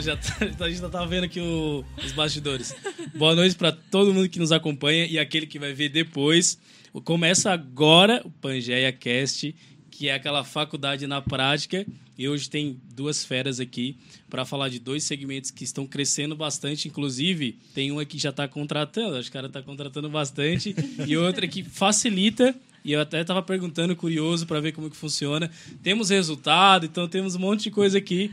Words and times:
já 0.00 0.16
tá, 0.58 0.64
a 0.64 0.68
gente 0.68 0.80
já 0.80 0.88
tava 0.88 1.06
vendo 1.06 1.24
aqui 1.24 1.40
o, 1.40 1.84
os 2.04 2.12
bastidores. 2.12 2.74
Boa 3.14 3.34
noite 3.34 3.54
para 3.54 3.72
todo 3.72 4.12
mundo 4.12 4.28
que 4.28 4.38
nos 4.38 4.52
acompanha 4.52 5.06
e 5.06 5.18
aquele 5.18 5.46
que 5.46 5.58
vai 5.58 5.72
ver 5.72 5.88
depois. 5.88 6.58
Começa 7.04 7.50
agora 7.50 8.22
o 8.24 8.30
Pangeia 8.30 8.92
Cast, 8.92 9.54
que 9.90 10.08
é 10.08 10.14
aquela 10.14 10.44
faculdade 10.44 11.06
na 11.06 11.20
prática. 11.20 11.86
E 12.18 12.26
hoje 12.28 12.48
tem 12.48 12.80
duas 12.94 13.24
feras 13.24 13.60
aqui 13.60 13.98
para 14.30 14.44
falar 14.46 14.70
de 14.70 14.78
dois 14.78 15.04
segmentos 15.04 15.50
que 15.50 15.64
estão 15.64 15.86
crescendo 15.86 16.34
bastante. 16.34 16.88
Inclusive, 16.88 17.58
tem 17.74 17.92
um 17.92 17.98
aqui 17.98 18.16
que 18.16 18.22
já 18.22 18.30
está 18.30 18.48
contratando, 18.48 19.16
acho 19.16 19.30
que 19.30 19.36
o 19.36 19.38
cara 19.38 19.48
está 19.48 19.62
contratando 19.62 20.08
bastante, 20.08 20.74
e 21.06 21.16
outra 21.16 21.46
que 21.46 21.62
facilita 21.62 22.54
e 22.86 22.92
eu 22.92 23.00
até 23.00 23.20
estava 23.20 23.42
perguntando, 23.42 23.96
curioso, 23.96 24.46
para 24.46 24.60
ver 24.60 24.70
como 24.70 24.88
que 24.88 24.96
funciona. 24.96 25.50
Temos 25.82 26.10
resultado, 26.10 26.86
então 26.86 27.08
temos 27.08 27.34
um 27.34 27.40
monte 27.40 27.64
de 27.64 27.70
coisa 27.72 27.98
aqui. 27.98 28.32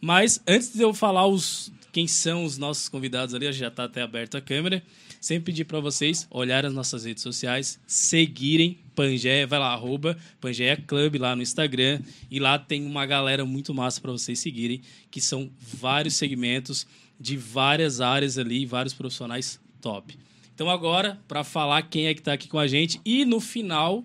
Mas 0.00 0.40
antes 0.46 0.72
de 0.72 0.82
eu 0.82 0.94
falar 0.94 1.26
os, 1.26 1.70
quem 1.92 2.06
são 2.06 2.44
os 2.44 2.56
nossos 2.56 2.88
convidados 2.88 3.34
ali, 3.34 3.52
já 3.52 3.68
está 3.68 3.84
até 3.84 4.02
aberto 4.02 4.36
a 4.36 4.40
câmera. 4.40 4.82
Sempre 5.20 5.52
pedir 5.52 5.64
para 5.66 5.80
vocês 5.80 6.26
olharem 6.30 6.68
as 6.68 6.74
nossas 6.74 7.04
redes 7.04 7.22
sociais, 7.22 7.78
seguirem 7.86 8.78
Pangeia, 8.94 9.46
vai 9.46 9.58
lá, 9.58 9.72
arroba 9.72 10.16
Pangeia 10.40 10.76
Club 10.76 11.16
lá 11.16 11.36
no 11.36 11.42
Instagram. 11.42 12.00
E 12.30 12.38
lá 12.40 12.58
tem 12.58 12.86
uma 12.86 13.04
galera 13.04 13.44
muito 13.44 13.74
massa 13.74 14.00
para 14.00 14.12
vocês 14.12 14.38
seguirem, 14.38 14.80
que 15.10 15.20
são 15.20 15.50
vários 15.58 16.14
segmentos 16.14 16.86
de 17.18 17.36
várias 17.36 18.00
áreas 18.00 18.38
ali, 18.38 18.64
vários 18.64 18.94
profissionais 18.94 19.60
top. 19.82 20.18
Então 20.54 20.70
agora, 20.70 21.20
para 21.28 21.44
falar 21.44 21.82
quem 21.82 22.06
é 22.06 22.14
que 22.14 22.20
está 22.20 22.32
aqui 22.32 22.48
com 22.48 22.58
a 22.58 22.66
gente 22.66 22.98
e 23.04 23.26
no 23.26 23.40
final, 23.40 24.04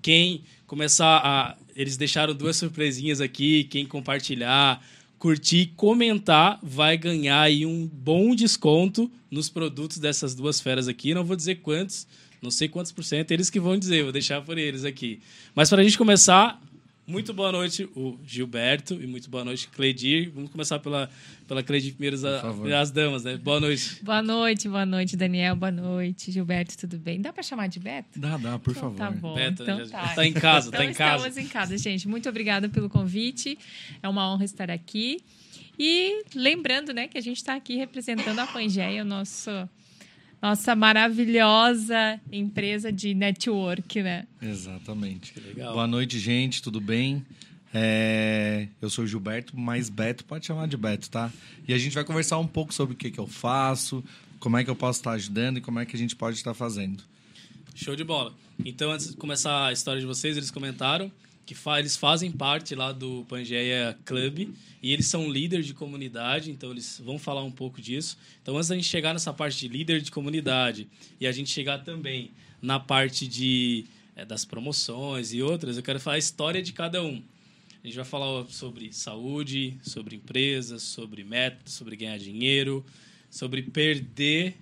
quem 0.00 0.44
começar 0.66 1.20
a... 1.22 1.56
Eles 1.76 1.96
deixaram 1.96 2.34
duas 2.34 2.56
surpresinhas 2.56 3.20
aqui, 3.20 3.64
quem 3.64 3.84
compartilhar, 3.84 4.80
curtir, 5.24 5.72
comentar, 5.74 6.58
vai 6.62 6.98
ganhar 6.98 7.40
aí 7.40 7.64
um 7.64 7.86
bom 7.86 8.34
desconto 8.34 9.10
nos 9.30 9.48
produtos 9.48 9.96
dessas 9.96 10.34
duas 10.34 10.60
feras 10.60 10.86
aqui. 10.86 11.14
Não 11.14 11.24
vou 11.24 11.34
dizer 11.34 11.62
quantos, 11.62 12.06
não 12.42 12.50
sei 12.50 12.68
quantos 12.68 12.92
por 12.92 13.02
cento, 13.02 13.30
eles 13.30 13.48
que 13.48 13.58
vão 13.58 13.78
dizer, 13.78 14.02
vou 14.02 14.12
deixar 14.12 14.42
por 14.42 14.58
eles 14.58 14.84
aqui. 14.84 15.22
Mas 15.54 15.70
para 15.70 15.80
a 15.80 15.82
gente 15.82 15.96
começar, 15.96 16.60
muito 17.06 17.34
boa 17.34 17.52
noite, 17.52 17.88
o 17.94 18.18
Gilberto, 18.24 18.94
e 18.94 19.06
muito 19.06 19.28
boa 19.28 19.44
noite, 19.44 19.68
Cledir. 19.68 20.30
Vamos 20.34 20.50
começar 20.50 20.78
pela, 20.78 21.10
pela 21.46 21.62
Cledir 21.62 21.92
primeiro, 21.92 22.16
as 22.76 22.90
damas, 22.90 23.24
né? 23.24 23.36
Boa 23.36 23.60
noite. 23.60 24.02
Boa 24.02 24.22
noite, 24.22 24.68
boa 24.68 24.86
noite, 24.86 25.16
Daniel, 25.16 25.54
boa 25.54 25.70
noite, 25.70 26.32
Gilberto, 26.32 26.78
tudo 26.78 26.98
bem? 26.98 27.20
Dá 27.20 27.32
para 27.32 27.42
chamar 27.42 27.68
de 27.68 27.78
Beto? 27.78 28.18
Dá, 28.18 28.36
dá, 28.36 28.58
por 28.58 28.70
então, 28.70 28.94
favor. 28.94 28.96
Tá 28.96 29.10
bom, 29.10 29.34
Beto, 29.34 29.62
então 29.62 29.86
tá. 29.88 30.14
tá 30.14 30.26
em 30.26 30.32
casa, 30.32 30.68
então 30.68 30.80
tá 30.80 30.84
em 30.84 30.94
casa. 30.94 31.28
estamos 31.28 31.46
em 31.46 31.48
casa, 31.48 31.78
gente. 31.78 32.08
Muito 32.08 32.28
obrigada 32.28 32.68
pelo 32.68 32.88
convite, 32.88 33.58
é 34.02 34.08
uma 34.08 34.32
honra 34.32 34.44
estar 34.44 34.70
aqui. 34.70 35.20
E 35.78 36.22
lembrando, 36.34 36.92
né, 36.92 37.08
que 37.08 37.18
a 37.18 37.20
gente 37.20 37.36
está 37.36 37.54
aqui 37.54 37.76
representando 37.76 38.38
a 38.38 38.46
Pangeia, 38.46 39.02
o 39.02 39.04
nosso 39.04 39.50
nossa 40.44 40.76
maravilhosa 40.76 42.20
empresa 42.30 42.92
de 42.92 43.14
network, 43.14 44.02
né? 44.02 44.26
Exatamente. 44.42 45.32
Que 45.32 45.40
legal. 45.40 45.72
Boa 45.72 45.86
noite, 45.86 46.18
gente, 46.18 46.62
tudo 46.62 46.82
bem? 46.82 47.24
É... 47.72 48.68
Eu 48.78 48.90
sou 48.90 49.04
o 49.04 49.06
Gilberto, 49.06 49.58
mas 49.58 49.88
Beto 49.88 50.22
pode 50.22 50.44
chamar 50.44 50.68
de 50.68 50.76
Beto, 50.76 51.08
tá? 51.08 51.32
E 51.66 51.72
a 51.72 51.78
gente 51.78 51.94
vai 51.94 52.04
conversar 52.04 52.36
um 52.36 52.46
pouco 52.46 52.74
sobre 52.74 52.92
o 52.94 52.96
que, 52.96 53.10
que 53.10 53.18
eu 53.18 53.26
faço, 53.26 54.04
como 54.38 54.58
é 54.58 54.62
que 54.62 54.68
eu 54.68 54.76
posso 54.76 55.00
estar 55.00 55.12
ajudando 55.12 55.56
e 55.56 55.60
como 55.62 55.80
é 55.80 55.86
que 55.86 55.96
a 55.96 55.98
gente 55.98 56.14
pode 56.14 56.36
estar 56.36 56.52
fazendo. 56.52 57.02
Show 57.74 57.96
de 57.96 58.04
bola. 58.04 58.34
Então, 58.62 58.92
antes 58.92 59.12
de 59.12 59.16
começar 59.16 59.68
a 59.68 59.72
história 59.72 59.98
de 59.98 60.06
vocês, 60.06 60.36
eles 60.36 60.50
comentaram 60.50 61.10
que 61.46 61.54
fa 61.54 61.78
eles 61.78 61.96
fazem 61.96 62.30
parte 62.30 62.74
lá 62.74 62.92
do 62.92 63.24
Pangeia 63.28 63.98
Club 64.04 64.48
e 64.82 64.92
eles 64.92 65.06
são 65.06 65.30
líderes 65.30 65.66
de 65.66 65.74
comunidade, 65.74 66.50
então 66.50 66.70
eles 66.70 67.00
vão 67.04 67.18
falar 67.18 67.42
um 67.42 67.50
pouco 67.50 67.80
disso. 67.80 68.16
Então, 68.42 68.56
antes 68.56 68.68
da 68.68 68.74
gente 68.74 68.88
chegar 68.88 69.12
nessa 69.12 69.32
parte 69.32 69.58
de 69.58 69.68
líder 69.68 70.00
de 70.00 70.10
comunidade 70.10 70.88
e 71.20 71.26
a 71.26 71.32
gente 71.32 71.50
chegar 71.50 71.78
também 71.78 72.30
na 72.62 72.80
parte 72.80 73.28
de, 73.28 73.84
é, 74.16 74.24
das 74.24 74.44
promoções 74.44 75.32
e 75.34 75.42
outras, 75.42 75.76
eu 75.76 75.82
quero 75.82 76.00
falar 76.00 76.16
a 76.16 76.18
história 76.18 76.62
de 76.62 76.72
cada 76.72 77.02
um. 77.02 77.22
A 77.82 77.86
gente 77.86 77.96
vai 77.96 78.04
falar 78.06 78.46
sobre 78.46 78.90
saúde, 78.94 79.76
sobre 79.82 80.16
empresas, 80.16 80.82
sobre 80.82 81.22
métodos, 81.22 81.74
sobre 81.74 81.96
ganhar 81.96 82.16
dinheiro, 82.18 82.82
sobre 83.28 83.62
perder 83.62 84.56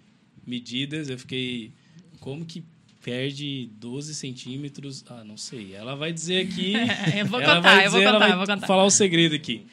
medidas. 0.44 1.08
Eu 1.08 1.16
fiquei. 1.16 1.70
Como 2.18 2.44
que 2.44 2.64
perde 3.02 3.70
12 3.78 4.14
centímetros. 4.14 5.04
Ah, 5.08 5.24
não 5.24 5.36
sei. 5.36 5.74
Ela 5.74 5.94
vai 5.94 6.12
dizer 6.12 6.46
aqui. 6.46 6.74
eu 7.18 7.26
vou 7.26 7.40
ela 7.40 7.56
contar, 7.56 7.74
vai 7.74 7.86
eu 7.86 7.90
vou 7.90 8.00
dizer, 8.00 8.08
ela 8.08 8.12
contar, 8.12 8.18
vai 8.18 8.32
eu 8.32 8.38
vou 8.38 8.46
contar. 8.46 8.66
falar 8.66 8.84
o 8.84 8.90
segredo 8.90 9.34
aqui. 9.34 9.66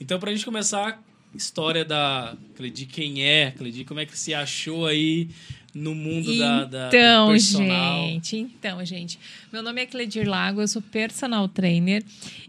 Então, 0.00 0.18
pra 0.18 0.32
gente 0.32 0.44
começar, 0.44 1.02
história 1.34 1.84
da 1.84 2.36
Cledi, 2.54 2.86
quem 2.86 3.24
é, 3.24 3.50
Cledi, 3.50 3.84
como 3.84 4.00
é 4.00 4.06
que 4.06 4.18
se 4.18 4.34
achou 4.34 4.86
aí 4.86 5.28
no 5.74 5.94
mundo 5.94 6.36
da, 6.38 6.64
da 6.64 6.88
Então, 6.88 7.36
gente, 7.36 8.36
então, 8.38 8.84
gente. 8.84 9.18
Meu 9.52 9.62
nome 9.62 9.82
é 9.82 9.86
Cledir 9.86 10.28
Lago, 10.28 10.60
eu 10.60 10.68
sou 10.68 10.80
personal 10.80 11.48
trainer 11.48 12.02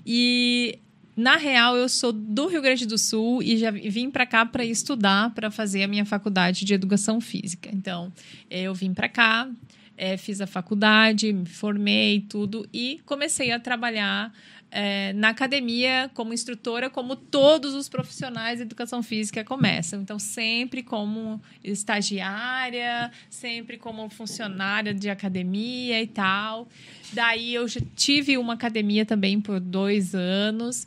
e 0.05 0.79
na 1.15 1.35
real 1.35 1.75
eu 1.75 1.89
sou 1.89 2.13
do 2.13 2.47
Rio 2.47 2.61
Grande 2.61 2.85
do 2.85 2.97
Sul 2.97 3.43
e 3.43 3.57
já 3.57 3.69
vim 3.69 4.09
para 4.09 4.25
cá 4.25 4.45
para 4.45 4.63
estudar, 4.63 5.33
para 5.33 5.51
fazer 5.51 5.83
a 5.83 5.87
minha 5.87 6.05
faculdade 6.05 6.63
de 6.63 6.73
educação 6.73 7.19
física. 7.19 7.69
Então, 7.73 8.13
eu 8.49 8.73
vim 8.73 8.93
para 8.93 9.09
cá, 9.09 9.49
é, 9.97 10.15
fiz 10.15 10.39
a 10.39 10.47
faculdade, 10.47 11.33
me 11.33 11.45
formei 11.45 12.21
tudo 12.21 12.67
e 12.71 13.01
comecei 13.05 13.51
a 13.51 13.59
trabalhar 13.59 14.31
é, 14.69 15.13
na 15.13 15.29
academia 15.29 16.11
como 16.13 16.33
instrutora, 16.33 16.89
como 16.89 17.15
todos 17.15 17.73
os 17.73 17.89
profissionais 17.89 18.57
de 18.57 18.63
educação 18.63 19.01
física 19.01 19.43
começam. 19.43 20.01
Então, 20.01 20.19
sempre 20.19 20.83
como 20.83 21.41
estagiária, 21.63 23.11
sempre 23.29 23.77
como 23.77 24.09
funcionária 24.09 24.93
de 24.93 25.09
academia 25.09 26.01
e 26.01 26.07
tal. 26.07 26.67
Daí, 27.13 27.53
eu 27.53 27.67
já 27.67 27.81
tive 27.95 28.37
uma 28.37 28.53
academia 28.53 29.05
também 29.05 29.39
por 29.39 29.59
dois 29.59 30.13
anos. 30.13 30.85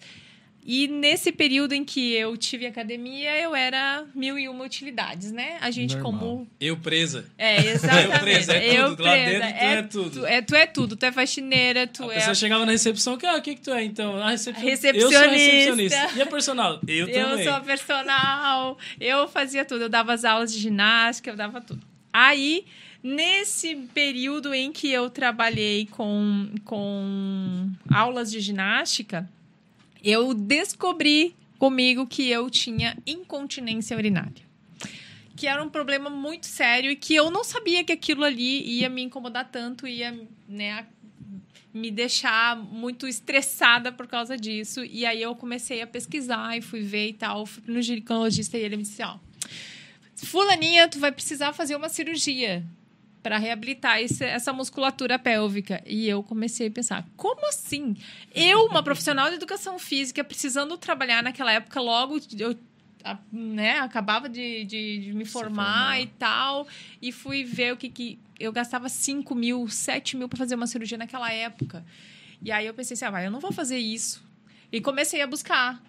E 0.64 0.86
nesse 0.88 1.32
período 1.32 1.72
em 1.72 1.84
que 1.84 2.12
eu 2.12 2.36
tive 2.36 2.66
academia, 2.66 3.34
eu 3.40 3.54
era 3.54 4.04
mil 4.14 4.38
e 4.38 4.48
uma 4.48 4.64
utilidades, 4.64 5.32
né? 5.32 5.56
A 5.60 5.70
gente, 5.70 5.96
Normal. 5.96 6.12
como 6.12 6.48
Eu 6.60 6.76
presa. 6.76 7.24
é, 7.38 7.56
exatamente. 7.72 8.12
Eu 8.12 8.18
presa, 8.20 8.52
é 8.54 8.78
Eu 8.78 8.88
tudo. 8.90 9.02
Lá 9.02 9.14
dentro 9.14 9.40
tu 9.40 9.54
é 9.64 9.82
tudo. 9.82 10.10
Tu 10.10 10.26
é, 10.26 10.42
tu 10.42 10.54
é 10.54 10.66
tudo. 10.66 10.96
Tu 10.96 11.06
é 11.06 11.12
faxineira, 11.12 11.86
tu 11.86 12.04
a 12.04 12.12
é... 12.12 12.16
pessoa 12.16 12.34
chegava 12.34 12.66
na 12.66 12.72
recepção, 12.72 13.16
que, 13.16 13.26
ah, 13.26 13.36
o 13.36 13.42
que 13.42 13.54
que 13.54 13.62
tu 13.62 13.70
é, 13.70 13.82
então? 13.82 14.16
A 14.16 14.30
recepção... 14.30 14.62
Eu 14.64 15.10
sou 15.10 15.18
a 15.18 15.22
Recepcionista. 15.26 15.30
recepcionista. 15.30 16.18
E 16.18 16.22
a 16.22 16.26
personal? 16.26 16.80
Eu, 16.86 17.08
Eu 17.08 17.28
também. 17.30 17.44
sou 17.44 17.52
a 17.54 17.60
personal. 17.60 18.78
Eu 19.00 19.28
fazia 19.28 19.64
tudo. 19.64 19.82
Eu 19.84 19.88
dava 19.88 20.12
as 20.12 20.24
aulas 20.24 20.52
de 20.52 20.58
ginástica, 20.60 21.30
eu 21.30 21.36
dava 21.36 21.60
tudo. 21.60 21.80
Aí, 22.12 22.64
nesse 23.02 23.76
período 23.94 24.52
em 24.52 24.70
que 24.72 24.90
eu 24.90 25.08
trabalhei 25.08 25.86
com, 25.86 26.50
com 26.64 27.70
aulas 27.90 28.30
de 28.30 28.40
ginástica, 28.40 29.28
eu 30.02 30.34
descobri 30.34 31.34
comigo 31.58 32.06
que 32.06 32.28
eu 32.28 32.48
tinha 32.50 32.96
incontinência 33.06 33.96
urinária. 33.96 34.48
Que 35.36 35.46
era 35.46 35.62
um 35.62 35.68
problema 35.68 36.10
muito 36.10 36.46
sério 36.46 36.90
e 36.90 36.96
que 36.96 37.14
eu 37.14 37.30
não 37.30 37.44
sabia 37.44 37.84
que 37.84 37.92
aquilo 37.92 38.24
ali 38.24 38.62
ia 38.62 38.88
me 38.88 39.02
incomodar 39.02 39.50
tanto, 39.50 39.86
ia 39.86 40.18
né, 40.48 40.86
me 41.72 41.90
deixar 41.90 42.56
muito 42.56 43.06
estressada 43.06 43.92
por 43.92 44.06
causa 44.06 44.36
disso. 44.36 44.84
E 44.84 45.06
aí 45.06 45.22
eu 45.22 45.34
comecei 45.34 45.80
a 45.80 45.86
pesquisar 45.86 46.56
e 46.56 46.60
fui 46.60 46.82
ver 46.82 47.08
e 47.08 47.12
tal. 47.12 47.46
Fui 47.46 47.62
no 47.66 47.80
ginecologista 47.80 48.58
e 48.58 48.62
ele 48.62 48.76
me 48.76 48.82
disse: 48.82 49.02
Ó, 49.02 49.18
Fulaninha, 50.16 50.88
tu 50.88 50.98
vai 50.98 51.12
precisar 51.12 51.52
fazer 51.52 51.76
uma 51.76 51.88
cirurgia 51.88 52.64
para 53.22 53.36
reabilitar 53.38 54.00
esse- 54.00 54.24
essa 54.24 54.52
musculatura 54.52 55.18
pélvica. 55.18 55.82
E 55.86 56.08
eu 56.08 56.22
comecei 56.22 56.68
a 56.68 56.70
pensar: 56.70 57.06
como 57.16 57.46
assim? 57.48 57.96
Eu, 58.34 58.64
uma 58.66 58.82
profissional 58.82 59.28
de 59.28 59.34
educação 59.36 59.78
física, 59.78 60.22
precisando 60.24 60.76
trabalhar 60.78 61.22
naquela 61.22 61.52
época, 61.52 61.80
logo 61.80 62.18
eu 62.38 62.56
a- 63.04 63.18
né, 63.32 63.78
acabava 63.78 64.28
de, 64.28 64.64
de, 64.64 64.98
de 64.98 65.12
me 65.14 65.24
formar, 65.24 65.48
formar. 65.94 66.00
e 66.02 66.06
tal, 66.06 66.68
e 67.00 67.10
fui 67.12 67.44
ver 67.44 67.72
o 67.72 67.76
que, 67.76 67.88
que 67.88 68.18
eu 68.38 68.52
gastava 68.52 68.88
5 68.90 69.34
mil, 69.34 69.68
7 69.68 70.16
mil 70.18 70.28
para 70.28 70.36
fazer 70.38 70.54
uma 70.54 70.66
cirurgia 70.66 70.98
naquela 70.98 71.32
época. 71.32 71.84
E 72.42 72.50
aí 72.52 72.66
eu 72.66 72.74
pensei 72.74 72.94
assim, 72.94 73.04
ah, 73.06 73.10
vai, 73.10 73.26
eu 73.26 73.30
não 73.30 73.40
vou 73.40 73.52
fazer 73.52 73.78
isso. 73.78 74.22
E 74.72 74.80
comecei 74.80 75.20
a 75.22 75.26
buscar 75.26 75.82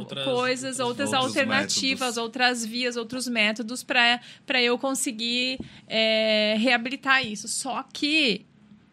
Outras- 0.00 0.24
coisas, 0.24 0.80
outras 0.80 1.12
alternativas, 1.12 2.00
métodos. 2.00 2.16
outras 2.18 2.64
vias, 2.64 2.96
outros 2.96 3.28
métodos 3.28 3.82
para 3.82 4.62
eu 4.62 4.78
conseguir 4.78 5.58
é, 5.88 6.56
reabilitar 6.58 7.26
isso. 7.26 7.48
Só 7.48 7.82
que 7.92 8.46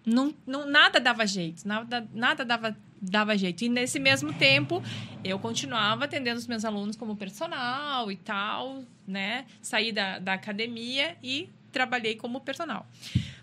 não, 0.05 0.33
não, 0.45 0.65
nada 0.65 0.99
dava 0.99 1.25
jeito, 1.25 1.67
nada, 1.67 2.07
nada 2.13 2.43
dava, 2.45 2.75
dava 3.01 3.37
jeito. 3.37 3.63
E 3.63 3.69
nesse 3.69 3.99
mesmo 3.99 4.33
tempo, 4.33 4.81
eu 5.23 5.37
continuava 5.39 6.05
atendendo 6.05 6.37
os 6.39 6.47
meus 6.47 6.65
alunos 6.65 6.95
como 6.95 7.15
personal 7.15 8.11
e 8.11 8.15
tal, 8.15 8.83
né? 9.07 9.45
Saí 9.61 9.91
da, 9.91 10.19
da 10.19 10.33
academia 10.33 11.15
e 11.23 11.49
trabalhei 11.71 12.15
como 12.15 12.41
personal. 12.41 12.87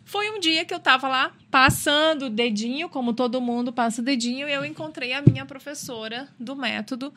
Foi 0.06 0.30
um 0.30 0.38
dia 0.38 0.64
que 0.64 0.72
eu 0.72 0.78
tava 0.78 1.08
lá 1.08 1.34
passando 1.50 2.26
o 2.26 2.30
dedinho, 2.30 2.88
como 2.88 3.12
todo 3.12 3.40
mundo 3.40 3.72
passa 3.72 4.00
o 4.00 4.04
dedinho, 4.04 4.48
e 4.48 4.52
eu 4.52 4.64
encontrei 4.64 5.12
a 5.12 5.20
minha 5.20 5.44
professora 5.44 6.28
do 6.38 6.54
método. 6.54 7.12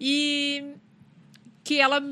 E 0.00 0.64
que 1.62 1.78
ela 1.78 2.02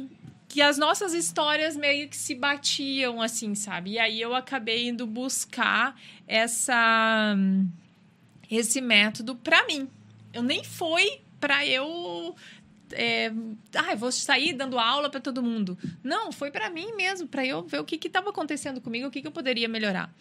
que 0.46 0.60
as 0.60 0.76
nossas 0.76 1.14
histórias 1.14 1.74
meio 1.74 2.06
que 2.08 2.16
se 2.16 2.34
batiam 2.34 3.22
assim, 3.22 3.54
sabe? 3.54 3.92
E 3.92 3.98
aí 3.98 4.20
eu 4.20 4.34
acabei 4.34 4.88
indo 4.88 5.06
buscar 5.06 5.98
essa 6.28 7.34
esse 8.50 8.80
método 8.82 9.34
para 9.36 9.66
mim. 9.66 9.88
Eu 10.34 10.42
nem 10.42 10.62
foi 10.62 11.22
para 11.40 11.64
eu 11.64 12.36
é, 12.92 13.32
ah, 13.74 13.94
vou 13.94 14.10
sair 14.12 14.52
dando 14.52 14.78
aula 14.78 15.10
para 15.10 15.20
todo 15.20 15.42
mundo. 15.42 15.78
Não, 16.02 16.32
foi 16.32 16.50
para 16.50 16.70
mim 16.70 16.92
mesmo, 16.96 17.26
para 17.26 17.44
eu 17.46 17.62
ver 17.62 17.80
o 17.80 17.84
que 17.84 18.06
estava 18.06 18.30
acontecendo 18.30 18.80
comigo, 18.80 19.06
o 19.08 19.10
que, 19.10 19.20
que 19.20 19.26
eu 19.26 19.32
poderia 19.32 19.68
melhorar. 19.68 20.12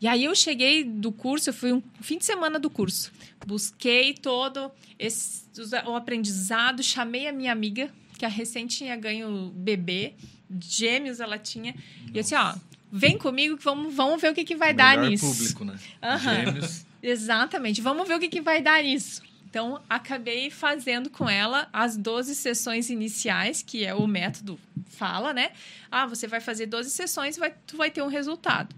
E 0.00 0.06
aí 0.08 0.24
eu 0.24 0.34
cheguei 0.34 0.82
do 0.82 1.12
curso, 1.12 1.50
eu 1.50 1.54
fui 1.54 1.72
um 1.72 1.82
fim 2.00 2.16
de 2.16 2.24
semana 2.24 2.58
do 2.58 2.70
curso. 2.70 3.12
Busquei 3.46 4.14
todo 4.14 4.72
esse, 4.98 5.44
o 5.86 5.94
aprendizado, 5.94 6.82
chamei 6.82 7.28
a 7.28 7.32
minha 7.32 7.52
amiga, 7.52 7.90
que 8.18 8.24
a 8.24 8.28
recente 8.28 8.78
tinha 8.78 8.96
ganho 8.96 9.52
bebê, 9.54 10.14
gêmeos 10.58 11.20
ela 11.20 11.38
tinha. 11.38 11.72
Nossa. 11.72 12.10
E 12.14 12.16
eu 12.16 12.22
disse, 12.22 12.34
ó, 12.34 12.54
vem 12.90 13.18
comigo 13.18 13.58
que 13.58 13.64
vamos, 13.64 13.94
vamos 13.94 14.20
ver 14.20 14.30
o 14.32 14.34
que, 14.34 14.44
que 14.44 14.56
vai 14.56 14.72
Melhor 14.72 14.96
dar 14.96 15.08
nisso. 15.08 15.26
público, 15.26 15.64
né? 15.64 15.78
Aham. 16.02 16.44
Gêmeos. 16.46 16.86
Exatamente, 17.02 17.80
vamos 17.80 18.06
ver 18.08 18.14
o 18.14 18.20
que, 18.20 18.28
que 18.28 18.40
vai 18.40 18.62
dar 18.62 18.82
nisso. 18.82 19.22
Então, 19.50 19.82
acabei 19.90 20.48
fazendo 20.48 21.10
com 21.10 21.28
ela 21.28 21.68
as 21.72 21.96
12 21.96 22.36
sessões 22.36 22.88
iniciais, 22.88 23.62
que 23.62 23.84
é 23.84 23.92
o 23.92 24.06
método 24.06 24.60
fala, 24.86 25.32
né? 25.32 25.50
Ah, 25.90 26.06
você 26.06 26.28
vai 26.28 26.40
fazer 26.40 26.66
12 26.66 26.88
sessões 26.90 27.36
e 27.36 27.40
vai, 27.40 27.52
tu 27.66 27.76
vai 27.76 27.90
ter 27.90 28.00
um 28.00 28.06
resultado. 28.06 28.76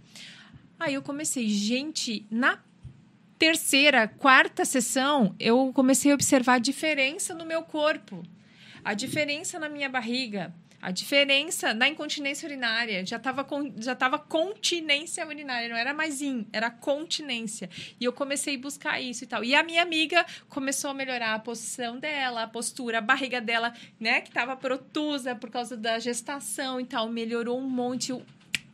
Aí 0.80 0.94
eu 0.94 1.02
comecei, 1.02 1.46
gente, 1.46 2.26
na 2.30 2.58
terceira, 3.38 4.08
quarta 4.08 4.64
sessão, 4.64 5.34
eu 5.38 5.70
comecei 5.74 6.10
a 6.10 6.14
observar 6.14 6.54
a 6.54 6.58
diferença 6.58 7.34
no 7.34 7.44
meu 7.44 7.62
corpo, 7.62 8.22
a 8.82 8.94
diferença 8.94 9.58
na 9.58 9.68
minha 9.68 9.90
barriga, 9.90 10.54
a 10.82 10.90
diferença 10.90 11.72
na 11.72 11.88
incontinência 11.88 12.44
urinária. 12.44 13.06
Já 13.06 13.16
estava 13.16 13.46
já 13.78 13.94
tava 13.94 14.18
continência 14.18 15.24
urinária, 15.24 15.68
não 15.68 15.76
era 15.76 15.94
mais 15.94 16.20
in, 16.20 16.44
era 16.52 16.68
continência. 16.68 17.70
E 18.00 18.04
eu 18.04 18.12
comecei 18.12 18.56
a 18.56 18.58
buscar 18.58 19.00
isso 19.00 19.22
e 19.22 19.26
tal. 19.28 19.44
E 19.44 19.54
a 19.54 19.62
minha 19.62 19.80
amiga 19.80 20.26
começou 20.48 20.90
a 20.90 20.94
melhorar 20.94 21.34
a 21.34 21.38
posição 21.38 21.98
dela, 21.98 22.42
a 22.42 22.48
postura, 22.48 22.98
a 22.98 23.00
barriga 23.00 23.40
dela, 23.40 23.72
né, 24.00 24.20
que 24.20 24.28
estava 24.28 24.56
protusa 24.56 25.36
por 25.36 25.50
causa 25.50 25.76
da 25.76 26.00
gestação 26.00 26.80
e 26.80 26.84
tal, 26.84 27.08
melhorou 27.08 27.60
um 27.60 27.68
monte. 27.68 28.10
Eu, 28.10 28.22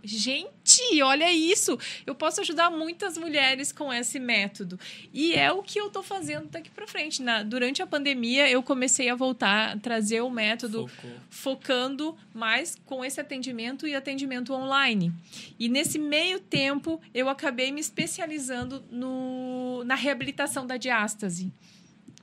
gente, 0.03 1.03
olha 1.03 1.31
isso! 1.33 1.79
Eu 2.07 2.15
posso 2.15 2.41
ajudar 2.41 2.71
muitas 2.71 3.19
mulheres 3.19 3.73
com 3.73 3.93
esse 3.93 4.19
método. 4.19 4.79
E 5.13 5.35
é 5.35 5.51
o 5.51 5.63
que 5.63 5.81
eu 5.81 5.89
estou 5.89 6.03
fazendo 6.03 6.49
daqui 6.49 6.71
para 6.71 6.87
frente. 6.87 7.23
Na, 7.23 7.43
durante 7.43 7.83
a 7.83 7.87
pandemia, 7.87 8.49
eu 8.49 8.63
comecei 8.63 9.09
a 9.09 9.15
voltar 9.15 9.73
a 9.73 9.77
trazer 9.79 10.21
o 10.21 10.31
método 10.31 10.89
Focou. 10.89 11.11
focando 11.29 12.17
mais 12.33 12.77
com 12.87 13.05
esse 13.05 13.21
atendimento 13.21 13.87
e 13.87 13.95
atendimento 13.95 14.53
online. 14.53 15.13
E 15.59 15.69
nesse 15.69 15.99
meio 15.99 16.41
tempo, 16.41 17.01
eu 17.13 17.29
acabei 17.29 17.73
me 17.73 17.81
especializando 17.81 18.85
no, 18.91 19.83
na 19.85 19.95
reabilitação 19.95 20.67
da 20.67 20.77
diástase. 20.77 21.53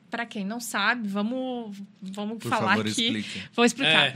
Para 0.09 0.25
quem 0.25 0.45
não 0.45 0.59
sabe, 0.59 1.07
vamos, 1.07 1.77
vamos 2.01 2.38
Por 2.38 2.50
falar 2.50 2.77
favor, 2.77 2.88
aqui. 2.88 3.07
explique. 3.07 3.43
Vou 3.53 3.65
explicar. 3.65 4.13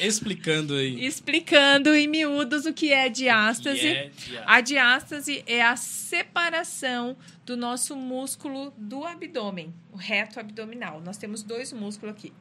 Explicando 0.06 0.74
aí. 0.74 1.04
Explicando 1.04 1.94
em 1.94 2.08
miúdos 2.08 2.66
o 2.66 2.72
que 2.72 2.92
é 2.92 3.08
diástase. 3.08 3.78
Que 3.78 3.86
é 3.86 4.08
diástase. 4.08 4.44
A 4.46 4.60
diástase 4.60 5.44
é 5.46 5.62
a 5.62 5.76
separação 5.76 7.16
do 7.44 7.56
nosso 7.56 7.94
músculo 7.94 8.72
do 8.76 9.04
abdômen, 9.04 9.72
o 9.92 9.96
reto 9.96 10.40
abdominal. 10.40 11.00
Nós 11.00 11.16
temos 11.16 11.42
dois 11.42 11.72
músculos 11.72 12.14
aqui. 12.14 12.32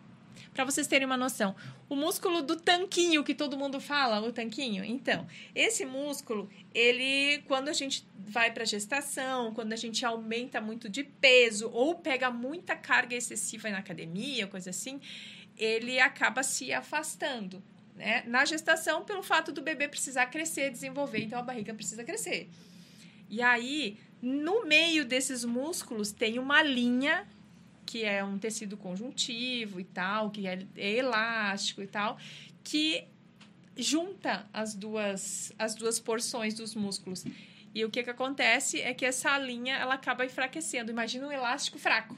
Para 0.53 0.65
vocês 0.65 0.87
terem 0.87 1.05
uma 1.05 1.17
noção, 1.17 1.55
o 1.89 1.95
músculo 1.95 2.41
do 2.41 2.55
tanquinho 2.55 3.23
que 3.23 3.33
todo 3.33 3.57
mundo 3.57 3.79
fala, 3.79 4.25
o 4.25 4.31
tanquinho. 4.31 4.83
Então, 4.83 5.27
esse 5.53 5.85
músculo, 5.85 6.49
ele 6.73 7.43
quando 7.47 7.69
a 7.69 7.73
gente 7.73 8.07
vai 8.17 8.51
para 8.51 8.65
gestação, 8.65 9.53
quando 9.53 9.73
a 9.73 9.75
gente 9.75 10.05
aumenta 10.05 10.59
muito 10.59 10.89
de 10.89 11.03
peso 11.03 11.69
ou 11.71 11.95
pega 11.95 12.31
muita 12.31 12.75
carga 12.75 13.15
excessiva 13.15 13.69
na 13.69 13.79
academia, 13.79 14.47
coisa 14.47 14.69
assim, 14.69 14.99
ele 15.57 15.99
acaba 15.99 16.43
se 16.43 16.73
afastando. 16.73 17.63
Né? 17.95 18.23
Na 18.27 18.43
gestação, 18.43 19.05
pelo 19.05 19.23
fato 19.23 19.51
do 19.51 19.61
bebê 19.61 19.87
precisar 19.87 20.25
crescer, 20.27 20.69
desenvolver, 20.69 21.19
então 21.19 21.39
a 21.39 21.43
barriga 21.43 21.73
precisa 21.73 22.03
crescer. 22.03 22.49
E 23.29 23.41
aí, 23.41 23.97
no 24.21 24.65
meio 24.65 25.05
desses 25.05 25.45
músculos, 25.45 26.11
tem 26.11 26.37
uma 26.39 26.61
linha 26.61 27.27
que 27.95 28.03
é 28.03 28.21
um 28.21 28.37
tecido 28.37 28.75
conjuntivo 28.75 29.79
e 29.79 29.85
tal, 29.85 30.29
que 30.29 30.45
é 30.45 30.59
elástico 30.75 31.81
e 31.81 31.87
tal, 31.87 32.17
que 32.61 33.05
junta 33.77 34.45
as 34.51 34.75
duas, 34.75 35.53
as 35.57 35.75
duas 35.75 35.97
porções 35.97 36.53
dos 36.55 36.75
músculos. 36.75 37.23
E 37.73 37.85
o 37.85 37.89
que, 37.89 38.03
que 38.03 38.09
acontece 38.09 38.81
é 38.81 38.93
que 38.93 39.05
essa 39.05 39.37
linha 39.39 39.77
ela 39.77 39.93
acaba 39.93 40.25
enfraquecendo. 40.25 40.91
Imagina 40.91 41.25
um 41.25 41.31
elástico 41.31 41.79
fraco. 41.79 42.17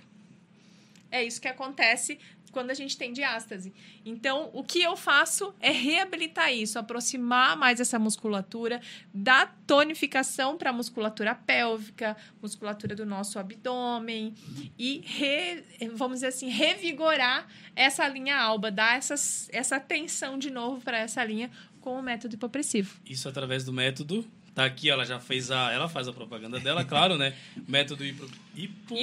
É 1.12 1.24
isso 1.24 1.40
que 1.42 1.48
acontece 1.48 2.18
quando 2.52 2.72
a 2.72 2.74
gente 2.74 2.98
tem 2.98 3.14
diástase. 3.14 3.72
Então, 4.06 4.50
o 4.54 4.64
que 4.64 4.82
eu 4.82 4.96
faço 4.98 5.54
é 5.60 5.70
reabilitar 5.70 6.52
isso, 6.52 6.80
aproximar 6.80 7.56
mais 7.56 7.80
essa 7.80 8.00
musculatura, 8.00 8.82
dar 9.14 9.56
tonificação 9.68 10.58
para 10.58 10.72
a 10.72 10.74
musculatura 10.74 11.36
pélvica, 11.36 12.18
musculatura 12.42 12.96
do 12.96 13.06
nosso 13.06 13.38
abdômen 13.38 14.34
e, 14.80 15.02
re- 15.06 15.64
vamos 15.94 16.16
dizer 16.18 16.28
assim, 16.28 16.50
revigorar 16.50 17.48
essa 17.76 18.08
linha 18.08 18.38
alba, 18.38 18.72
dar 18.72 18.98
essas, 18.98 19.50
essa 19.52 19.80
tensão 19.80 20.38
de 20.40 20.50
novo 20.50 20.82
para 20.82 20.98
essa 20.98 21.24
linha 21.24 21.52
com 21.82 22.00
o 22.00 22.02
método 22.02 22.36
hipopressivo. 22.36 22.96
Isso 23.06 23.30
através 23.30 23.64
do 23.64 23.72
método. 23.74 24.26
Tá 24.56 24.66
aqui, 24.66 24.90
ela 24.90 25.06
já 25.06 25.20
fez 25.20 25.52
a. 25.52 25.72
Ela 25.72 25.88
faz 25.88 26.08
a 26.08 26.14
propaganda 26.14 26.60
dela, 26.60 26.84
claro, 26.84 27.16
né? 27.16 27.36
Método 27.68 28.04
hipo, 28.04 28.28
hipopressivo 28.56 28.98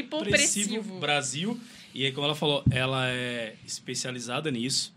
Hipopressivo. 0.74 0.98
Brasil. 0.98 1.60
E 1.94 2.04
aí, 2.04 2.12
como 2.12 2.26
ela 2.26 2.34
falou, 2.34 2.64
ela 2.70 3.08
é 3.08 3.54
especializada 3.64 4.50
nisso. 4.50 4.92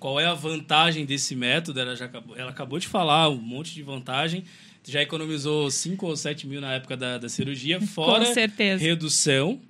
Qual 0.00 0.18
é 0.18 0.26
a 0.26 0.34
vantagem 0.34 1.04
desse 1.04 1.36
método? 1.36 1.78
Ela 1.78 1.94
já 1.94 2.06
acabou, 2.06 2.36
ela 2.36 2.50
acabou 2.50 2.78
de 2.78 2.88
falar 2.88 3.28
um 3.28 3.36
monte 3.36 3.74
de 3.74 3.82
vantagem. 3.82 4.44
Já 4.84 5.02
economizou 5.02 5.70
5 5.70 6.06
ou 6.06 6.16
7 6.16 6.46
mil 6.46 6.60
na 6.60 6.72
época 6.72 6.96
da, 6.96 7.18
da 7.18 7.28
cirurgia, 7.28 7.78
fora 7.80 8.24
redução 8.80 9.60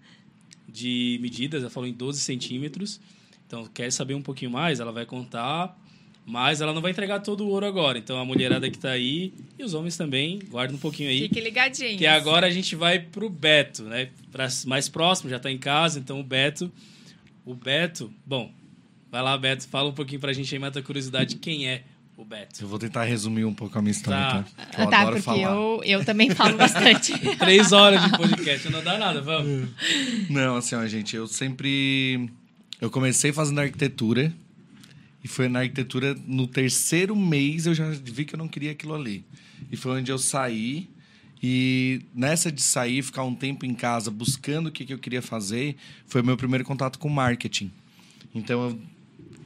de 0.68 1.18
medidas, 1.20 1.62
ela 1.62 1.70
falou 1.70 1.88
em 1.88 1.92
12 1.92 2.20
centímetros. 2.20 3.00
Então, 3.46 3.66
quer 3.66 3.90
saber 3.90 4.14
um 4.14 4.22
pouquinho 4.22 4.50
mais? 4.50 4.78
Ela 4.78 4.92
vai 4.92 5.06
contar, 5.06 5.76
mas 6.30 6.60
ela 6.60 6.74
não 6.74 6.82
vai 6.82 6.90
entregar 6.90 7.20
todo 7.20 7.42
o 7.44 7.48
ouro 7.48 7.64
agora. 7.64 7.96
Então, 7.98 8.20
a 8.20 8.24
mulherada 8.24 8.70
que 8.70 8.76
tá 8.78 8.90
aí, 8.90 9.32
e 9.58 9.64
os 9.64 9.72
homens 9.72 9.96
também, 9.96 10.38
guarda 10.50 10.74
um 10.74 10.78
pouquinho 10.78 11.08
aí. 11.08 11.20
Fique 11.22 11.40
ligadinho. 11.40 11.96
Que 11.96 12.06
agora 12.06 12.46
a 12.46 12.50
gente 12.50 12.76
vai 12.76 12.98
pro 12.98 13.30
Beto, 13.30 13.84
né? 13.84 14.10
Pra 14.30 14.46
mais 14.66 14.88
próximo, 14.90 15.30
já 15.30 15.38
tá 15.38 15.50
em 15.50 15.56
casa, 15.58 15.98
então 15.98 16.20
o 16.20 16.22
Beto. 16.22 16.70
O 17.46 17.54
Beto, 17.54 18.12
bom, 18.26 18.52
vai 19.10 19.22
lá, 19.22 19.38
Beto, 19.38 19.66
fala 19.68 19.88
um 19.88 19.94
pouquinho 19.94 20.20
pra 20.20 20.32
gente 20.34 20.54
aí, 20.54 20.58
mata 20.60 20.80
a 20.80 20.82
curiosidade, 20.82 21.36
quem 21.36 21.66
é 21.66 21.82
o 22.14 22.24
Beto? 22.26 22.62
Eu 22.62 22.68
vou 22.68 22.78
tentar 22.78 23.04
resumir 23.04 23.46
um 23.46 23.54
pouco 23.54 23.78
a 23.78 23.80
minha 23.80 23.92
história, 23.92 24.20
Tá. 24.20 24.42
tá? 24.54 24.64
Que 24.66 24.80
eu 24.82 24.90
tá, 24.90 25.00
adoro 25.00 25.16
porque 25.16 25.24
falar. 25.40 25.54
eu, 25.56 25.80
eu 25.82 26.04
também 26.04 26.28
falo 26.30 26.58
bastante. 26.58 27.12
Três 27.38 27.72
horas 27.72 28.02
de 28.04 28.10
podcast, 28.18 28.68
não 28.68 28.84
dá 28.84 28.98
nada, 28.98 29.22
vamos. 29.22 29.68
Não, 30.28 30.56
assim, 30.56 30.74
ó, 30.74 30.86
gente, 30.86 31.16
eu 31.16 31.26
sempre. 31.26 32.28
Eu 32.80 32.90
comecei 32.90 33.32
fazendo 33.32 33.60
arquitetura. 33.60 34.30
E 35.22 35.28
foi 35.28 35.48
na 35.48 35.60
arquitetura, 35.60 36.16
no 36.26 36.46
terceiro 36.46 37.14
mês, 37.16 37.66
eu 37.66 37.74
já 37.74 37.90
vi 37.90 38.24
que 38.24 38.34
eu 38.34 38.38
não 38.38 38.48
queria 38.48 38.72
aquilo 38.72 38.94
ali. 38.94 39.24
E 39.70 39.76
foi 39.76 40.00
onde 40.00 40.10
eu 40.10 40.18
saí. 40.18 40.88
E 41.42 42.02
nessa 42.14 42.50
de 42.50 42.60
sair, 42.60 43.02
ficar 43.02 43.22
um 43.24 43.34
tempo 43.34 43.64
em 43.64 43.74
casa 43.74 44.10
buscando 44.10 44.68
o 44.68 44.72
que, 44.72 44.84
que 44.84 44.92
eu 44.92 44.98
queria 44.98 45.22
fazer, 45.22 45.76
foi 46.06 46.22
meu 46.22 46.36
primeiro 46.36 46.64
contato 46.64 46.98
com 46.98 47.08
marketing. 47.08 47.70
Então 48.34 48.70
eu 48.70 48.80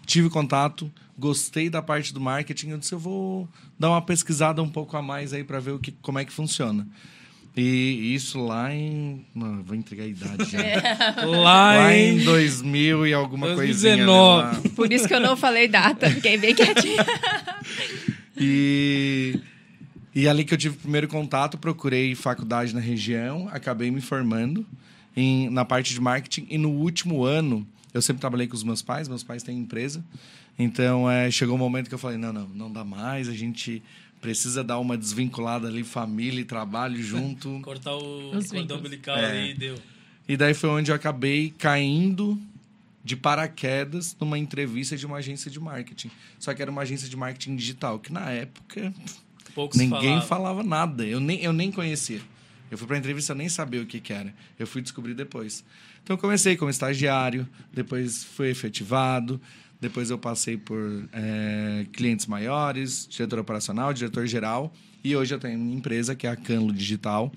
tive 0.06 0.30
contato, 0.30 0.90
gostei 1.18 1.68
da 1.68 1.82
parte 1.82 2.12
do 2.12 2.20
marketing, 2.20 2.70
eu 2.70 2.78
disse 2.78 2.92
eu 2.92 2.98
vou 2.98 3.48
dar 3.78 3.90
uma 3.90 4.02
pesquisada 4.02 4.62
um 4.62 4.68
pouco 4.68 4.96
a 4.96 5.02
mais 5.02 5.32
aí 5.32 5.44
para 5.44 5.60
ver 5.60 5.72
o 5.72 5.78
que, 5.78 5.92
como 5.92 6.18
é 6.18 6.24
que 6.24 6.32
funciona. 6.32 6.86
E 7.54 8.14
isso 8.14 8.42
lá 8.42 8.74
em. 8.74 9.26
Mano, 9.34 9.62
vou 9.62 9.76
entregar 9.76 10.04
a 10.04 10.06
idade 10.06 10.50
já. 10.50 10.58
Lá 11.26 11.76
Lá 11.76 11.94
em 11.94 12.18
em 12.20 12.24
2000 12.24 13.06
e 13.06 13.12
alguma 13.12 13.48
2019. 13.54 13.56
coisinha. 13.56 14.06
lá. 14.06 14.70
Por 14.74 14.90
isso 14.90 15.06
que 15.06 15.12
eu 15.12 15.20
não 15.20 15.36
falei 15.36 15.68
data, 15.68 16.08
fiquei 16.10 16.38
bem 16.38 16.54
quietinha. 16.54 17.04
E, 18.44 19.38
e 20.14 20.26
ali 20.26 20.44
que 20.44 20.52
eu 20.52 20.58
tive 20.58 20.74
o 20.76 20.80
primeiro 20.80 21.06
contato, 21.06 21.56
procurei 21.58 22.14
faculdade 22.14 22.74
na 22.74 22.80
região, 22.80 23.48
acabei 23.52 23.90
me 23.90 24.00
formando 24.00 24.66
em, 25.16 25.48
na 25.50 25.64
parte 25.64 25.92
de 25.94 26.00
marketing. 26.00 26.46
E 26.50 26.58
no 26.58 26.70
último 26.70 27.24
ano, 27.24 27.64
eu 27.94 28.02
sempre 28.02 28.20
trabalhei 28.20 28.48
com 28.48 28.54
os 28.56 28.64
meus 28.64 28.82
pais, 28.82 29.06
meus 29.06 29.22
pais 29.22 29.42
têm 29.42 29.58
empresa. 29.58 30.02
Então, 30.58 31.08
é, 31.08 31.30
chegou 31.30 31.54
um 31.54 31.58
momento 31.58 31.88
que 31.88 31.94
eu 31.94 31.98
falei, 31.98 32.18
não, 32.18 32.32
não, 32.32 32.48
não 32.48 32.72
dá 32.72 32.84
mais, 32.84 33.28
a 33.28 33.32
gente 33.32 33.82
precisa 34.22 34.64
dar 34.64 34.78
uma 34.78 34.96
desvinculada 34.96 35.68
ali, 35.68 35.84
família 35.84 36.40
e 36.40 36.44
trabalho 36.44 37.02
junto. 37.02 37.60
cortar 37.62 37.92
o 37.94 38.34
Os 38.34 38.50
cordão 38.50 38.78
umbilical 38.78 39.16
É. 39.18 39.26
ali, 39.42 39.54
deu. 39.54 39.74
E 40.26 40.36
daí 40.36 40.54
foi 40.54 40.70
onde 40.70 40.90
eu 40.90 40.94
acabei 40.94 41.52
caindo 41.58 42.40
de 43.04 43.16
paraquedas 43.16 44.16
numa 44.20 44.38
entrevista 44.38 44.96
de 44.96 45.04
uma 45.04 45.16
agência 45.18 45.50
de 45.50 45.58
marketing. 45.60 46.10
Só 46.38 46.54
que 46.54 46.62
era 46.62 46.70
uma 46.70 46.82
agência 46.82 47.08
de 47.08 47.16
marketing 47.16 47.56
digital, 47.56 47.98
que 47.98 48.12
na 48.12 48.30
época 48.30 48.94
Poucos 49.54 49.76
ninguém 49.76 50.20
falavam. 50.22 50.28
falava 50.28 50.62
nada. 50.62 51.04
Eu 51.04 51.18
nem, 51.20 51.40
eu 51.42 51.52
nem 51.52 51.70
conhecia. 51.72 52.20
Eu 52.70 52.78
fui 52.78 52.86
para 52.86 52.96
a 52.96 52.98
entrevista, 53.00 53.32
eu 53.32 53.36
nem 53.36 53.48
sabia 53.48 53.82
o 53.82 53.86
que, 53.86 54.00
que 54.00 54.12
era. 54.12 54.32
Eu 54.58 54.66
fui 54.66 54.80
descobrir 54.80 55.12
depois. 55.14 55.62
Então, 56.02 56.14
eu 56.14 56.18
comecei 56.18 56.56
como 56.56 56.70
estagiário, 56.70 57.46
depois 57.72 58.24
fui 58.24 58.48
efetivado, 58.48 59.40
depois 59.82 60.10
eu 60.10 60.16
passei 60.16 60.56
por 60.56 61.08
eh, 61.12 61.86
clientes 61.92 62.26
maiores, 62.26 63.04
diretor 63.10 63.40
operacional, 63.40 63.92
diretor 63.92 64.28
geral, 64.28 64.72
e 65.02 65.16
hoje 65.16 65.34
eu 65.34 65.40
tenho 65.40 65.58
uma 65.58 65.74
empresa 65.74 66.14
que 66.14 66.24
é 66.24 66.30
a 66.30 66.36
Canlo 66.36 66.72
Digital, 66.72 67.32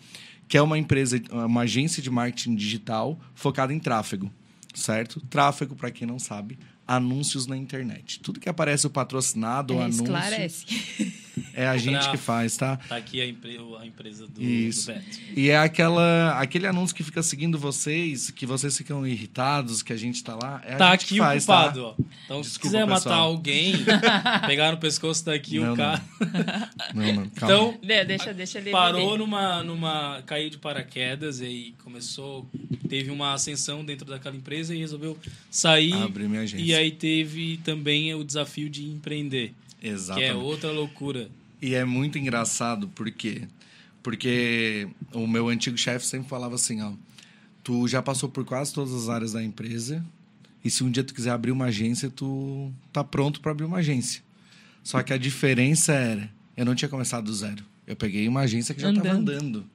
que 0.48 0.56
é 0.56 0.62
uma 0.62 0.78
empresa, 0.78 1.20
uma 1.32 1.62
agência 1.62 2.04
de 2.04 2.12
marketing 2.12 2.54
digital 2.54 3.20
focada 3.34 3.74
em 3.74 3.80
tráfego, 3.80 4.32
certo? 4.75 5.20
Tráfego, 5.22 5.75
para 5.75 5.90
quem 5.90 6.08
não 6.08 6.20
sabe, 6.20 6.60
anúncios 6.88 7.48
na 7.48 7.58
internet. 7.58 8.20
Tudo 8.20 8.40
que 8.40 8.48
aparece 8.48 8.86
o 8.86 8.92
patrocinado 8.92 9.74
É, 9.74 9.78
anúncio 9.82 10.04
esclarece. 10.04 10.66
é 11.54 11.68
a 11.68 11.77
gente 11.77 12.00
Pra- 12.00 12.12
que 12.12 12.18
faz, 12.18 12.58
tá? 12.58 12.77
Tá 12.77 12.96
aqui 12.98 13.22
a, 13.22 13.25
empre- 13.27 13.60
a 13.80 13.86
empresa 13.86 14.27
do, 14.27 14.42
Isso. 14.42 14.88
do 14.92 14.94
Beto. 14.96 15.20
E 15.36 15.50
é 15.50 15.58
aquela, 15.58 16.39
aquele 16.39 16.68
anúncio 16.68 16.96
que 16.96 17.04
fica 17.04 17.22
seguindo 17.24 17.58
vocês, 17.58 18.30
que 18.32 18.46
vocês 18.46 18.77
ficam 18.77 19.06
irritados, 19.06 19.82
que 19.84 19.94
a 19.94 19.98
gente 19.98 20.24
tá 20.24 20.36
lá. 20.36 20.62
É 20.65 20.74
a 20.74 20.77
Tá 20.77 20.92
gente 20.92 21.01
aqui 21.06 21.13
que 21.15 21.20
faz, 21.20 21.44
o 21.44 21.46
culpado, 21.48 21.82
tá? 21.82 21.88
ó. 21.88 21.94
Então, 22.25 22.44
se 22.44 22.50
Desculpa, 22.50 22.68
quiser 22.77 22.86
matar 22.86 22.96
pessoal. 23.04 23.24
alguém, 23.27 23.74
pegar 24.48 24.72
no 24.72 24.77
pescoço 24.77 25.25
daqui 25.25 25.60
Não, 25.60 25.74
o 25.74 25.77
cara. 25.77 26.01
Não, 26.94 27.13
não, 27.13 27.30
calma. 27.30 27.54
Então, 27.56 27.77
De- 27.82 28.06
deixa, 28.06 28.34
deixa 28.34 28.58
ele. 28.60 28.72
parou 28.72 29.18
numa, 29.18 29.63
numa. 29.63 30.22
caiu 30.25 30.50
de 30.50 30.58
paraquedas 30.58 31.39
e 31.39 31.46
aí 31.46 31.75
começou. 31.84 32.48
Teve 32.89 33.10
uma 33.12 33.34
ascensão 33.34 33.84
dentro 33.84 34.06
daquela 34.06 34.36
empresa 34.36 34.74
e 34.75 34.77
resolveu 34.80 35.18
sair. 35.50 35.94
Abri 35.94 36.27
minha 36.27 36.42
agência. 36.42 36.63
E 36.63 36.74
aí 36.74 36.92
teve 36.92 37.58
também 37.63 38.13
o 38.13 38.24
desafio 38.24 38.70
de 38.70 38.86
empreender, 38.86 39.54
Exatamente. 39.88 40.32
que 40.32 40.32
é 40.32 40.36
outra 40.36 40.72
loucura. 40.72 41.30
E 41.62 41.75
é 41.75 41.86
muito 41.86 42.18
engraçado, 42.18 42.88
por 42.89 43.10
quê? 43.12 43.44
Porque 44.01 44.88
o 45.13 45.25
meu 45.27 45.48
antigo 45.50 45.77
chefe 45.77 46.06
sempre 46.06 46.27
falava 46.27 46.56
assim, 46.56 46.82
ó, 46.82 46.92
tu 47.63 47.88
já 47.88 48.01
passou 48.01 48.30
por 48.30 48.44
quase 48.46 48.74
todas 48.74 48.94
as 48.94 49.10
áreas 49.10 49.34
da 49.34 49.44
empresa, 49.44 50.06
e 50.63 50.70
se 50.70 50.84
um 50.84 50.92
dia 50.92 51.04
tu 51.04 51.13
quiser 51.13 51.32
abrir 51.32 51.51
uma 51.51 51.65
agência, 51.65 52.10
tu 52.10 52.72
tá 52.92 53.04
pronto 53.04 53.39
para 53.39 53.51
abrir 53.51 53.65
uma 53.65 53.77
agência. 53.77 54.22
Só 54.84 55.01
que 55.01 55.13
a 55.13 55.18
diferença 55.18 55.94
era, 55.94 56.30
eu 56.56 56.65
não 56.65 56.75
tinha 56.75 56.89
começado 56.89 57.25
do 57.25 57.34
zero. 57.34 57.63
Eu 57.88 57.96
peguei 57.96 58.27
uma 58.27 58.42
agência 58.42 58.74
que 58.74 58.82
já 58.82 58.89
estava 58.92 59.10
Andando. 59.10 59.32
andando. 59.32 59.65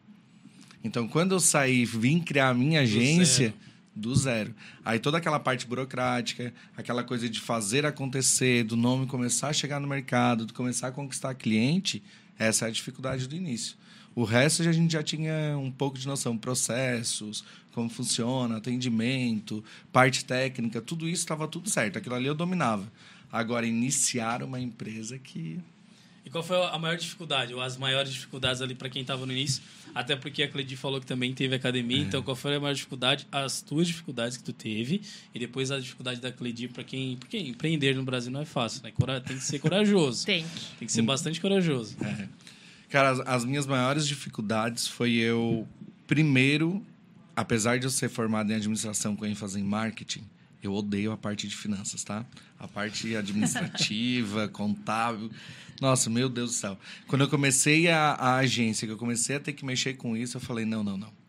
Então, 0.83 1.07
quando 1.07 1.33
eu 1.33 1.41
saí, 1.41 1.85
vim 1.85 2.21
criar 2.21 2.49
a 2.51 2.55
minha 2.55 2.81
agência. 2.81 3.55
Do 3.95 4.15
zero. 4.15 4.55
Aí 4.85 4.99
toda 4.99 5.19
aquela 5.19 5.39
parte 5.39 5.67
burocrática, 5.67 6.55
aquela 6.77 7.03
coisa 7.03 7.29
de 7.29 7.41
fazer 7.41 7.85
acontecer, 7.85 8.65
do 8.65 8.77
nome 8.77 9.07
começar 9.07 9.49
a 9.49 9.53
chegar 9.53 9.81
no 9.81 9.89
mercado, 9.89 10.47
de 10.47 10.53
começar 10.53 10.89
a 10.89 10.93
conquistar 10.93 11.35
cliente, 11.35 12.03
essa 12.39 12.67
é 12.67 12.69
a 12.69 12.71
dificuldade 12.71 13.27
do 13.27 13.35
início. 13.35 13.77
O 14.15 14.25
resto 14.25 14.63
a 14.63 14.73
gente 14.73 14.93
já 14.93 15.03
tinha 15.03 15.57
um 15.57 15.71
pouco 15.71 15.99
de 15.99 16.07
noção, 16.07 16.37
processos, 16.37 17.45
como 17.73 17.89
funciona, 17.89 18.57
atendimento, 18.57 19.63
parte 19.93 20.25
técnica, 20.25 20.81
tudo 20.81 21.09
isso 21.09 21.23
estava 21.23 21.47
tudo 21.47 21.69
certo. 21.69 21.99
Aquilo 21.99 22.15
ali 22.15 22.27
eu 22.27 22.35
dominava. 22.35 22.91
Agora, 23.31 23.67
iniciar 23.67 24.43
uma 24.43 24.59
empresa 24.59 25.17
que 25.19 25.61
E 26.25 26.31
qual 26.31 26.43
foi 26.43 26.57
a 26.57 26.79
maior 26.79 26.97
dificuldade, 26.97 27.55
ou 27.55 27.61
as 27.61 27.77
maiores 27.77 28.13
dificuldades 28.13 28.61
ali 28.61 28.75
para 28.75 28.89
quem 28.89 29.03
estava 29.03 29.25
no 29.25 29.33
início? 29.33 29.63
Até 29.95 30.15
porque 30.17 30.43
a 30.43 30.49
Cledi 30.49 30.77
falou 30.77 31.01
que 31.01 31.07
também 31.07 31.33
teve 31.35 31.55
academia, 31.55 31.99
É. 31.99 32.01
então 32.01 32.23
qual 32.23 32.37
foi 32.37 32.55
a 32.57 32.61
maior 32.61 32.75
dificuldade? 32.75 33.27
As 33.31 33.61
tuas 33.63 33.87
dificuldades 33.87 34.37
que 34.37 34.45
tu 34.45 34.53
teve 34.53 35.03
e 35.35 35.39
depois 35.39 35.71
a 35.71 35.79
dificuldade 35.81 36.21
da 36.21 36.31
Cledi 36.31 36.69
para 36.69 36.85
quem, 36.85 37.17
porque 37.17 37.39
empreender 37.39 37.95
no 37.97 38.03
Brasil 38.05 38.31
não 38.31 38.41
é 38.41 38.45
fácil, 38.45 38.83
né? 38.83 38.93
Tem 39.27 39.37
que 39.37 39.45
ser 39.45 39.59
corajoso. 39.59 40.25
Tem. 40.27 40.45
Tem 40.79 40.87
que 40.87 40.93
ser 40.93 41.03
bastante 41.03 41.41
corajoso. 41.41 41.97
É. 42.03 42.29
Cara, 42.89 43.11
as, 43.11 43.21
as 43.21 43.45
minhas 43.45 43.67
maiores 43.67 44.07
dificuldades 44.07 44.87
foi 44.89 45.13
eu, 45.15 45.67
primeiro, 46.07 46.85
apesar 47.37 47.79
de 47.79 47.85
eu 47.87 47.91
ser 47.91 48.09
formado 48.09 48.51
em 48.51 48.55
administração 48.57 49.15
com 49.15 49.25
ênfase 49.25 49.61
em 49.61 49.63
marketing, 49.65 50.23
eu 50.63 50.73
odeio 50.73 51.13
a 51.13 51.17
parte 51.17 51.49
de 51.49 51.57
finanças, 51.57 52.05
tá? 52.05 52.25
A 52.59 52.69
parte 52.69 53.17
administrativa, 53.17 54.49
contábil. 54.53 55.31
Nossa, 55.81 56.11
meu 56.11 56.29
Deus 56.29 56.51
do 56.51 56.57
céu. 56.57 56.79
Quando 57.07 57.23
eu 57.23 57.29
comecei 57.29 57.89
a, 57.89 58.13
a 58.13 58.37
agência, 58.37 58.87
que 58.87 58.93
eu 58.93 58.99
comecei 58.99 59.37
a 59.37 59.41
ter 59.41 59.55
que 59.55 59.65
mexer 59.65 59.95
com 59.95 60.17
isso, 60.17 60.37
eu 60.37 60.41
falei, 60.41 60.65
não, 60.65 60.85
não, 60.85 60.97
não. 60.97 61.21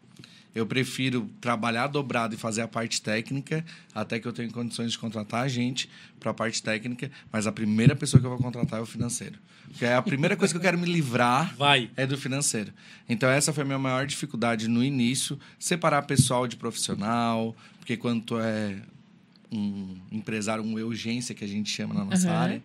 Eu 0.53 0.65
prefiro 0.65 1.29
trabalhar 1.39 1.87
dobrado 1.87 2.35
e 2.35 2.37
fazer 2.37 2.61
a 2.61 2.67
parte 2.67 3.01
técnica, 3.01 3.63
até 3.95 4.19
que 4.19 4.27
eu 4.27 4.33
tenha 4.33 4.49
condições 4.51 4.91
de 4.91 4.99
contratar 4.99 5.43
a 5.43 5.47
gente 5.47 5.89
para 6.19 6.31
a 6.31 6.33
parte 6.33 6.61
técnica, 6.61 7.09
mas 7.31 7.47
a 7.47 7.53
primeira 7.53 7.95
pessoa 7.95 8.19
que 8.19 8.25
eu 8.25 8.31
vou 8.31 8.39
contratar 8.39 8.79
é 8.79 8.83
o 8.83 8.85
financeiro. 8.85 9.39
Porque 9.69 9.85
é 9.85 9.95
a 9.95 10.01
primeira 10.01 10.35
coisa 10.35 10.53
que 10.53 10.57
eu 10.57 10.61
quero 10.61 10.77
me 10.77 10.85
livrar 10.85 11.55
Vai. 11.55 11.89
é 11.95 12.05
do 12.05 12.17
financeiro. 12.17 12.73
Então, 13.07 13.29
essa 13.29 13.53
foi 13.53 13.63
a 13.63 13.65
minha 13.65 13.79
maior 13.79 14.05
dificuldade 14.05 14.67
no 14.67 14.83
início, 14.83 15.39
separar 15.57 16.01
pessoal 16.01 16.45
de 16.45 16.57
profissional, 16.57 17.55
porque 17.79 17.95
quando 17.95 18.21
tu 18.21 18.37
é 18.37 18.81
um 19.51 19.97
empresário, 20.11 20.63
uma 20.63 20.79
urgência 20.81 21.35
que 21.35 21.43
a 21.43 21.47
gente 21.47 21.69
chama 21.69 21.93
na 21.93 22.05
nossa 22.05 22.27
Uhum. 22.27 22.33
área, 22.35 22.63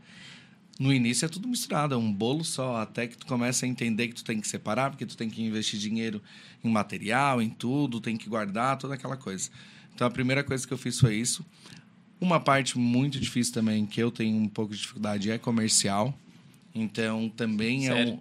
no 0.78 0.92
início 0.92 1.24
é 1.24 1.28
tudo 1.28 1.48
misturado, 1.48 1.94
é 1.94 1.96
um 1.98 2.12
bolo 2.12 2.44
só, 2.44 2.76
até 2.76 3.06
que 3.06 3.16
tu 3.16 3.26
começa 3.26 3.64
a 3.64 3.68
entender 3.68 4.08
que 4.08 4.14
tu 4.14 4.22
tem 4.24 4.40
que 4.40 4.46
separar, 4.46 4.90
porque 4.90 5.06
tu 5.06 5.16
tem 5.16 5.28
que 5.30 5.42
investir 5.42 5.80
dinheiro 5.80 6.22
em 6.62 6.70
material, 6.70 7.40
em 7.40 7.48
tudo, 7.48 8.00
tem 8.00 8.16
que 8.16 8.28
guardar, 8.28 8.76
toda 8.76 8.94
aquela 8.94 9.16
coisa. 9.16 9.48
Então, 9.94 10.06
a 10.06 10.10
primeira 10.10 10.44
coisa 10.44 10.66
que 10.66 10.72
eu 10.74 10.76
fiz 10.78 11.00
foi 11.00 11.16
isso. 11.16 11.44
Uma 12.20 12.38
parte 12.38 12.78
muito 12.78 13.18
difícil 13.18 13.54
também, 13.54 13.86
que 13.86 14.00
eu 14.02 14.10
tenho 14.10 14.36
um 14.36 14.48
pouco 14.48 14.74
de 14.74 14.80
dificuldade, 14.80 15.30
é 15.30 15.38
comercial. 15.38 16.16
Então, 16.74 17.30
também 17.30 17.88
é 17.88 17.92
Sério? 17.92 18.12
um... 18.14 18.20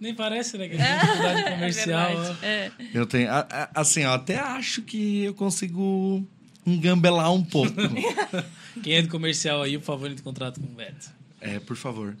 Nem 0.00 0.14
parece, 0.14 0.56
né? 0.58 0.68
Que 0.68 0.76
a 0.76 0.96
dificuldade 0.98 1.42
comercial. 1.50 2.10
É. 2.42 2.46
É. 2.46 2.72
Eu 2.94 3.04
tenho. 3.06 3.28
Assim, 3.74 4.02
eu 4.02 4.12
até 4.12 4.38
acho 4.38 4.82
que 4.82 5.24
eu 5.24 5.34
consigo 5.34 6.24
engambelar 6.66 7.32
um 7.32 7.42
pouco. 7.44 7.72
Quem 8.82 8.94
é 8.94 9.02
do 9.02 9.08
comercial 9.08 9.62
aí, 9.62 9.76
por 9.78 9.84
favor, 9.84 10.06
entre 10.10 10.20
em 10.20 10.24
contrato 10.24 10.60
com 10.60 10.66
o 10.66 10.74
Beto. 10.74 11.10
é, 11.40 11.58
por 11.60 11.76
favor. 11.76 12.16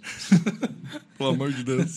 Pelo 1.16 1.30
amor 1.30 1.52
de 1.52 1.62
Deus. 1.64 1.96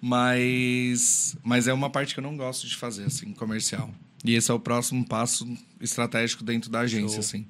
Mas, 0.00 1.36
mas 1.42 1.68
é 1.68 1.72
uma 1.72 1.88
parte 1.88 2.12
que 2.14 2.20
eu 2.20 2.24
não 2.24 2.36
gosto 2.36 2.66
de 2.66 2.76
fazer, 2.76 3.04
assim, 3.04 3.32
comercial. 3.32 3.88
E 4.24 4.34
esse 4.34 4.50
é 4.50 4.54
o 4.54 4.58
próximo 4.60 5.06
passo 5.06 5.46
estratégico 5.80 6.42
dentro 6.44 6.70
da 6.70 6.80
agência, 6.80 7.08
Show. 7.16 7.20
assim. 7.20 7.46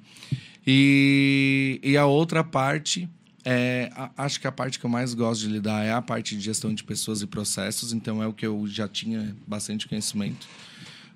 E, 0.65 1.79
e 1.83 1.97
a 1.97 2.05
outra 2.05 2.43
parte, 2.43 3.09
é, 3.43 3.91
a- 3.95 4.11
acho 4.17 4.39
que 4.39 4.47
a 4.47 4.51
parte 4.51 4.79
que 4.79 4.85
eu 4.85 4.89
mais 4.89 5.13
gosto 5.13 5.41
de 5.41 5.47
lidar 5.47 5.83
é 5.83 5.91
a 5.91 6.01
parte 6.01 6.35
de 6.37 6.41
gestão 6.43 6.73
de 6.73 6.83
pessoas 6.83 7.21
e 7.21 7.27
processos, 7.27 7.91
então 7.91 8.21
é 8.23 8.27
o 8.27 8.33
que 8.33 8.45
eu 8.45 8.65
já 8.67 8.87
tinha 8.87 9.35
bastante 9.47 9.87
conhecimento. 9.87 10.47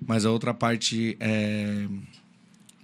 Mas 0.04 0.24
a 0.26 0.30
outra 0.30 0.52
parte 0.54 1.16
é, 1.18 1.86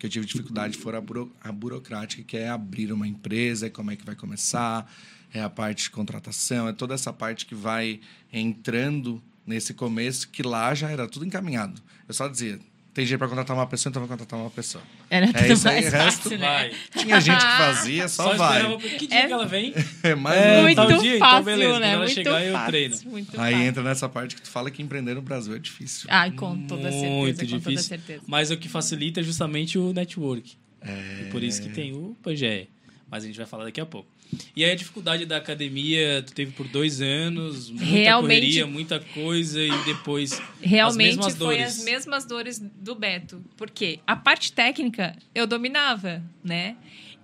que 0.04 0.06
eu 0.06 0.10
tive 0.10 0.26
dificuldade 0.26 0.76
foi 0.76 0.94
a, 0.94 1.00
buro, 1.00 1.32
a 1.40 1.50
burocrática, 1.50 2.22
que 2.22 2.36
é 2.36 2.48
abrir 2.48 2.92
uma 2.92 3.08
empresa, 3.08 3.66
é 3.66 3.70
como 3.70 3.90
é 3.90 3.96
que 3.96 4.04
vai 4.04 4.14
começar, 4.14 4.92
é 5.32 5.40
a 5.40 5.48
parte 5.48 5.84
de 5.84 5.90
contratação, 5.90 6.68
é 6.68 6.72
toda 6.74 6.92
essa 6.92 7.10
parte 7.10 7.46
que 7.46 7.54
vai 7.54 8.00
entrando 8.30 9.22
nesse 9.46 9.72
começo, 9.72 10.28
que 10.28 10.42
lá 10.42 10.74
já 10.74 10.90
era 10.90 11.08
tudo 11.08 11.24
encaminhado. 11.24 11.80
Eu 12.06 12.12
só 12.12 12.28
dizia, 12.28 12.60
tem 12.94 13.04
jeito 13.04 13.18
para 13.18 13.28
contratar 13.28 13.56
uma 13.56 13.66
pessoa, 13.66 13.90
então 13.90 14.00
vou 14.00 14.08
contratar 14.08 14.38
uma 14.38 14.50
pessoa. 14.50 14.82
Era 15.10 15.26
É 15.26 15.32
tudo 15.32 15.52
isso 15.52 15.68
aí, 15.68 15.80
resto 15.82 16.22
fácil, 16.22 16.38
né? 16.38 16.46
Vai. 16.46 16.72
Tinha 17.02 17.20
gente 17.20 17.44
que 17.44 17.52
fazia, 17.56 18.08
só, 18.08 18.34
vai. 18.34 18.58
esperava- 18.62 18.78
Que 18.80 19.06
dia 19.08 19.18
É- 19.18 19.26
que 19.26 19.32
ela 19.32 19.46
vem? 19.46 19.74
É 20.04 20.14
mais 20.14 20.40
É, 20.40 20.58
um- 20.58 20.62
Muito 20.62 20.76
tal 20.76 20.86
dia, 21.00 21.16
então 21.16 21.28
fácil, 21.28 21.44
beleza. 21.44 21.70
Quando 21.72 21.80
né? 21.80 21.88
ela 21.90 21.98
Muito 22.04 22.14
chegar, 22.14 22.44
eu 22.44 22.52
fácil, 22.52 22.66
treino. 22.68 22.96
Muito 23.06 23.40
Aí 23.40 23.52
fácil. 23.54 23.66
entra 23.68 23.82
nessa 23.82 24.08
parte 24.08 24.36
que 24.36 24.42
tu 24.42 24.48
fala 24.48 24.70
que 24.70 24.82
empreender 24.82 25.14
no 25.14 25.22
Brasil 25.22 25.54
é 25.54 25.58
difícil. 25.58 26.06
Ai, 26.10 26.30
com 26.30 26.56
toda 26.66 26.82
certeza, 26.82 27.04
Muito 27.06 27.40
com 27.40 27.46
toda 27.46 27.58
difícil. 27.58 27.88
certeza. 27.88 28.22
Mas 28.26 28.50
o 28.50 28.56
que 28.56 28.68
facilita 28.68 29.20
é 29.20 29.22
justamente 29.22 29.76
o 29.78 29.92
network. 29.92 30.52
É... 30.80 31.22
E 31.22 31.30
por 31.30 31.42
isso 31.42 31.60
que 31.62 31.68
tem 31.70 31.92
o 31.94 32.16
Pangea. 32.22 32.68
Mas 33.10 33.24
a 33.24 33.26
gente 33.26 33.36
vai 33.36 33.46
falar 33.46 33.64
daqui 33.64 33.80
a 33.80 33.86
pouco. 33.86 34.08
E 34.56 34.64
aí 34.64 34.70
a 34.72 34.74
dificuldade 34.74 35.26
da 35.26 35.36
academia, 35.36 36.22
tu 36.26 36.32
teve 36.32 36.52
por 36.52 36.66
dois 36.68 37.00
anos, 37.00 37.70
muita 37.70 37.84
Realmente- 37.84 38.40
correria, 38.40 38.66
muita 38.66 39.00
coisa, 39.00 39.60
e 39.60 39.84
depois 39.84 40.40
Realmente 40.60 41.10
as 41.10 41.16
mesmas 41.16 41.36
foi 41.36 41.56
dores. 41.56 41.78
as 41.78 41.84
mesmas 41.84 42.24
dores 42.24 42.58
do 42.58 42.94
Beto. 42.94 43.44
Porque 43.56 44.00
a 44.06 44.16
parte 44.16 44.52
técnica 44.52 45.16
eu 45.34 45.46
dominava, 45.46 46.22
né? 46.42 46.76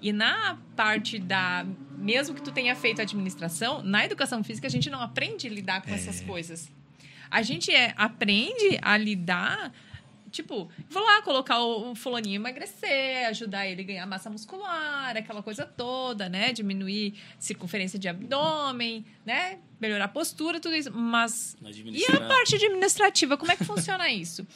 E 0.02 0.12
na 0.12 0.58
parte 0.76 1.18
da. 1.18 1.66
Mesmo 1.98 2.34
que 2.34 2.42
tu 2.42 2.50
tenha 2.50 2.74
feito 2.74 3.02
administração, 3.02 3.82
na 3.82 4.04
educação 4.04 4.42
física 4.42 4.66
a 4.66 4.70
gente 4.70 4.88
não 4.88 5.00
aprende 5.02 5.46
a 5.46 5.50
lidar 5.50 5.82
com 5.82 5.90
essas 5.92 6.20
coisas. 6.20 6.70
A 7.30 7.42
gente 7.42 7.70
é, 7.70 7.92
aprende 7.96 8.78
a 8.82 8.96
lidar. 8.96 9.72
Tipo, 10.30 10.70
vou 10.88 11.02
lá 11.02 11.22
colocar 11.22 11.60
o, 11.60 11.90
o 11.90 11.94
fulaninho 11.94 12.36
emagrecer, 12.36 13.26
ajudar 13.28 13.66
ele 13.66 13.82
a 13.82 13.84
ganhar 13.84 14.06
massa 14.06 14.30
muscular, 14.30 15.16
aquela 15.16 15.42
coisa 15.42 15.66
toda, 15.66 16.28
né? 16.28 16.52
Diminuir 16.52 17.14
circunferência 17.38 17.98
de 17.98 18.08
abdômen, 18.08 19.04
né? 19.26 19.58
Melhorar 19.80 20.04
a 20.04 20.08
postura, 20.08 20.60
tudo 20.60 20.74
isso. 20.74 20.92
Mas 20.92 21.56
e 21.62 22.04
a 22.06 22.20
parte 22.20 22.54
administrativa, 22.54 23.36
como 23.36 23.50
é 23.50 23.56
que 23.56 23.64
funciona 23.64 24.08
isso? 24.12 24.46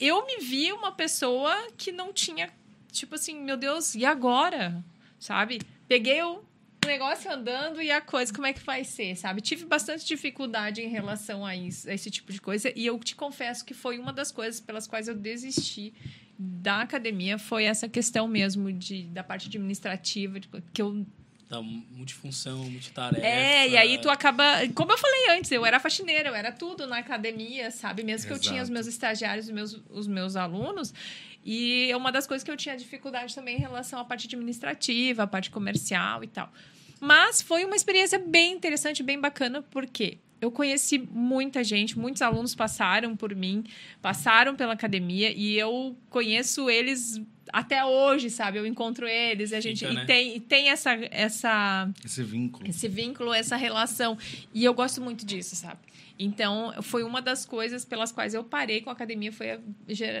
Eu 0.00 0.24
me 0.26 0.38
vi 0.38 0.72
uma 0.72 0.92
pessoa 0.92 1.68
que 1.76 1.92
não 1.92 2.12
tinha 2.12 2.50
tipo 2.92 3.14
assim, 3.14 3.40
meu 3.40 3.56
Deus, 3.56 3.94
e 3.94 4.04
agora? 4.04 4.84
Sabe? 5.18 5.62
Peguei 5.88 6.22
o 6.22 6.42
negócio 6.86 7.30
andando 7.30 7.80
e 7.80 7.90
a 7.90 8.00
coisa, 8.00 8.32
como 8.32 8.46
é 8.46 8.52
que 8.52 8.60
vai 8.60 8.84
ser, 8.84 9.16
sabe? 9.16 9.40
Tive 9.40 9.64
bastante 9.64 10.04
dificuldade 10.04 10.82
em 10.82 10.88
relação 10.88 11.44
a, 11.44 11.54
isso, 11.54 11.88
a 11.88 11.94
esse 11.94 12.10
tipo 12.10 12.32
de 12.32 12.40
coisa 12.40 12.72
e 12.74 12.86
eu 12.86 12.98
te 12.98 13.14
confesso 13.14 13.64
que 13.64 13.74
foi 13.74 13.98
uma 13.98 14.12
das 14.12 14.32
coisas 14.32 14.60
pelas 14.60 14.86
quais 14.86 15.08
eu 15.08 15.14
desisti 15.14 15.94
da 16.38 16.80
academia 16.80 17.38
foi 17.38 17.64
essa 17.64 17.88
questão 17.88 18.26
mesmo 18.26 18.72
de, 18.72 19.04
da 19.04 19.22
parte 19.22 19.46
administrativa, 19.48 20.40
de, 20.40 20.48
que 20.72 20.82
eu 20.82 21.06
da 21.52 21.60
multifunção, 21.60 22.64
multitarefa. 22.64 23.26
É, 23.26 23.68
e 23.68 23.76
aí 23.76 23.98
tu 24.00 24.08
acaba. 24.08 24.42
Como 24.74 24.90
eu 24.90 24.96
falei 24.96 25.36
antes, 25.36 25.52
eu 25.52 25.66
era 25.66 25.78
faxineira, 25.78 26.30
eu 26.30 26.34
era 26.34 26.50
tudo 26.50 26.86
na 26.86 26.96
academia, 26.96 27.70
sabe? 27.70 28.02
Mesmo 28.02 28.26
que 28.26 28.32
Exato. 28.32 28.46
eu 28.46 28.50
tinha 28.50 28.62
os 28.62 28.70
meus 28.70 28.86
estagiários, 28.86 29.48
os 29.48 29.52
meus, 29.52 29.82
os 29.90 30.06
meus 30.06 30.34
alunos. 30.34 30.94
E 31.44 31.90
é 31.90 31.96
uma 31.96 32.12
das 32.12 32.26
coisas 32.26 32.44
que 32.44 32.50
eu 32.50 32.56
tinha 32.56 32.76
dificuldade 32.76 33.34
também 33.34 33.56
em 33.56 33.60
relação 33.60 33.98
à 33.98 34.04
parte 34.04 34.26
administrativa, 34.26 35.24
à 35.24 35.26
parte 35.26 35.50
comercial 35.50 36.22
e 36.22 36.28
tal. 36.28 36.52
Mas 37.00 37.42
foi 37.42 37.64
uma 37.64 37.74
experiência 37.74 38.18
bem 38.18 38.52
interessante, 38.52 39.02
bem 39.02 39.20
bacana, 39.20 39.62
porque 39.62 40.18
eu 40.40 40.50
conheci 40.50 40.98
muita 40.98 41.62
gente, 41.62 41.98
muitos 41.98 42.22
alunos 42.22 42.54
passaram 42.54 43.16
por 43.16 43.34
mim, 43.34 43.64
passaram 44.00 44.54
pela 44.54 44.72
academia 44.72 45.32
e 45.32 45.58
eu 45.58 45.96
conheço 46.10 46.68
eles 46.70 47.20
até 47.52 47.84
hoje, 47.84 48.30
sabe? 48.30 48.58
Eu 48.58 48.66
encontro 48.66 49.06
eles 49.06 49.50
e 49.50 49.54
a 49.54 49.60
gente 49.60 49.80
Fica, 49.86 49.92
né? 49.92 50.02
e 50.02 50.06
tem, 50.06 50.36
e 50.36 50.40
tem 50.40 50.68
essa, 50.70 50.92
essa 51.10 51.90
Esse 52.04 52.22
vínculo. 52.22 52.68
esse 52.68 52.88
vínculo, 52.88 53.32
essa 53.32 53.56
relação. 53.56 54.18
E 54.52 54.64
eu 54.64 54.74
gosto 54.74 55.00
muito 55.00 55.24
disso, 55.24 55.56
sabe? 55.56 55.80
Então, 56.18 56.72
foi 56.82 57.02
uma 57.02 57.20
das 57.22 57.44
coisas 57.46 57.84
pelas 57.84 58.12
quais 58.12 58.34
eu 58.34 58.44
parei 58.44 58.80
com 58.80 58.90
a 58.90 58.92
academia, 58.92 59.32
foi 59.32 59.58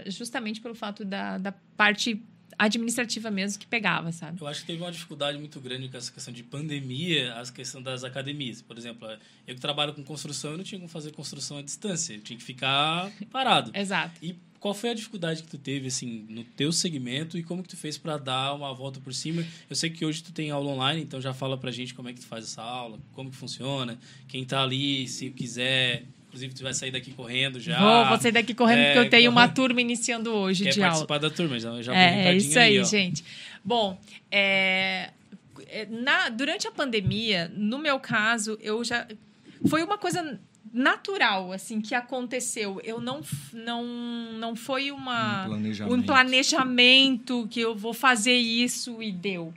justamente 0.06 0.60
pelo 0.60 0.74
fato 0.74 1.04
da, 1.04 1.38
da 1.38 1.52
parte 1.76 2.20
administrativa 2.58 3.30
mesmo 3.30 3.58
que 3.58 3.66
pegava, 3.66 4.12
sabe? 4.12 4.40
Eu 4.40 4.46
acho 4.46 4.60
que 4.60 4.66
teve 4.66 4.82
uma 4.82 4.92
dificuldade 4.92 5.38
muito 5.38 5.60
grande 5.60 5.88
com 5.88 5.96
essa 5.96 6.12
questão 6.12 6.32
de 6.32 6.42
pandemia, 6.42 7.34
a 7.34 7.46
questão 7.50 7.82
das 7.82 8.04
academias. 8.04 8.62
Por 8.62 8.76
exemplo, 8.76 9.08
eu 9.46 9.54
que 9.54 9.60
trabalho 9.60 9.94
com 9.94 10.02
construção, 10.04 10.52
eu 10.52 10.56
não 10.58 10.64
tinha 10.64 10.78
como 10.78 10.88
fazer 10.88 11.12
construção 11.12 11.58
à 11.58 11.62
distância. 11.62 12.14
Eu 12.14 12.20
tinha 12.20 12.38
que 12.38 12.44
ficar 12.44 13.10
parado. 13.30 13.70
Exato. 13.76 14.14
E 14.22 14.36
qual 14.62 14.72
foi 14.72 14.90
a 14.90 14.94
dificuldade 14.94 15.42
que 15.42 15.48
tu 15.48 15.58
teve, 15.58 15.88
assim, 15.88 16.24
no 16.28 16.44
teu 16.44 16.70
segmento 16.70 17.36
e 17.36 17.42
como 17.42 17.64
que 17.64 17.68
tu 17.68 17.76
fez 17.76 17.98
para 17.98 18.16
dar 18.16 18.54
uma 18.54 18.72
volta 18.72 19.00
por 19.00 19.12
cima? 19.12 19.44
Eu 19.68 19.74
sei 19.74 19.90
que 19.90 20.04
hoje 20.06 20.22
tu 20.22 20.32
tem 20.32 20.52
aula 20.52 20.70
online, 20.70 21.02
então 21.02 21.20
já 21.20 21.34
fala 21.34 21.58
pra 21.58 21.72
gente 21.72 21.92
como 21.92 22.08
é 22.08 22.12
que 22.12 22.20
tu 22.20 22.26
faz 22.26 22.44
essa 22.44 22.62
aula, 22.62 23.00
como 23.12 23.28
que 23.28 23.36
funciona, 23.36 23.98
quem 24.28 24.44
tá 24.44 24.62
ali, 24.62 25.08
se 25.08 25.30
quiser... 25.30 26.04
Inclusive, 26.28 26.54
tu 26.54 26.62
vai 26.62 26.72
sair 26.72 26.92
daqui 26.92 27.10
correndo 27.10 27.58
já. 27.58 27.78
Vou, 27.78 28.08
vou 28.10 28.20
sair 28.20 28.30
daqui 28.30 28.54
correndo 28.54 28.78
É, 28.78 28.92
porque 28.94 29.06
eu 29.06 29.10
tenho 29.10 29.30
uma 29.32 29.48
turma 29.48 29.80
iniciando 29.80 30.30
hoje 30.30 30.62
Quer 30.62 30.70
de 30.70 30.80
aula. 30.80 30.90
participar 30.90 31.18
da 31.18 31.28
turma, 31.28 31.58
já, 31.58 31.82
já 31.82 31.94
É, 31.94 32.28
é 32.28 32.36
isso 32.36 32.56
aí, 32.56 32.78
ó. 32.80 32.84
gente. 32.84 33.24
Bom, 33.64 34.00
é, 34.30 35.10
é, 35.66 35.86
na, 35.90 36.28
durante 36.28 36.68
a 36.68 36.70
pandemia, 36.70 37.52
no 37.54 37.78
meu 37.78 37.98
caso, 37.98 38.56
eu 38.62 38.82
já. 38.84 39.08
Foi 39.66 39.82
uma 39.82 39.98
coisa 39.98 40.40
natural, 40.72 41.52
assim, 41.52 41.80
que 41.80 41.94
aconteceu. 41.94 42.80
Eu 42.82 43.00
não. 43.00 43.20
Não, 43.52 43.84
não 44.38 44.56
foi 44.56 44.90
uma 44.90 45.44
Um 45.44 45.48
planejamento. 45.48 45.94
um 45.94 46.02
planejamento 46.02 47.48
que 47.50 47.60
eu 47.60 47.76
vou 47.76 47.92
fazer 47.92 48.36
isso 48.36 49.02
e 49.02 49.12
deu. 49.12 49.52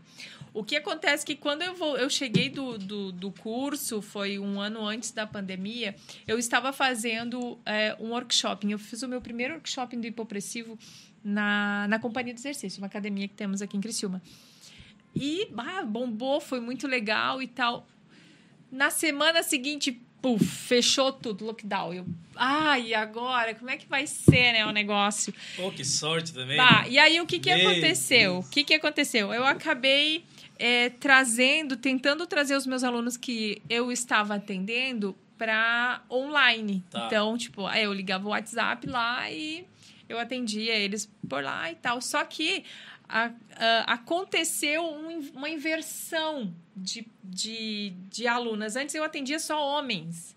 O 0.53 0.63
que 0.63 0.77
acontece 0.77 1.23
é 1.23 1.27
que 1.27 1.35
quando 1.35 1.63
eu, 1.63 1.75
vou, 1.75 1.97
eu 1.97 2.09
cheguei 2.09 2.49
do, 2.49 2.77
do, 2.77 3.11
do 3.11 3.29
curso, 3.29 4.01
foi 4.01 4.39
um 4.39 4.59
ano 4.59 4.85
antes 4.87 5.11
da 5.11 5.27
pandemia, 5.27 5.93
eu 6.25 6.39
estava 6.39 6.71
fazendo 6.71 7.59
é, 7.65 7.95
um 7.99 8.11
workshop. 8.11 8.69
Eu 8.69 8.79
fiz 8.79 9.01
o 9.03 9.07
meu 9.07 9.19
primeiro 9.19 9.55
workshop 9.55 9.97
do 9.97 10.07
hipopressivo 10.07 10.79
na, 11.21 11.87
na 11.89 11.99
Companhia 11.99 12.33
do 12.33 12.37
Exercício, 12.37 12.79
uma 12.79 12.87
academia 12.87 13.27
que 13.27 13.33
temos 13.33 13.61
aqui 13.61 13.75
em 13.75 13.81
Criciúma. 13.81 14.21
E 15.13 15.49
ah, 15.57 15.83
bombou, 15.83 16.39
foi 16.39 16.61
muito 16.61 16.87
legal 16.87 17.41
e 17.41 17.47
tal. 17.47 17.85
Na 18.71 18.89
semana 18.89 19.43
seguinte, 19.43 20.01
puf, 20.25 20.43
fechou 20.43 21.11
tudo, 21.11 21.45
lockdown. 21.45 21.93
Eu, 21.93 22.05
ah, 22.35 22.79
e 22.79 22.95
agora? 22.95 23.53
Como 23.53 23.69
é 23.69 23.77
que 23.77 23.87
vai 23.87 24.07
ser, 24.07 24.53
né, 24.53 24.65
o 24.65 24.71
negócio? 24.71 25.31
Pô, 25.55 25.69
que 25.69 25.85
sorte 25.85 26.33
também. 26.33 26.57
Tá, 26.57 26.87
e 26.87 26.97
aí 26.97 27.21
o 27.21 27.27
que, 27.27 27.37
que 27.37 27.53
Meu 27.53 27.69
aconteceu? 27.69 28.33
Deus. 28.33 28.47
O 28.47 28.49
que, 28.49 28.63
que 28.63 28.73
aconteceu? 28.73 29.31
Eu 29.31 29.45
acabei 29.45 30.25
é, 30.57 30.89
trazendo, 30.89 31.77
tentando 31.77 32.25
trazer 32.25 32.55
os 32.55 32.65
meus 32.65 32.83
alunos 32.83 33.15
que 33.15 33.61
eu 33.69 33.91
estava 33.91 34.33
atendendo 34.33 35.15
para 35.37 36.01
online. 36.09 36.83
Tá. 36.89 37.05
Então, 37.05 37.37
tipo, 37.37 37.67
aí 37.67 37.83
eu 37.83 37.93
ligava 37.93 38.25
o 38.25 38.31
WhatsApp 38.31 38.87
lá 38.87 39.29
e 39.29 39.63
eu 40.09 40.17
atendia 40.17 40.73
eles 40.73 41.07
por 41.29 41.43
lá 41.43 41.71
e 41.71 41.75
tal. 41.75 42.01
Só 42.01 42.25
que 42.25 42.63
a- 43.07 43.31
a- 43.55 43.93
aconteceu 43.93 44.83
um- 44.83 45.19
uma 45.33 45.49
inversão 45.49 46.53
de, 46.75 47.07
de, 47.23 47.91
de 48.09 48.27
alunas. 48.27 48.75
Antes 48.75 48.95
eu 48.95 49.03
atendia 49.03 49.39
só 49.39 49.59
homens. 49.63 50.35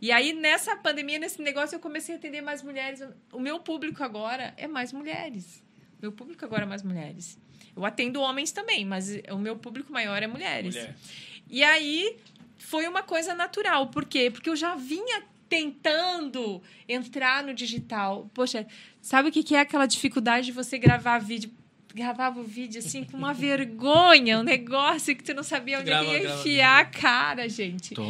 E 0.00 0.10
aí, 0.10 0.32
nessa 0.32 0.76
pandemia, 0.76 1.18
nesse 1.18 1.42
negócio, 1.42 1.76
eu 1.76 1.80
comecei 1.80 2.14
a 2.14 2.18
atender 2.18 2.40
mais 2.40 2.62
mulheres. 2.62 3.02
O 3.32 3.38
meu 3.38 3.60
público 3.60 4.02
agora 4.02 4.54
é 4.56 4.66
mais 4.66 4.92
mulheres. 4.92 5.62
O 5.98 6.02
meu 6.02 6.12
público 6.12 6.42
agora 6.44 6.62
é 6.62 6.66
mais 6.66 6.82
mulheres. 6.82 7.38
Eu 7.76 7.84
atendo 7.84 8.20
homens 8.20 8.50
também, 8.50 8.84
mas 8.84 9.10
o 9.30 9.38
meu 9.38 9.56
público 9.56 9.92
maior 9.92 10.22
é 10.22 10.26
mulheres. 10.26 10.74
Mulher. 10.74 10.96
E 11.50 11.62
aí 11.62 12.16
foi 12.58 12.88
uma 12.88 13.02
coisa 13.02 13.34
natural. 13.34 13.88
Por 13.88 14.06
quê? 14.06 14.30
Porque 14.30 14.48
eu 14.48 14.56
já 14.56 14.74
vinha 14.74 15.22
tentando 15.48 16.62
entrar 16.88 17.42
no 17.44 17.52
digital. 17.52 18.30
Poxa, 18.32 18.66
sabe 19.02 19.28
o 19.28 19.32
que 19.32 19.42
que 19.42 19.54
é 19.54 19.60
aquela 19.60 19.84
dificuldade 19.86 20.46
de 20.46 20.52
você 20.52 20.78
gravar 20.78 21.18
vídeo? 21.18 21.50
Gravava 21.94 22.38
o 22.40 22.44
vídeo 22.44 22.78
assim 22.78 23.02
com 23.04 23.16
uma 23.16 23.32
vergonha, 23.34 24.38
um 24.38 24.42
negócio 24.44 25.14
que 25.16 25.24
tu 25.24 25.34
não 25.34 25.42
sabia 25.42 25.78
onde 25.78 25.86
grava- 25.86 26.04
ia 26.06 26.20
grava 26.20 26.40
enfiar 26.40 26.80
a 26.80 26.84
cara, 26.84 27.48
gente. 27.48 27.94
Tô 27.94 28.02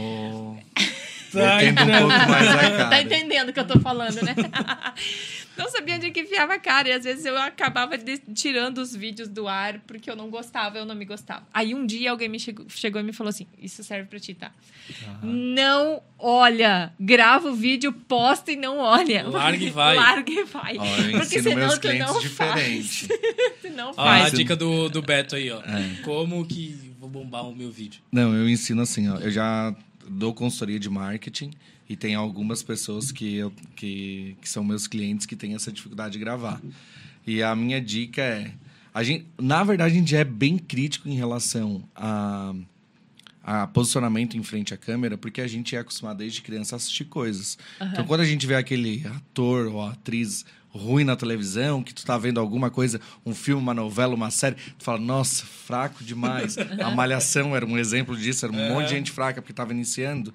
Tá, 1.32 1.58
um 1.58 1.98
pouco 1.98 2.30
mais 2.30 2.48
a 2.48 2.56
cara. 2.58 2.88
Tá 2.88 3.02
entendendo 3.02 3.48
o 3.50 3.52
que 3.52 3.60
eu 3.60 3.66
tô 3.66 3.78
falando, 3.80 4.20
né? 4.22 4.34
não 5.56 5.68
sabia 5.70 5.96
onde 5.96 6.10
que 6.10 6.20
enfiava 6.20 6.54
a 6.54 6.58
cara. 6.58 6.88
E 6.88 6.92
às 6.92 7.04
vezes 7.04 7.24
eu 7.24 7.36
acabava 7.38 7.96
de- 7.98 8.18
tirando 8.34 8.78
os 8.78 8.94
vídeos 8.94 9.28
do 9.28 9.46
ar 9.46 9.78
porque 9.86 10.10
eu 10.10 10.16
não 10.16 10.30
gostava, 10.30 10.78
eu 10.78 10.84
não 10.86 10.94
me 10.94 11.04
gostava. 11.04 11.46
Aí 11.52 11.74
um 11.74 11.86
dia 11.86 12.10
alguém 12.10 12.28
me 12.28 12.38
chegou, 12.40 12.66
chegou 12.68 13.00
e 13.00 13.04
me 13.04 13.12
falou 13.12 13.28
assim: 13.28 13.46
Isso 13.60 13.82
serve 13.84 14.08
pra 14.08 14.18
ti, 14.18 14.34
tá? 14.34 14.50
Não 15.22 16.02
olha. 16.18 16.92
Grava 16.98 17.48
o 17.50 17.54
vídeo, 17.54 17.92
posta 17.92 18.52
e 18.52 18.56
não 18.56 18.78
olha. 18.78 19.26
Larga 19.28 19.64
e 19.64 19.70
vai. 19.70 19.96
Larga 19.96 20.32
e 20.32 20.44
vai. 20.44 20.76
Ó, 20.78 20.84
eu 20.84 21.12
porque 21.20 21.42
senão 21.42 21.56
meus 21.56 21.78
tu 21.78 21.92
não 21.92 22.18
diferente. 22.20 23.06
faz. 23.06 23.08
tu 23.62 23.70
não 23.70 23.90
Ó, 23.90 23.94
faz. 23.94 24.24
a 24.26 24.30
Sim. 24.30 24.36
dica 24.36 24.56
do, 24.56 24.88
do 24.88 25.02
Beto 25.02 25.36
aí, 25.36 25.50
ó. 25.50 25.60
É. 25.60 26.02
Como 26.02 26.44
que 26.46 26.90
vou 26.98 27.08
bombar 27.08 27.46
o 27.48 27.54
meu 27.54 27.70
vídeo? 27.70 28.00
Não, 28.10 28.34
eu 28.34 28.48
ensino 28.48 28.82
assim, 28.82 29.08
ó. 29.08 29.16
Eu 29.18 29.30
já 29.30 29.74
dou 30.10 30.34
consultoria 30.34 30.78
de 30.78 30.90
marketing 30.90 31.52
e 31.88 31.96
tem 31.96 32.14
algumas 32.14 32.62
pessoas 32.62 33.12
que, 33.12 33.36
eu, 33.36 33.52
que, 33.76 34.36
que 34.40 34.48
são 34.48 34.64
meus 34.64 34.86
clientes 34.86 35.26
que 35.26 35.36
têm 35.36 35.54
essa 35.54 35.70
dificuldade 35.70 36.14
de 36.14 36.18
gravar. 36.18 36.60
E 37.26 37.42
a 37.42 37.54
minha 37.54 37.80
dica 37.80 38.22
é... 38.22 38.52
A 38.92 39.04
gente, 39.04 39.24
na 39.40 39.62
verdade, 39.62 39.94
a 39.94 39.96
gente 39.96 40.16
é 40.16 40.24
bem 40.24 40.58
crítico 40.58 41.08
em 41.08 41.14
relação 41.14 41.84
a, 41.94 42.52
a 43.42 43.66
posicionamento 43.68 44.36
em 44.36 44.42
frente 44.42 44.74
à 44.74 44.76
câmera, 44.76 45.16
porque 45.16 45.40
a 45.40 45.46
gente 45.46 45.76
é 45.76 45.78
acostumado 45.78 46.18
desde 46.18 46.42
criança 46.42 46.74
a 46.74 46.76
assistir 46.76 47.04
coisas. 47.04 47.56
Então, 47.80 48.04
quando 48.04 48.22
a 48.22 48.24
gente 48.24 48.46
vê 48.48 48.56
aquele 48.56 49.06
ator 49.06 49.68
ou 49.68 49.80
atriz 49.80 50.44
ruim 50.72 51.04
na 51.04 51.16
televisão, 51.16 51.83
que 51.83 51.92
tu 51.92 52.04
tá 52.04 52.16
vendo 52.16 52.38
alguma 52.38 52.70
coisa, 52.70 53.00
um 53.24 53.35
filme, 53.35 53.61
uma 53.61 53.74
novela, 53.74 54.14
uma 54.14 54.30
série, 54.30 54.56
tu 54.78 54.85
fala, 54.85 54.98
nossa, 54.98 55.44
fraco 55.44 56.02
demais. 56.04 56.56
A 56.83 56.90
Malhação 56.90 57.54
era 57.54 57.66
um 57.66 57.76
exemplo 57.76 58.16
disso, 58.16 58.46
era 58.46 58.54
um 58.54 58.68
monte 58.68 58.88
de 58.88 58.94
gente 58.94 59.11
fraca 59.11 59.42
porque 59.42 59.52
tava 59.52 59.72
iniciando. 59.72 60.33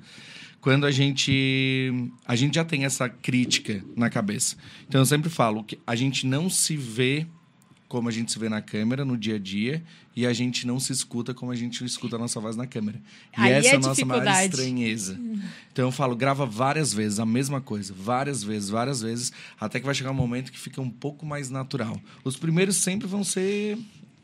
Quando 0.60 0.86
a 0.86 0.92
gente 0.92 2.12
a 2.26 2.36
gente 2.36 2.56
já 2.56 2.66
tem 2.66 2.86
essa 2.86 3.08
crítica 3.08 3.84
na 3.96 4.10
cabeça. 4.10 4.56
Então 4.88 5.00
eu 5.00 5.06
sempre 5.06 5.30
falo 5.30 5.64
que 5.64 5.78
a 5.86 5.96
gente 5.96 6.26
não 6.26 6.50
se 6.50 6.76
vê 6.76 7.28
como 7.88 8.10
a 8.10 8.12
gente 8.12 8.32
se 8.32 8.40
vê 8.40 8.50
na 8.50 8.62
câmera 8.62 9.06
no 9.06 9.18
dia 9.18 9.36
a 9.36 9.40
dia 9.40 9.84
e 10.16 10.26
a 10.26 10.34
gente 10.34 10.66
não 10.66 10.80
se 10.80 10.92
escuta 10.92 11.34
como 11.34 11.52
a 11.52 11.56
gente 11.56 11.84
escuta 11.86 12.16
a 12.16 12.20
nossa 12.20 12.40
voz 12.40 12.56
na 12.56 12.66
câmera. 12.66 13.00
E 13.38 13.42
Aí 13.42 13.52
essa 13.54 13.68
é 13.70 13.72
é 13.72 13.76
a 13.76 13.80
nossa 13.80 14.06
maior 14.06 14.26
estranheza. 14.46 15.20
Então 15.72 15.86
eu 15.86 15.92
falo, 15.92 16.16
grava 16.16 16.46
várias 16.46 16.94
vezes 16.94 17.20
a 17.20 17.26
mesma 17.26 17.62
coisa, 17.62 17.94
várias 17.98 18.44
vezes, 18.44 18.70
várias 18.70 19.02
vezes, 19.02 19.32
até 19.60 19.80
que 19.80 19.86
vai 19.86 19.94
chegar 19.94 20.12
um 20.12 20.16
momento 20.16 20.52
que 20.52 20.60
fica 20.60 20.82
um 20.82 20.90
pouco 20.90 21.26
mais 21.26 21.50
natural. 21.50 22.00
Os 22.24 22.36
primeiros 22.38 22.78
sempre 22.78 23.08
vão 23.08 23.24
ser 23.24 23.78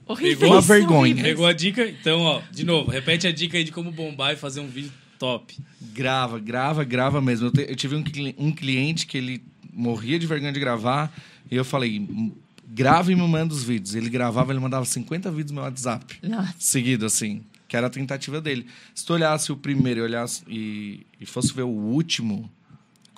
Horríveis, 0.07 0.39
Pegou 0.39 0.55
uma 0.55 0.61
vergonha. 0.61 0.97
horríveis. 1.13 1.25
Pegou 1.27 1.45
a 1.45 1.53
dica? 1.53 1.87
Então, 1.87 2.19
ó, 2.21 2.41
de 2.51 2.65
novo, 2.65 2.89
repete 2.91 3.27
a 3.27 3.31
dica 3.31 3.57
aí 3.57 3.63
de 3.63 3.71
como 3.71 3.91
bombar 3.91 4.33
e 4.33 4.35
fazer 4.35 4.59
um 4.59 4.67
vídeo 4.67 4.91
top. 5.19 5.55
Grava, 5.93 6.39
grava, 6.39 6.83
grava 6.83 7.21
mesmo. 7.21 7.47
Eu, 7.47 7.51
te- 7.51 7.65
eu 7.69 7.75
tive 7.75 7.95
um, 7.95 8.03
cli- 8.03 8.35
um 8.37 8.51
cliente 8.51 9.05
que 9.05 9.17
ele 9.17 9.41
morria 9.71 10.17
de 10.19 10.25
vergonha 10.25 10.51
de 10.51 10.59
gravar 10.59 11.13
e 11.49 11.55
eu 11.55 11.63
falei, 11.63 11.95
"M- 11.97 12.33
grava 12.73 13.11
e 13.11 13.15
me 13.15 13.27
manda 13.27 13.53
os 13.53 13.63
vídeos. 13.63 13.95
Ele 13.95 14.09
gravava, 14.09 14.51
ele 14.51 14.59
mandava 14.59 14.85
50 14.85 15.29
vídeos 15.31 15.51
no 15.51 15.55
meu 15.55 15.63
WhatsApp. 15.63 16.17
Nossa. 16.23 16.55
Seguido, 16.57 17.05
assim. 17.05 17.43
Que 17.67 17.75
era 17.75 17.87
a 17.87 17.89
tentativa 17.89 18.39
dele. 18.41 18.65
Se 18.95 19.05
tu 19.05 19.13
olhasse 19.13 19.51
o 19.51 19.57
primeiro 19.57 19.99
e, 19.99 20.03
olhasse, 20.03 20.43
e, 20.47 21.05
e 21.19 21.25
fosse 21.25 21.53
ver 21.53 21.63
o 21.63 21.69
último, 21.69 22.49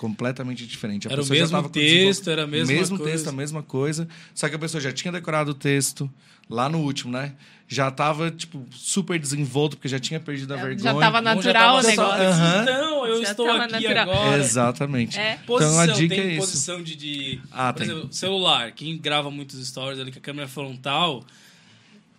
completamente 0.08 0.66
diferente. 0.66 1.08
A 1.08 1.12
Era 1.12 1.20
o 1.20 1.24
pessoa 1.24 1.36
já 1.36 1.42
mesmo 1.44 1.56
tava 1.56 1.68
com 1.68 1.72
texto, 1.72 2.28
era 2.30 2.44
a 2.44 2.46
mesma 2.46 2.72
mesmo 2.74 2.98
coisa. 2.98 3.12
texto, 3.12 3.28
a 3.28 3.32
mesma 3.32 3.62
coisa. 3.62 4.08
Só 4.34 4.48
que 4.48 4.54
a 4.54 4.58
pessoa 4.58 4.80
já 4.80 4.92
tinha 4.92 5.10
decorado 5.10 5.52
o 5.52 5.54
texto 5.54 6.10
lá 6.50 6.68
no 6.68 6.78
último, 6.80 7.10
né? 7.12 7.32
Já 7.66 7.90
tava, 7.90 8.30
tipo, 8.30 8.62
super 8.70 9.18
desenvolto, 9.18 9.76
porque 9.78 9.88
já 9.88 9.98
tinha 9.98 10.20
perdido 10.20 10.52
a 10.52 10.58
Já 10.58 10.62
vergonha. 10.64 10.94
tava 11.00 11.20
Um 11.20 11.22
já 11.24 11.34
natural 11.34 11.76
o 11.78 11.82
tava 11.82 11.88
negócio. 11.88 12.20
só. 12.20 12.62
Então, 12.62 13.06
eu 13.06 13.22
Já 13.22 13.30
estou 13.30 13.46
tava 13.46 13.64
aqui 13.64 13.72
natural. 13.72 14.10
agora. 14.10 14.36
Exatamente. 14.38 15.18
É. 15.18 15.36
Posição, 15.46 15.72
Então 15.82 15.94
a 15.94 15.96
dica 15.96 16.14
tem 16.14 16.24
é 16.24 16.28
isso. 16.32 16.40
posição 16.46 16.82
de, 16.82 16.94
de 16.94 17.40
Ah, 17.50 17.72
por 17.72 17.82
tem. 17.82 17.90
exemplo, 17.90 18.12
celular. 18.12 18.72
Quem 18.72 18.98
grava 18.98 19.30
muitos 19.30 19.66
stories 19.66 19.98
ali 19.98 20.12
com 20.12 20.18
a 20.18 20.22
câmera 20.22 20.46
frontal, 20.46 21.24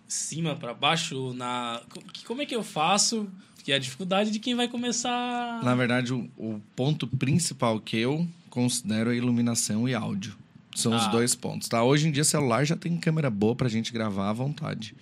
cima 0.08 0.54
para 0.56 0.74
baixo, 0.74 1.32
na 1.34 1.80
co- 1.88 2.02
como 2.26 2.42
é 2.42 2.46
que 2.46 2.54
eu 2.54 2.62
faço? 2.64 3.28
Que 3.66 3.72
é 3.72 3.74
a 3.74 3.78
dificuldade 3.80 4.30
de 4.30 4.38
quem 4.38 4.54
vai 4.54 4.68
começar. 4.68 5.60
Na 5.60 5.74
verdade, 5.74 6.12
o, 6.14 6.30
o 6.36 6.62
ponto 6.76 7.04
principal 7.04 7.80
que 7.80 7.96
eu 7.96 8.24
considero 8.48 9.10
é 9.12 9.16
iluminação 9.16 9.88
e 9.88 9.92
áudio. 9.92 10.36
São 10.72 10.94
os 10.94 11.02
Ah. 11.02 11.08
dois 11.08 11.34
pontos, 11.34 11.66
tá? 11.68 11.82
Hoje 11.82 12.06
em 12.06 12.12
dia, 12.12 12.22
celular 12.22 12.64
já 12.64 12.76
tem 12.76 12.96
câmera 12.96 13.28
boa 13.28 13.56
pra 13.56 13.68
gente 13.68 13.92
gravar 13.92 14.30
à 14.30 14.32
vontade. 14.32 14.94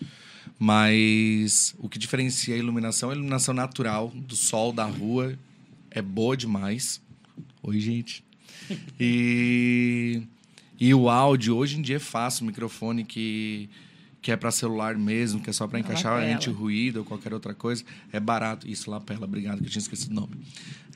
Mas 0.59 1.74
o 1.79 1.90
que 1.90 1.98
diferencia 1.98 2.55
a 2.55 2.59
iluminação, 2.59 3.11
a 3.11 3.12
iluminação 3.12 3.53
natural 3.53 4.09
do 4.14 4.35
sol, 4.35 4.72
da 4.72 4.87
rua, 4.87 5.38
é 5.90 6.00
boa 6.00 6.35
demais. 6.35 7.03
Oi, 7.62 7.79
gente. 7.79 8.24
E, 8.98 10.22
e 10.81 10.94
o 10.94 11.11
áudio, 11.11 11.55
hoje 11.55 11.79
em 11.79 11.83
dia 11.83 11.96
é 11.96 11.98
fácil. 11.98 12.44
O 12.44 12.46
microfone 12.46 13.05
que, 13.05 13.68
que 14.25 14.33
é 14.33 14.37
para 14.39 14.51
celular 14.51 14.97
mesmo, 14.97 15.39
que 15.39 15.51
é 15.51 15.53
só 15.53 15.67
para 15.69 15.79
Na 15.79 15.85
encaixar 15.85 16.15
anti-ruído 16.23 17.01
ou 17.01 17.05
qualquer 17.05 17.35
outra 17.35 17.53
coisa, 17.53 17.85
é 18.11 18.19
barato. 18.19 18.67
Isso, 18.67 18.91
lapela, 18.91 19.27
obrigado, 19.27 19.59
que 19.61 19.67
eu 19.67 19.71
tinha 19.71 19.83
esquecido 19.83 20.13
o 20.13 20.15
nome. 20.15 20.35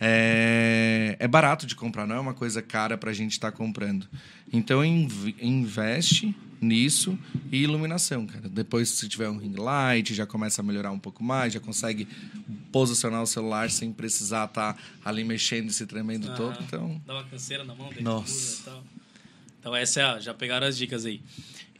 É, 0.00 1.14
é 1.18 1.28
barato 1.28 1.66
de 1.66 1.76
comprar, 1.76 2.06
não 2.06 2.16
é 2.16 2.20
uma 2.20 2.32
coisa 2.32 2.62
cara 2.62 2.96
para 2.96 3.10
a 3.10 3.12
gente 3.12 3.32
estar 3.32 3.52
comprando. 3.52 4.08
Então, 4.50 4.82
inv- 4.82 5.34
investe 5.42 6.34
nisso 6.58 7.18
e 7.52 7.58
iluminação, 7.62 8.26
cara. 8.26 8.48
Depois, 8.48 8.88
se 8.88 9.06
tiver 9.10 9.28
um 9.28 9.36
ring 9.36 9.56
light, 9.56 10.14
já 10.14 10.26
começa 10.26 10.62
a 10.62 10.64
melhorar 10.64 10.90
um 10.90 10.98
pouco 10.98 11.22
mais, 11.22 11.52
já 11.52 11.60
consegue 11.60 12.08
posicionar 12.72 13.22
o 13.22 13.26
celular 13.26 13.70
sem 13.70 13.92
precisar 13.92 14.46
estar 14.46 14.74
ali 15.04 15.22
mexendo 15.22 15.68
e 15.68 15.72
se 15.72 15.84
tremendo 15.86 16.28
Aham. 16.28 16.34
todo. 16.36 16.58
Então, 16.64 16.98
Dá 17.06 17.12
uma 17.12 17.24
canseira 17.24 17.62
na 17.62 17.74
mão, 17.74 17.90
Nossa. 18.00 18.62
e 18.62 18.64
tal. 18.64 18.82
Então 19.60 19.74
essa 19.76 20.00
é 20.00 20.04
a, 20.04 20.18
já 20.20 20.32
pegaram 20.32 20.66
as 20.66 20.78
dicas 20.78 21.04
aí. 21.04 21.20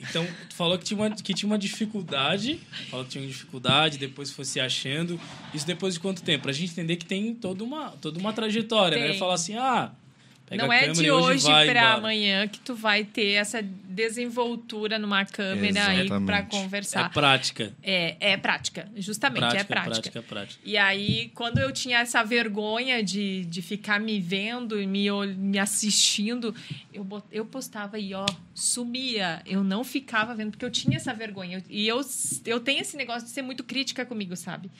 Então, 0.00 0.26
tu 0.48 0.54
falou 0.54 0.78
que 0.78 0.84
tinha 0.84 0.98
uma, 0.98 1.10
que 1.10 1.34
tinha 1.34 1.48
uma 1.48 1.58
dificuldade, 1.58 2.60
falou 2.88 3.04
que 3.04 3.12
tinha 3.12 3.22
uma 3.22 3.28
dificuldade, 3.28 3.98
depois 3.98 4.30
foi 4.30 4.44
se 4.44 4.60
achando. 4.60 5.20
Isso 5.52 5.66
depois 5.66 5.94
de 5.94 6.00
quanto 6.00 6.22
tempo? 6.22 6.44
Pra 6.44 6.52
gente 6.52 6.72
entender 6.72 6.96
que 6.96 7.04
tem 7.04 7.34
toda 7.34 7.64
uma, 7.64 7.90
toda 7.90 8.18
uma 8.18 8.32
trajetória, 8.32 8.98
né? 8.98 9.08
Tem. 9.10 9.18
Falar 9.18 9.34
assim, 9.34 9.56
ah, 9.56 9.92
pega 10.48 10.62
Não 10.64 10.72
é 10.72 10.88
de 10.88 11.10
hoje 11.10 11.46
hoje 11.46 11.66
para 11.66 11.94
amanhã 11.94 12.46
que 12.48 12.58
tu 12.60 12.74
vai 12.74 13.04
ter 13.04 13.32
essa 13.32 13.60
desenvoltura 13.62 14.98
numa 14.98 15.24
câmera 15.24 15.86
aí 15.88 16.08
para 16.08 16.38
É 16.38 16.42
conversar. 16.42 17.10
prática. 17.12 17.72
É, 17.82 18.16
é 18.32 18.36
prática, 18.36 18.88
justamente, 18.96 19.40
prática, 19.40 19.60
é 19.60 19.64
prática. 19.64 19.90
prática, 20.10 20.22
prática. 20.22 20.60
E 20.64 20.76
aí, 20.76 21.30
quando 21.34 21.58
eu 21.58 21.70
tinha 21.72 21.98
essa 21.98 22.22
vergonha 22.22 23.02
de, 23.02 23.44
de 23.44 23.60
ficar 23.62 24.00
me 24.00 24.18
vendo 24.20 24.80
e 24.80 24.86
me, 24.86 25.08
me 25.36 25.58
assistindo, 25.58 26.54
eu, 26.92 27.04
bot- 27.04 27.26
eu 27.30 27.44
postava 27.44 27.98
e, 27.98 28.14
ó, 28.14 28.26
sumia. 28.54 29.42
Eu 29.46 29.62
não 29.64 29.84
ficava 29.84 30.34
vendo, 30.34 30.50
porque 30.52 30.64
eu 30.64 30.70
tinha 30.70 30.96
essa 30.96 31.12
vergonha. 31.12 31.62
E 31.68 31.86
eu, 31.86 32.00
eu 32.46 32.60
tenho 32.60 32.80
esse 32.80 32.96
negócio 32.96 33.24
de 33.24 33.30
ser 33.30 33.42
muito 33.42 33.64
crítica 33.64 34.04
comigo, 34.06 34.36
sabe? 34.36 34.70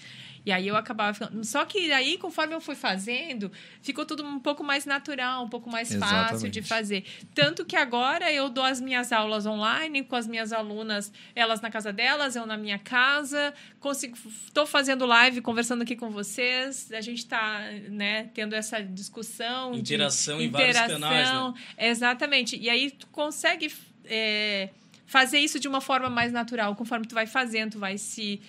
E 0.49 0.53
aí 0.53 0.67
eu 0.67 0.77
acabava 0.77 1.13
ficando. 1.13 1.45
Só 1.45 1.63
que 1.67 1.93
aí, 1.93 2.17
conforme 2.17 2.55
eu 2.55 2.61
fui 2.61 2.75
fazendo, 2.75 3.53
ficou 3.83 4.07
tudo 4.07 4.25
um 4.25 4.41
pouco 4.41 4.65
mais 4.65 4.87
natural, 4.87 5.45
um 5.45 5.49
pouco 5.49 5.69
mais 5.69 5.95
fácil 5.95 6.49
de 6.49 6.61
Exatamente. 6.61 6.63
fazer. 6.63 7.05
Tanto 7.35 7.67
que 7.67 7.77
agora 7.77 8.33
eu 8.33 8.49
dou 8.49 8.65
as 8.65 8.81
minhas 8.81 9.13
aulas 9.13 9.45
online 9.45 10.03
com 10.05 10.17
as 10.17 10.27
minhas 10.27 10.51
alunas, 10.51 11.13
elas 11.35 11.61
na 11.61 11.71
casa 11.71 11.93
delas, 11.93 12.35
eu 12.35 12.47
na 12.47 12.57
minha 12.57 12.79
casa. 12.79 13.53
Consigo, 13.79 14.17
estou 14.47 14.65
fazendo 14.65 15.05
live, 15.05 15.43
conversando 15.43 15.83
aqui 15.83 15.95
com 15.95 16.09
vocês. 16.09 16.91
A 16.93 17.03
gente 17.03 17.19
está 17.19 17.61
né, 17.91 18.31
tendo 18.33 18.55
essa 18.55 18.83
discussão. 18.83 19.73
de 19.73 19.81
Interação 19.81 20.41
em 20.41 20.49
vários 20.49 20.79
canais, 20.79 21.31
né? 21.31 21.55
Exatamente. 21.77 22.57
E 22.57 22.71
aí 22.71 22.91
tu 22.91 23.07
consegue 23.09 23.71
é, 24.07 24.71
fazer 25.09 25.39
isso 25.39 25.59
de 25.59 25.67
uma 25.67 25.81
forma 25.81 26.09
mais 26.11 26.31
natural, 26.31 26.77
conforme 26.77 27.07
tu 27.07 27.15
vai 27.15 27.27
fazendo, 27.27 27.73
tu 27.73 27.79
vai 27.79 27.99
se 27.99 28.41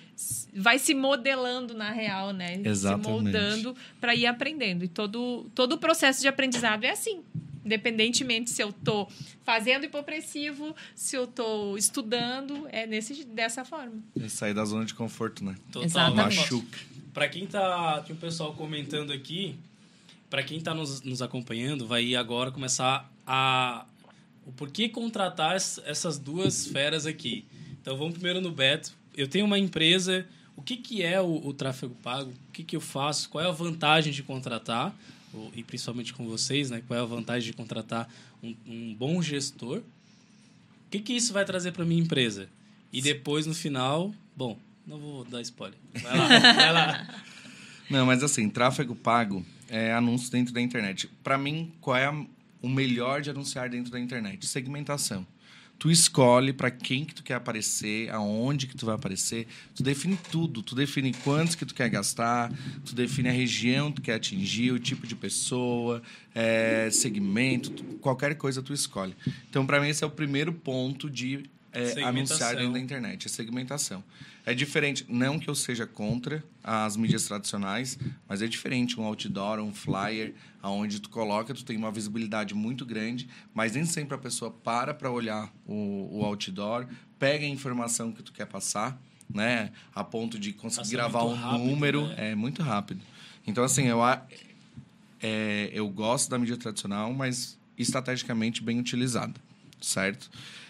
vai 0.53 0.77
se 0.77 0.93
modelando 0.93 1.73
na 1.73 1.89
real, 1.89 2.31
né? 2.31 2.61
Exatamente. 2.63 3.05
Se 3.05 3.11
moldando 3.11 3.75
para 3.99 4.13
ir 4.13 4.27
aprendendo. 4.27 4.83
E 4.83 4.87
todo 4.87 5.49
todo 5.55 5.73
o 5.73 5.77
processo 5.77 6.21
de 6.21 6.27
aprendizado 6.27 6.83
é 6.83 6.91
assim. 6.91 7.23
Independentemente 7.65 8.49
se 8.49 8.61
eu 8.61 8.73
tô 8.73 9.07
fazendo 9.43 9.85
hipopressivo, 9.85 10.75
se 10.93 11.15
eu 11.15 11.25
tô 11.25 11.77
estudando, 11.77 12.67
é 12.71 12.85
nesse, 12.85 13.23
dessa 13.23 13.63
forma. 13.63 13.93
é 14.21 14.27
sair 14.27 14.53
da 14.53 14.65
zona 14.65 14.85
de 14.85 14.93
conforto, 14.93 15.43
né? 15.43 15.55
Total. 15.71 15.85
Exatamente. 15.85 16.37
Machuca. 16.37 16.79
Pra 17.13 17.27
quem 17.29 17.47
tá. 17.47 18.01
Tinha 18.05 18.15
um 18.15 18.19
pessoal 18.19 18.53
comentando 18.53 19.11
aqui. 19.13 19.55
Pra 20.29 20.43
quem 20.43 20.59
tá 20.59 20.75
nos, 20.75 21.01
nos 21.01 21.21
acompanhando, 21.21 21.87
vai 21.87 22.15
agora 22.15 22.51
começar 22.51 23.09
a. 23.25 23.85
O 24.49 24.51
porquê 24.53 24.89
contratar 24.89 25.55
es- 25.55 25.79
essas 25.85 26.17
duas 26.17 26.65
feras 26.67 27.05
aqui. 27.05 27.45
Então 27.81 27.95
vamos 27.95 28.13
primeiro 28.15 28.41
no 28.41 28.51
Beto. 28.51 28.91
Eu 29.15 29.27
tenho 29.27 29.45
uma 29.45 29.59
empresa. 29.59 30.25
O 30.55 30.62
que, 30.62 30.75
que 30.75 31.03
é 31.03 31.21
o, 31.21 31.47
o 31.47 31.53
tráfego 31.53 31.95
pago? 32.01 32.31
O 32.31 32.51
que, 32.51 32.63
que 32.63 32.75
eu 32.75 32.81
faço? 32.81 33.29
Qual 33.29 33.43
é 33.43 33.47
a 33.47 33.51
vantagem 33.51 34.12
de 34.12 34.23
contratar? 34.23 34.93
E 35.55 35.63
principalmente 35.63 36.12
com 36.13 36.25
vocês, 36.27 36.69
né? 36.71 36.81
Qual 36.88 36.99
é 36.99 37.01
a 37.03 37.05
vantagem 37.05 37.51
de 37.51 37.55
contratar 37.55 38.09
um, 38.43 38.55
um 38.67 38.93
bom 38.95 39.21
gestor? 39.21 39.77
O 39.77 40.89
que, 40.89 40.99
que 40.99 41.13
isso 41.13 41.31
vai 41.31 41.45
trazer 41.45 41.71
para 41.71 41.85
minha 41.85 42.01
empresa? 42.01 42.49
E 42.91 43.01
depois, 43.01 43.45
no 43.45 43.53
final, 43.53 44.12
bom, 44.35 44.57
não 44.88 44.97
vou 44.97 45.23
dar 45.25 45.39
spoiler. 45.41 45.77
Vai 45.93 46.17
lá, 46.17 46.27
vai 46.39 46.73
lá. 46.73 47.07
Não, 47.89 48.05
mas 48.05 48.21
assim, 48.23 48.47
tráfego 48.49 48.95
pago 48.95 49.43
é 49.67 49.91
anúncio 49.93 50.29
dentro 50.31 50.53
da 50.53 50.62
internet. 50.62 51.07
Para 51.23 51.38
mim, 51.39 51.71
qual 51.81 51.95
é 51.97 52.05
a- 52.05 52.25
o 52.61 52.69
melhor 52.69 53.21
de 53.21 53.29
anunciar 53.29 53.69
dentro 53.69 53.91
da 53.91 53.99
internet? 53.99 54.45
Segmentação. 54.47 55.25
Tu 55.77 55.89
escolhe 55.89 56.51
para 56.51 56.69
quem 56.69 57.05
que 57.05 57.15
tu 57.15 57.23
quer 57.23 57.35
aparecer, 57.35 58.09
aonde 58.09 58.67
que 58.67 58.75
tu 58.75 58.85
vai 58.85 58.95
aparecer, 58.95 59.47
tu 59.73 59.81
define 59.81 60.19
tudo, 60.29 60.61
tu 60.61 60.75
define 60.75 61.13
quantos 61.23 61.55
que 61.55 61.65
tu 61.65 61.73
quer 61.73 61.89
gastar, 61.89 62.51
tu 62.85 62.93
define 62.93 63.29
a 63.29 63.31
região 63.31 63.89
que 63.89 64.01
tu 64.01 64.03
quer 64.03 64.15
atingir, 64.15 64.73
o 64.73 64.79
tipo 64.79 65.07
de 65.07 65.15
pessoa, 65.15 66.01
é, 66.35 66.89
segmento, 66.91 67.69
tu- 67.69 67.83
qualquer 67.99 68.35
coisa 68.35 68.61
tu 68.61 68.73
escolhe. 68.73 69.15
Então, 69.49 69.65
para 69.65 69.79
mim, 69.79 69.87
esse 69.87 70.03
é 70.03 70.07
o 70.07 70.11
primeiro 70.11 70.51
ponto 70.51 71.09
de 71.09 71.43
é, 71.71 72.03
anunciar 72.03 72.55
dentro 72.55 72.73
da 72.73 72.79
internet, 72.79 73.27
a 73.27 73.29
segmentação. 73.29 74.03
É 74.45 74.53
diferente, 74.53 75.05
não 75.08 75.38
que 75.38 75.47
eu 75.47 75.53
seja 75.53 75.86
contra 75.86 76.43
as 76.63 76.97
mídias 76.97 77.25
tradicionais, 77.25 77.99
mas 78.27 78.41
é 78.41 78.47
diferente 78.47 78.99
um 78.99 79.03
outdoor, 79.03 79.60
um 79.60 79.73
flyer, 79.73 80.34
aonde 80.62 80.99
tu 80.99 81.10
coloca, 81.10 81.53
tu 81.53 81.63
tem 81.63 81.77
uma 81.77 81.91
visibilidade 81.91 82.55
muito 82.55 82.86
grande, 82.86 83.29
mas 83.53 83.73
nem 83.73 83.86
sempre 83.86 84.15
a 84.15 84.17
pessoa 84.17 84.49
para 84.49 84.93
para 84.93 85.12
olhar 85.12 85.53
o, 85.67 86.19
o 86.19 86.25
outdoor, 86.25 86.88
pega 87.19 87.45
a 87.45 87.49
informação 87.49 88.12
que 88.12 88.23
tu 88.23 88.34
quer 88.34 88.47
passar, 88.47 88.99
né, 89.32 89.71
a 89.93 90.03
ponto 90.03 90.39
de 90.39 90.51
conseguir 90.53 90.82
Passa 90.82 90.91
gravar 90.91 91.23
um 91.25 91.36
rápido, 91.36 91.63
número, 91.65 92.08
né? 92.08 92.32
é 92.32 92.36
muito 92.36 92.63
rápido. 92.63 93.01
Então 93.45 93.63
assim, 93.63 93.86
eu 93.86 93.99
é, 95.21 95.69
eu 95.73 95.88
gosto 95.89 96.29
da 96.29 96.39
mídia 96.39 96.58
tradicional, 96.58 97.13
mas 97.13 97.58
estrategicamente 97.77 98.63
bem 98.63 98.79
utilizada, 98.79 99.36
certo? 99.82 100.29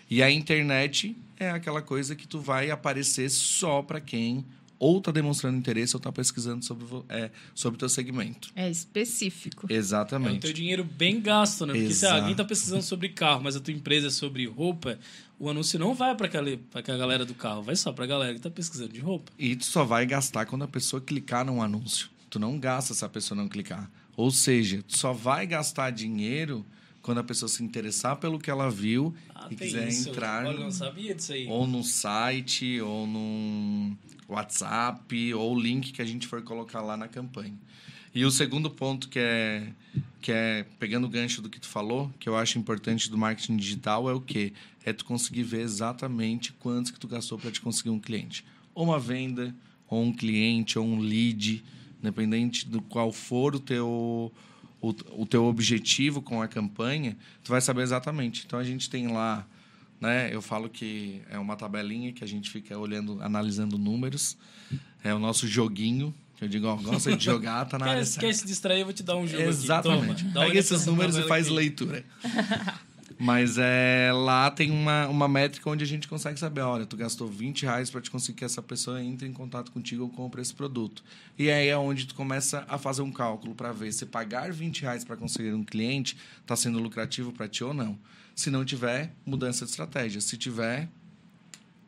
E 0.10 0.24
a 0.24 0.32
internet 0.32 1.16
é 1.38 1.50
aquela 1.52 1.82
coisa 1.82 2.16
que 2.16 2.28
tu 2.28 2.40
vai 2.40 2.72
aparecer 2.72 3.30
só 3.30 3.82
para 3.82 4.02
quem 4.02 4.44
ou 4.80 5.02
tá 5.02 5.12
demonstrando 5.12 5.58
interesse 5.58 5.96
ou 5.96 6.00
tá 6.00 6.12
pesquisando 6.12 6.64
sobre 6.64 6.86
é, 7.10 7.30
sobre 7.54 7.76
o 7.76 7.80
teu 7.80 7.90
segmento. 7.90 8.50
É 8.56 8.70
específico. 8.70 9.68
É 9.70 9.74
o 9.74 9.76
Exatamente. 9.76 10.40
teu 10.40 10.54
dinheiro 10.54 10.84
bem 10.86 11.20
gasto, 11.20 11.66
né? 11.66 11.74
Porque 11.74 11.88
se 11.88 12.06
Exato. 12.06 12.22
alguém 12.22 12.36
tá 12.36 12.46
pesquisando 12.46 12.82
sobre 12.82 13.10
carro, 13.10 13.44
mas 13.44 13.58
a 13.58 13.60
tua 13.60 13.74
empresa 13.74 14.08
é 14.08 14.10
sobre 14.10 14.46
roupa, 14.48 14.98
o 15.38 15.50
anúncio 15.50 15.78
não 15.78 15.94
vai 15.94 16.16
para 16.16 16.28
aquela, 16.28 16.58
pra 16.72 16.80
aquela 16.80 16.98
galera 16.98 17.26
do 17.26 17.34
carro, 17.34 17.62
vai 17.62 17.76
só 17.76 17.92
pra 17.92 18.06
galera 18.06 18.34
que 18.34 18.40
tá 18.40 18.50
pesquisando 18.50 18.94
de 18.94 19.00
roupa. 19.02 19.32
E 19.38 19.56
tu 19.56 19.66
só 19.66 19.84
vai 19.84 20.06
gastar 20.06 20.46
quando 20.46 20.64
a 20.64 20.68
pessoa 20.68 21.02
clicar 21.02 21.46
num 21.46 21.62
anúncio. 21.62 22.10
Tu 22.30 22.40
não 22.40 22.58
gasta 22.58 22.94
se 22.94 23.04
a 23.04 23.10
pessoa 23.10 23.36
não 23.38 23.50
clicar. 23.50 23.92
Ou 24.16 24.32
seja, 24.32 24.84
tu 24.88 24.98
só 24.98 25.12
vai 25.12 25.46
gastar 25.46 25.90
dinheiro 25.92 26.66
quando 27.10 27.18
a 27.18 27.24
pessoa 27.24 27.50
se 27.50 27.64
interessar 27.64 28.18
pelo 28.18 28.38
que 28.38 28.52
ela 28.52 28.70
viu 28.70 29.16
Ah, 29.34 29.48
e 29.50 29.56
quiser 29.56 29.88
isso. 29.88 30.10
entrar 30.12 30.46
Olha, 30.46 30.60
não 30.60 30.70
sabia 30.70 31.16
disso 31.16 31.34
aí. 31.34 31.48
ou 31.48 31.66
no 31.66 31.84
site, 31.84 32.80
ou 32.82 33.08
no 33.08 33.98
WhatsApp, 34.28 35.34
ou 35.34 35.56
o 35.56 35.60
link 35.60 35.92
que 35.92 36.04
a 36.04 36.06
gente 36.06 36.28
for 36.28 36.40
colocar 36.44 36.82
lá 36.82 36.96
na 36.96 37.08
campanha. 37.08 37.58
E 38.14 38.24
o 38.24 38.30
segundo 38.30 38.70
ponto 38.70 39.10
que 39.10 39.18
é, 39.18 39.74
que 40.22 40.32
é 40.32 40.68
pegando 40.78 41.06
o 41.06 41.10
gancho 41.10 41.42
do 41.42 41.50
que 41.50 41.60
tu 41.60 41.68
falou, 41.68 42.14
que 42.20 42.30
eu 42.30 42.38
acho 42.38 42.60
importante 42.60 43.10
do 43.10 43.18
marketing 43.18 43.58
digital 43.58 44.08
é 44.08 44.14
o 44.14 44.22
quê? 44.22 44.54
É 44.86 44.94
tu 44.94 45.04
conseguir 45.04 45.42
ver 45.42 45.62
exatamente 45.62 46.54
quantos 46.54 46.92
que 46.92 47.00
tu 47.00 47.08
gastou 47.08 47.40
para 47.40 47.50
te 47.50 47.60
conseguir 47.60 47.90
um 47.90 48.00
cliente. 48.00 48.46
Ou 48.76 48.86
uma 48.86 49.00
venda, 49.00 49.56
ou 49.88 50.04
um 50.04 50.14
cliente, 50.14 50.78
ou 50.78 50.86
um 50.86 51.00
lead, 51.00 51.64
independente 52.00 52.68
do 52.68 52.84
qual 52.84 53.12
for 53.12 53.56
o 53.56 53.60
teu 53.60 54.32
o, 54.82 54.90
o 55.22 55.26
teu 55.26 55.46
objetivo 55.46 56.22
com 56.22 56.42
a 56.42 56.48
campanha, 56.48 57.18
tu 57.44 57.52
vai 57.52 57.62
saber 57.62 57.82
exatamente. 57.82 58.44
Então 58.46 58.60
a 58.60 58.64
gente 58.64 58.90
tem 58.90 59.08
lá, 59.08 59.46
né? 60.00 60.34
Eu 60.34 60.42
falo 60.42 60.70
que 60.70 61.22
é 61.30 61.38
uma 61.38 61.56
tabelinha 61.56 62.12
que 62.14 62.24
a 62.24 62.28
gente 62.28 62.50
fica 62.50 62.78
olhando, 62.78 63.22
analisando 63.22 63.78
números. 63.78 64.38
É 65.04 65.14
o 65.14 65.20
nosso 65.20 65.48
joguinho. 65.48 66.14
Que 66.36 66.46
eu 66.46 66.48
digo, 66.48 66.68
ó, 66.68 66.76
gosta 66.76 67.18
de 67.18 67.26
jogar, 67.26 67.66
tá 67.66 67.78
na 67.78 67.86
quer, 67.86 67.92
área 67.92 68.06
certa. 68.06 68.28
Quer 68.28 68.34
se 68.34 68.46
distrair, 68.48 68.80
eu 68.80 68.86
vou 68.86 68.94
te 68.94 69.04
dar 69.04 69.18
um 69.18 69.28
jogo 69.28 69.44
Exatamente. 69.44 70.24
aqui. 70.24 70.34
Pega 70.34 70.60
esses 70.60 70.86
números 70.86 71.18
e 71.18 71.24
faz 71.24 71.48
aqui. 71.48 71.56
leitura. 71.56 72.06
Mas 73.22 73.58
é, 73.58 74.12
lá 74.14 74.50
tem 74.50 74.72
uma, 74.72 75.06
uma 75.10 75.28
métrica 75.28 75.70
onde 75.70 75.84
a 75.84 75.88
gente 75.88 76.08
consegue 76.08 76.40
saber, 76.40 76.62
olha, 76.62 76.86
tu 76.86 76.96
gastou 76.96 77.28
20 77.28 77.64
reais 77.64 77.90
para 77.90 78.00
te 78.00 78.10
conseguir 78.10 78.38
que 78.38 78.46
essa 78.46 78.62
pessoa 78.62 79.04
entre 79.04 79.28
em 79.28 79.34
contato 79.34 79.74
contigo 79.74 80.04
ou 80.04 80.10
compre 80.10 80.42
esse 80.42 80.54
produto. 80.54 81.04
E 81.38 81.52
aí 81.52 81.68
é 81.68 81.78
onde 81.78 82.08
tu 82.08 82.16
começa 82.16 82.66
a 82.70 82.78
fazer 82.78 83.02
um 83.02 83.12
cálculo 83.12 83.54
para 83.54 83.74
ver 83.74 83.92
se 83.92 84.06
pagar 84.06 84.54
20 84.54 84.84
reais 84.84 85.04
para 85.04 85.18
conseguir 85.18 85.54
um 85.54 85.66
cliente 85.66 86.16
está 86.40 86.56
sendo 86.56 86.80
lucrativo 86.80 87.34
para 87.34 87.46
ti 87.50 87.62
ou 87.62 87.74
não. 87.74 88.00
Se 88.34 88.50
não 88.50 88.64
tiver, 88.64 89.14
mudança 89.26 89.66
de 89.66 89.72
estratégia. 89.72 90.22
Se 90.22 90.38
tiver, 90.38 90.88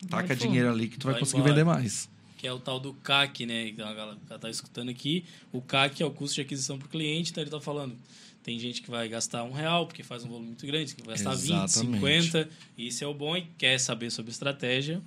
taca 0.10 0.36
dinheiro 0.36 0.70
ali 0.70 0.90
que 0.90 1.00
tu 1.00 1.06
vai, 1.06 1.14
vai 1.14 1.22
conseguir 1.22 1.40
embora. 1.40 1.56
vender 1.56 1.64
mais. 1.64 2.10
Que 2.38 2.46
é 2.46 2.52
o 2.52 2.60
tal 2.60 2.78
do 2.78 2.94
CAC, 2.96 3.46
né? 3.46 3.70
Então 3.70 3.88
a 3.88 3.94
galera 3.94 4.18
tá 4.38 4.50
escutando 4.50 4.90
aqui. 4.90 5.24
O 5.50 5.62
CAC 5.62 6.04
é 6.04 6.06
o 6.06 6.12
custo 6.12 6.36
de 6.36 6.42
aquisição 6.42 6.78
para 6.78 6.88
o 6.88 6.90
cliente, 6.90 7.32
então 7.32 7.42
ele 7.42 7.48
está 7.48 7.62
falando 7.62 7.96
tem 8.44 8.60
gente 8.60 8.82
que 8.82 8.90
vai 8.90 9.08
gastar 9.08 9.44
um 9.44 9.52
real, 9.52 9.86
porque 9.86 10.04
faz 10.04 10.24
um 10.24 10.28
volume 10.28 10.48
muito 10.48 10.66
grande, 10.66 10.96
que 10.96 11.04
vai 11.04 11.16
gastar 11.16 11.34
Exatamente. 11.34 12.04
20, 12.04 12.24
50. 12.24 12.50
Isso 12.78 13.04
é 13.04 13.08
o 13.08 13.14
bom 13.14 13.38
e 13.38 13.44
quer 13.58 13.80
saber 13.80 14.10
sobre 14.10 14.32
estratégia, 14.32 15.02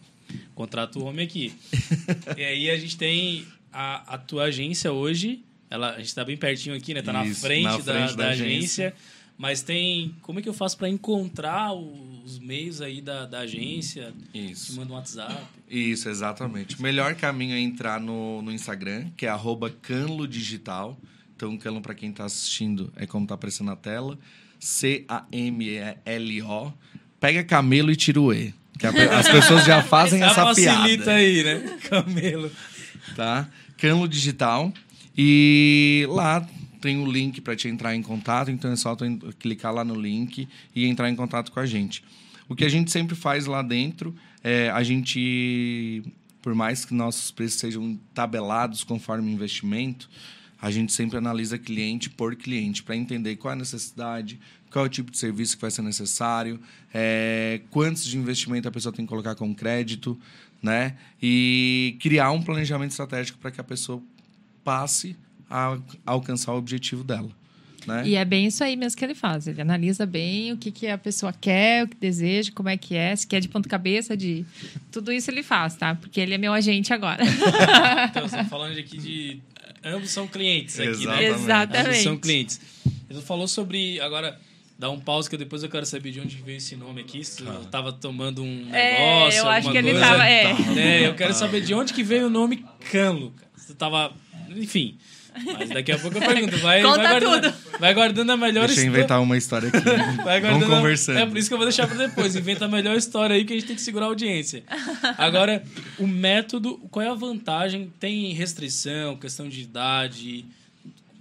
contrata 0.55 0.99
o 0.99 1.05
homem 1.05 1.25
aqui. 1.25 1.53
e 2.37 2.45
aí 2.45 2.71
a 2.71 2.77
gente 2.77 2.97
tem 2.97 3.47
a, 3.73 4.15
a 4.15 4.19
tua 4.19 4.45
agência 4.45 4.93
hoje, 4.93 5.43
ela, 5.69 5.95
a 5.95 5.99
gente 5.99 6.07
está 6.07 6.25
bem 6.25 6.37
pertinho 6.37 6.77
aqui, 6.77 6.95
né? 6.95 7.03
Tá 7.03 7.13
na 7.13 7.25
frente, 7.35 7.65
na 7.65 7.79
frente 7.79 7.85
da, 7.85 7.93
da, 7.93 8.13
da 8.13 8.29
agência. 8.29 8.89
agência. 8.89 8.95
Mas 9.37 9.63
tem. 9.63 10.15
Como 10.23 10.39
é 10.39 10.43
que 10.43 10.49
eu 10.49 10.55
faço 10.55 10.77
para 10.79 10.89
encontrar 10.89 11.73
os 11.73 12.39
meios 12.39 12.81
aí 12.81 13.01
da, 13.01 13.27
da 13.27 13.41
agência? 13.41 14.15
Isso. 14.33 14.73
Te 14.73 14.79
manda 14.79 14.93
um 14.93 14.97
WhatsApp. 14.97 15.35
Isso, 15.69 16.09
exatamente. 16.09 16.79
O 16.79 16.83
melhor 16.83 17.17
caminho 17.17 17.55
é 17.55 17.59
entrar 17.59 18.01
no, 18.01 18.41
no 18.43 18.53
Instagram, 18.53 19.11
que 19.17 19.27
é 19.27 19.35
canlo 19.83 20.29
digital. 20.29 20.97
Então, 21.37 21.57
Camelo, 21.59 21.83
para 21.83 21.95
quem 21.95 22.11
está 22.11 22.25
assistindo, 22.25 22.93
é 22.97 23.07
como 23.07 23.25
está 23.25 23.35
aparecendo 23.35 23.67
na 23.67 23.77
tela. 23.77 24.19
C-A-M-E-L-O. 24.59 25.13
Pega 27.21 27.43
camelo 27.45 27.91
e 27.91 27.97
tira 27.97 28.21
o 28.21 28.33
E. 28.33 28.55
Que 28.79 28.87
as 28.87 29.29
pessoas 29.29 29.65
já 29.65 29.83
fazem 29.89 30.23
essa 30.23 30.45
facilita 30.45 30.73
piada. 30.73 30.83
facilita 30.83 31.11
aí, 31.13 31.43
né? 31.45 31.79
Camelo. 31.89 32.51
Tá? 33.17 33.49
Canlo 33.77 34.09
Digital. 34.09 34.73
E 35.17 36.07
lá 36.09 36.47
tem 36.81 36.99
o 36.99 37.03
um 37.03 37.11
link 37.11 37.41
para 37.41 37.57
te 37.57 37.69
entrar 37.69 37.95
em 37.95 38.03
contato. 38.03 38.51
Então, 38.51 38.71
é 38.71 38.77
só 38.77 38.97
clicar 39.39 39.73
lá 39.73 39.85
no 39.85 39.95
link 39.95 40.49
e 40.75 40.87
entrar 40.87 41.09
em 41.09 41.17
contato 41.17 41.51
com 41.51 41.61
a 41.61 41.67
gente. 41.67 42.05
O 42.49 42.55
que 42.55 42.65
a 42.65 42.69
gente 42.69 42.91
sempre 42.91 43.15
faz 43.15 43.47
lá 43.47 43.63
dentro 43.63 44.15
é 44.43 44.71
a 44.71 44.83
gente, 44.83 46.03
por 46.43 46.55
mais 46.55 46.85
que 46.85 46.93
nossos 46.93 47.31
preços 47.31 47.59
sejam 47.59 47.99
tabelados 48.13 48.85
conforme 48.85 49.33
investimento, 49.33 50.11
a 50.65 50.71
gente 50.71 50.95
sempre 50.95 51.19
analisa 51.19 51.59
cliente 51.59 52.09
por 52.09 52.35
cliente 52.35 52.83
para 52.83 52.97
entender 52.97 53.37
qual 53.37 53.53
é 53.53 53.55
a 53.55 53.59
necessidade, 53.59 54.41
qual 54.71 54.87
é 54.87 54.89
o 54.89 54.91
tipo 54.91 55.11
de 55.11 55.19
serviço 55.19 55.57
que 55.57 55.61
vai 55.61 55.71
ser 55.71 55.83
necessário, 55.83 56.59
é, 56.93 57.61
quantos 57.69 58.03
de 58.03 58.17
investimento 58.17 58.67
a 58.67 58.71
pessoa 58.71 58.91
tem 58.91 59.05
que 59.05 59.11
colocar 59.11 59.35
com 59.35 59.55
crédito, 59.55 60.19
né? 60.63 60.97
E 61.23 61.99
criar 62.01 62.31
um 62.31 62.41
planejamento 62.41 62.93
estratégico 62.93 63.39
para 63.41 63.51
que 63.51 63.61
a 63.61 63.65
pessoa 63.65 64.03
passe 64.65 65.15
a, 65.51 65.77
alcançar 66.07 66.55
o 66.55 66.57
objetivo 66.57 67.05
dela. 67.05 67.29
Né? 67.87 68.09
E 68.09 68.17
é 68.17 68.25
bem 68.25 68.47
isso 68.47 68.65
aí 68.65 68.75
mesmo 68.75 68.97
que 68.97 69.05
ele 69.05 69.15
faz. 69.15 69.47
Ele 69.47 69.61
analisa 69.61 70.07
bem 70.07 70.51
o 70.51 70.57
que, 70.57 70.71
que 70.71 70.87
a 70.87 70.97
pessoa 70.97 71.31
quer, 71.31 71.85
o 71.85 71.89
que 71.89 71.97
deseja, 71.99 72.51
como 72.55 72.71
é 72.71 72.79
que 72.79 72.95
é, 72.95 73.15
se 73.15 73.27
quer 73.27 73.41
de 73.41 73.51
ponta 73.51 73.69
cabeça, 73.69 74.17
de 74.17 74.47
tudo 74.91 75.13
isso 75.13 75.31
ele 75.31 75.43
faz, 75.43 75.77
tá? 75.77 75.95
Porque 75.95 76.19
ele 76.19 76.33
é 76.33 76.39
meu 76.39 76.55
agente 76.55 76.95
agora. 76.95 77.23
então, 78.09 78.27
você 78.27 78.37
tá 78.39 78.45
falando 78.47 78.79
aqui 78.79 78.97
de 78.97 79.43
ambos 79.85 80.11
são 80.11 80.27
clientes 80.27 80.79
aqui, 80.81 81.07
né? 81.07 81.25
Exatamente. 81.25 81.89
Ambos 81.89 81.99
são 81.99 82.17
clientes. 82.17 82.61
Ele 83.09 83.21
falou 83.21 83.47
sobre. 83.47 84.01
Agora, 84.01 84.39
dá 84.79 84.91
um 84.91 84.99
pause 84.99 85.29
que 85.29 85.37
depois 85.37 85.63
eu 85.63 85.69
quero 85.69 85.87
saber 85.87 86.11
de 86.11 86.21
onde 86.21 86.37
veio 86.37 86.59
esse 86.59 86.77
nome 86.77 87.01
aqui. 87.01 87.25
Se 87.25 87.43
ah. 87.47 87.61
tava 87.71 87.93
tomando 87.93 88.43
um 88.43 88.69
é, 88.73 89.21
negócio. 89.21 89.39
Eu 89.41 89.49
acho 89.49 89.67
que 89.69 89.81
coisa. 89.81 89.89
ele 89.89 90.01
tava. 90.01 90.29
É. 90.29 90.57
é. 90.77 91.07
eu 91.07 91.15
quero 91.15 91.35
saber 91.35 91.61
de 91.61 91.75
onde 91.75 91.93
que 91.93 92.03
veio 92.03 92.27
o 92.27 92.31
nome 92.31 92.65
Canlo. 92.91 93.33
Você 93.57 93.75
tava. 93.75 94.13
Enfim. 94.51 94.97
Mas 95.59 95.69
daqui 95.71 95.93
a 95.93 95.99
pouco 95.99 96.17
eu 96.19 96.23
pergunto. 96.23 96.57
Vai, 96.59 96.83
Conta 96.83 96.97
vai 96.97 97.21
guardando, 97.21 97.53
tudo. 97.53 97.79
Vai 97.81 97.95
guardando 97.95 98.31
a 98.31 98.37
melhor 98.37 98.67
Deixa 98.67 98.83
história. 98.83 98.91
Deixa 98.91 98.99
eu 98.99 99.01
inventar 99.01 99.21
uma 99.23 99.37
história 99.37 99.69
aqui. 99.69 99.79
vai 100.23 100.41
Vamos 100.41 100.69
conversando. 100.69 101.19
É 101.19 101.27
por 101.27 101.37
isso 101.37 101.49
que 101.49 101.55
eu 101.55 101.59
vou 101.59 101.67
deixar 101.67 101.87
para 101.87 101.97
depois. 101.97 102.37
Inventa 102.37 102.67
a 102.67 102.69
melhor 102.69 102.97
história 102.97 103.35
aí 103.35 103.45
que 103.45 103.53
a 103.53 103.57
gente 103.57 103.67
tem 103.67 103.77
que 103.77 103.83
segurar 103.83 104.07
a 104.07 104.09
audiência. 104.09 104.63
Agora, 105.19 105.63
o 105.99 106.07
método, 106.07 106.79
qual 106.91 107.05
é 107.05 107.09
a 107.09 107.15
vantagem? 107.15 107.93
Tem 107.99 108.33
restrição, 108.33 109.17
questão 109.17 109.49
de 109.49 109.63
idade? 109.63 110.45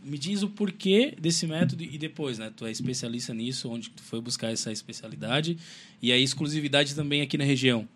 Me 0.03 0.17
diz 0.17 0.43
o 0.43 0.49
porquê 0.49 1.15
desse 1.19 1.47
método 1.47 1.83
e 1.83 1.97
depois, 1.97 2.37
né? 2.37 2.51
Tu 2.55 2.65
é 2.65 2.71
especialista 2.71 3.33
nisso, 3.33 3.69
onde 3.69 3.89
tu 3.89 4.03
foi 4.03 4.19
buscar 4.21 4.51
essa 4.51 4.71
especialidade 4.71 5.57
e 6.01 6.11
a 6.11 6.17
exclusividade 6.17 6.93
também 6.93 7.21
aqui 7.21 7.37
na 7.37 7.43
região. 7.43 7.87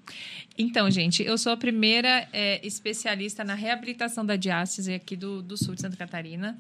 Então, 0.58 0.90
gente, 0.90 1.22
eu 1.24 1.38
sou 1.38 1.52
a 1.52 1.58
primeira 1.58 2.28
é, 2.32 2.66
especialista 2.66 3.44
na 3.44 3.54
reabilitação 3.54 4.26
da 4.26 4.36
diástase 4.36 4.94
aqui 4.94 5.16
do, 5.16 5.42
do 5.42 5.58
sul 5.58 5.76
de 5.76 5.82
Santa 5.82 5.98
Catarina. 5.98 6.58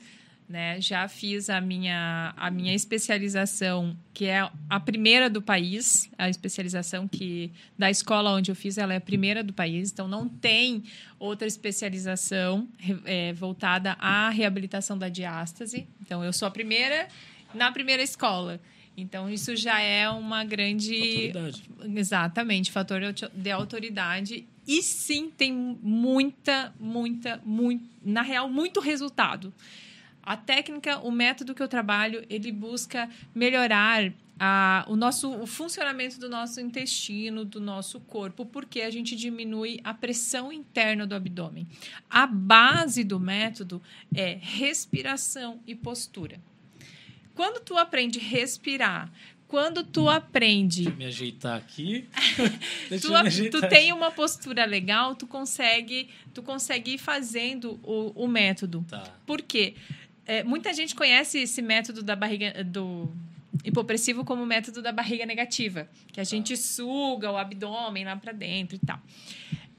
Né? 0.48 0.80
Já 0.80 1.10
fiz 1.10 1.50
a 1.50 1.60
minha, 1.60 2.34
a 2.38 2.50
minha 2.50 2.74
especialização, 2.74 3.98
que 4.14 4.26
é 4.26 4.50
a 4.70 4.80
primeira 4.80 5.30
do 5.30 5.42
país, 5.42 6.10
a 6.18 6.30
especialização 6.30 7.06
que 7.06 7.52
da 7.78 7.92
escola 7.92 8.32
onde 8.32 8.50
eu 8.50 8.56
fiz, 8.56 8.78
ela 8.78 8.94
é 8.94 8.98
a 8.98 9.02
primeira 9.02 9.44
do 9.44 9.52
país, 9.52 9.92
então 9.92 10.08
não 10.08 10.30
tem 10.30 10.84
outra 11.20 11.46
especialização 11.46 12.66
é, 13.04 13.34
voltada 13.34 13.98
à 14.00 14.30
reabilitação 14.30 14.98
da 14.98 15.10
diástase. 15.10 15.86
Então 16.02 16.24
eu 16.24 16.32
sou 16.32 16.48
a 16.48 16.52
primeira 16.52 17.10
na 17.54 17.72
primeira 17.72 18.02
escola. 18.02 18.60
Então, 18.96 19.30
isso 19.30 19.56
já 19.56 19.80
é 19.80 20.10
uma 20.10 20.44
grande. 20.44 21.28
Autoridade. 21.28 21.64
Exatamente, 21.96 22.72
fator 22.72 23.02
de 23.14 23.52
autoridade. 23.52 24.48
E 24.68 24.82
sim, 24.82 25.30
tem 25.30 25.54
muita, 25.54 26.74
muita, 26.80 27.40
muito. 27.46 27.86
Na 28.04 28.24
real, 28.24 28.50
muito 28.50 28.80
resultado. 28.80 29.54
A 30.28 30.36
técnica, 30.36 31.00
o 31.00 31.10
método 31.10 31.56
que 31.56 31.63
eu 31.63 31.70
trabalho, 31.70 32.22
ele 32.30 32.52
busca 32.52 33.10
melhorar 33.34 34.12
a, 34.38 34.84
o 34.90 34.98
nosso 34.98 35.34
o 35.34 35.48
funcionamento 35.48 36.20
do 36.20 36.28
nosso 36.28 36.60
intestino, 36.60 37.46
do 37.46 37.62
nosso 37.62 38.02
corpo, 38.02 38.46
porque 38.46 38.82
a 38.82 38.92
gente 38.92 39.16
diminui 39.16 39.80
a 39.86 39.94
pressão 39.94 40.52
interna 40.52 41.08
do 41.08 41.16
abdômen. 41.16 41.66
A 42.10 42.28
base 42.28 43.06
do 43.06 43.18
método 43.18 43.82
é 44.13 44.38
respiração 44.42 45.62
e 45.66 45.74
postura. 45.74 46.42
Quando 47.34 47.62
tu 47.62 47.78
aprende 47.78 48.20
a 48.20 48.24
respirar, 48.24 49.10
quando 49.48 49.82
tu 49.82 50.10
aprende. 50.10 50.84
Deixa 50.84 50.90
eu 50.90 50.98
me 50.98 51.06
ajeitar 51.06 51.58
aqui. 51.58 52.06
tu, 53.02 53.10
me 53.10 53.16
ajeitar. 53.16 53.62
tu 53.62 53.70
tem 53.70 53.94
uma 53.94 54.12
postura 54.12 54.66
legal, 54.66 55.16
tu 55.16 55.26
consegue, 55.26 56.10
tu 56.34 56.44
consegue 56.44 56.96
ir 56.96 56.98
fazendo 56.98 57.80
o, 57.82 58.26
o 58.26 58.28
método. 58.28 58.86
Tá. 58.90 59.04
Por 59.26 59.42
quê? 59.42 59.74
É, 60.28 60.44
muita 60.44 60.74
gente 60.74 60.94
conhece 60.94 61.40
esse 61.40 61.62
método 61.62 62.04
da 62.04 62.16
barriga 62.16 62.63
do 62.63 63.10
hipopressivo 63.63 64.26
como 64.26 64.46
método 64.46 64.82
da 64.82 64.92
barriga 64.92 65.26
negativa, 65.26 65.90
que 66.12 66.20
a 66.20 66.24
tá. 66.24 66.30
gente 66.30 66.56
suga 66.58 67.32
o 67.32 67.38
abdômen 67.38 68.04
lá 68.04 68.16
para 68.18 68.34
dentro 68.34 68.76
e 68.76 68.80
tal. 68.80 69.00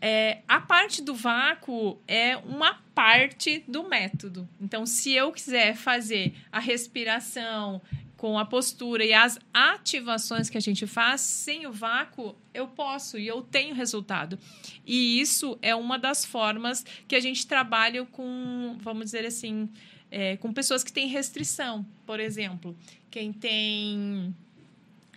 É, 0.01 0.39
a 0.49 0.61
parte 0.61 1.03
do 1.03 1.15
vácuo 1.15 1.99
é 2.07 2.37
uma 2.37 2.75
parte 2.95 3.63
do 3.69 3.89
método. 3.89 4.49
Então, 4.61 4.87
se 4.87 5.13
eu 5.13 5.31
quiser 5.33 5.75
fazer 5.75 6.35
a 6.51 6.61
respiração 6.61 7.83
com 8.17 8.39
a 8.39 8.45
postura 8.45 9.05
e 9.05 9.13
as 9.13 9.39
ativações 9.53 10.49
que 10.49 10.59
a 10.59 10.61
gente 10.61 10.87
faz 10.87 11.21
sem 11.21 11.67
o 11.67 11.73
vácuo, 11.73 12.35
eu 12.53 12.67
posso 12.67 13.19
e 13.19 13.27
eu 13.27 13.43
tenho 13.43 13.75
resultado. 13.75 14.39
E 14.87 15.21
isso 15.21 15.59
é 15.63 15.75
uma 15.75 15.99
das 15.99 16.25
formas 16.25 16.85
que 17.07 17.15
a 17.15 17.21
gente 17.21 17.47
trabalha 17.47 18.05
com, 18.07 18.77
vamos 18.81 19.07
dizer 19.07 19.25
assim, 19.25 19.69
é, 20.11 20.37
com 20.37 20.53
pessoas 20.53 20.83
que 20.83 20.92
têm 20.92 21.07
restrição, 21.09 21.87
por 22.07 22.21
exemplo, 22.21 22.77
quem 23.11 23.33
tem 23.33 24.35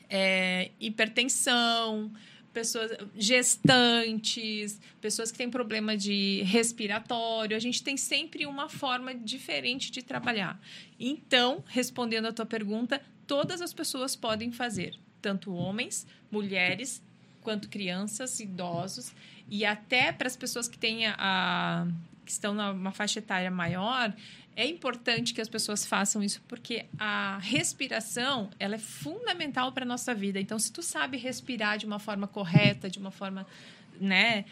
é, 0.10 0.72
hipertensão, 0.80 2.12
pessoas 2.54 2.92
gestantes, 3.16 4.80
pessoas 5.00 5.32
que 5.32 5.38
têm 5.38 5.50
problema 5.50 5.96
de 5.96 6.42
respiratório. 6.44 7.56
A 7.56 7.60
gente 7.60 7.82
tem 7.82 7.96
sempre 7.96 8.46
uma 8.46 8.68
forma 8.68 9.16
diferente 9.16 9.92
de 9.92 10.02
trabalhar. 10.02 10.60
Então, 11.00 11.64
respondendo 11.68 12.28
a 12.28 12.34
tua 12.34 12.46
pergunta, 12.46 13.02
todas 13.26 13.62
as 13.62 13.74
pessoas 13.74 14.16
podem 14.16 14.52
fazer, 14.52 14.96
tanto 15.22 15.54
homens, 15.54 16.06
mulheres, 16.30 17.02
quanto 17.42 17.70
crianças, 17.70 18.40
idosos 18.40 19.14
e 19.50 19.66
até 19.66 20.12
para 20.12 20.28
as 20.28 20.36
pessoas 20.36 20.68
que 20.68 20.78
têm 20.78 21.08
a, 21.08 21.88
que 22.26 22.32
estão 22.32 22.54
numa 22.54 22.92
faixa 22.92 23.20
etária 23.20 23.50
maior, 23.50 24.14
é 24.62 24.68
importante 24.68 25.34
que 25.34 25.42
as 25.42 25.50
pessoas 25.50 25.86
façam 25.86 26.22
isso 26.22 26.40
porque 26.48 26.86
a 27.00 27.40
respiração 27.40 28.52
ela 28.60 28.76
é 28.76 28.78
fundamental 28.78 29.72
para 29.72 29.84
a 29.84 29.88
nossa 29.88 30.14
vida. 30.14 30.40
Então, 30.40 30.60
se 30.60 30.72
tu 30.72 30.84
sabe 30.84 31.18
respirar 31.18 31.80
de 31.80 31.86
uma 31.88 31.98
forma 31.98 32.28
correta, 32.28 32.88
de 32.88 33.00
uma 33.00 33.10
forma 33.10 33.48
né, 34.00 34.46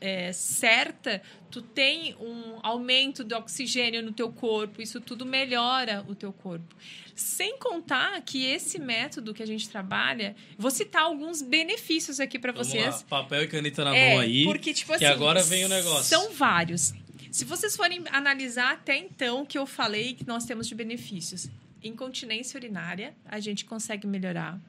é, 0.00 0.32
certa, 0.32 1.22
tu 1.50 1.62
tem 1.62 2.16
um 2.20 2.58
aumento 2.62 3.22
do 3.22 3.36
oxigênio 3.36 4.02
no 4.02 4.12
teu 4.12 4.32
corpo, 4.32 4.82
isso 4.82 5.00
tudo 5.00 5.24
melhora 5.24 6.04
o 6.08 6.14
teu 6.14 6.32
corpo. 6.32 6.74
Sem 7.14 7.56
contar 7.58 8.20
que 8.22 8.44
esse 8.44 8.78
método 8.78 9.32
que 9.34 9.42
a 9.42 9.46
gente 9.46 9.68
trabalha, 9.68 10.34
vou 10.58 10.70
citar 10.70 11.02
alguns 11.02 11.40
benefícios 11.40 12.18
aqui 12.18 12.38
para 12.38 12.52
vocês. 12.52 12.84
Lá, 12.84 13.04
papel 13.08 13.42
e 13.42 13.48
caneta 13.48 13.84
na 13.84 13.96
é, 13.96 14.10
mão 14.10 14.20
aí. 14.20 14.44
Porque, 14.44 14.72
tipo 14.72 14.96
que 14.96 15.04
assim, 15.04 15.14
agora 15.14 15.42
vem 15.42 15.64
o 15.64 15.68
negócio. 15.68 16.04
São 16.04 16.32
vários. 16.32 16.94
Se 17.32 17.46
vocês 17.46 17.74
forem 17.74 18.04
analisar 18.10 18.72
até 18.72 18.94
então 18.94 19.40
o 19.40 19.46
que 19.46 19.56
eu 19.56 19.64
falei 19.64 20.12
que 20.12 20.26
nós 20.28 20.44
temos 20.44 20.68
de 20.68 20.74
benefícios, 20.74 21.48
incontinência 21.82 22.58
urinária, 22.58 23.14
a 23.24 23.40
gente 23.40 23.64
consegue 23.64 24.06
melhorar. 24.06 24.60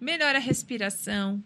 Melhora 0.00 0.38
a 0.38 0.40
respiração, 0.40 1.40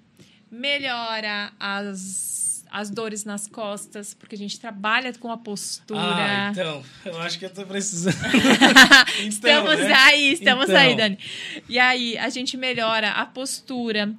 melhora 0.51 1.53
as, 1.61 2.65
as 2.71 2.89
dores 2.89 3.23
nas 3.23 3.47
costas, 3.47 4.15
porque 4.15 4.35
a 4.35 4.39
gente 4.39 4.59
trabalha 4.59 5.13
com 5.13 5.31
a 5.31 5.37
postura. 5.37 6.01
Ah, 6.01 6.51
então, 6.51 6.83
eu 7.05 7.21
acho 7.21 7.39
que 7.39 7.45
eu 7.45 7.51
tô 7.51 7.67
precisando. 7.67 8.17
então, 9.21 9.29
estamos 9.29 9.79
né? 9.79 9.93
aí, 9.93 10.33
estamos 10.33 10.71
Então. 10.71 10.81
aí, 10.81 10.97
Dani. 10.97 11.19
E 11.69 11.79
aí, 11.79 12.17
a 12.17 12.31
gente 12.31 12.57
melhora 12.57 13.11
a 13.11 13.27
postura, 13.27 14.15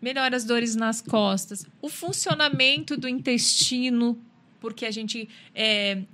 melhora 0.00 0.34
as 0.34 0.44
dores 0.44 0.74
nas 0.74 1.02
costas, 1.02 1.66
o 1.82 1.90
funcionamento 1.90 2.96
do 2.96 3.06
intestino, 3.06 4.18
porque 4.62 4.86
a 4.86 4.92
gente. 4.92 5.28
é, 5.56 6.04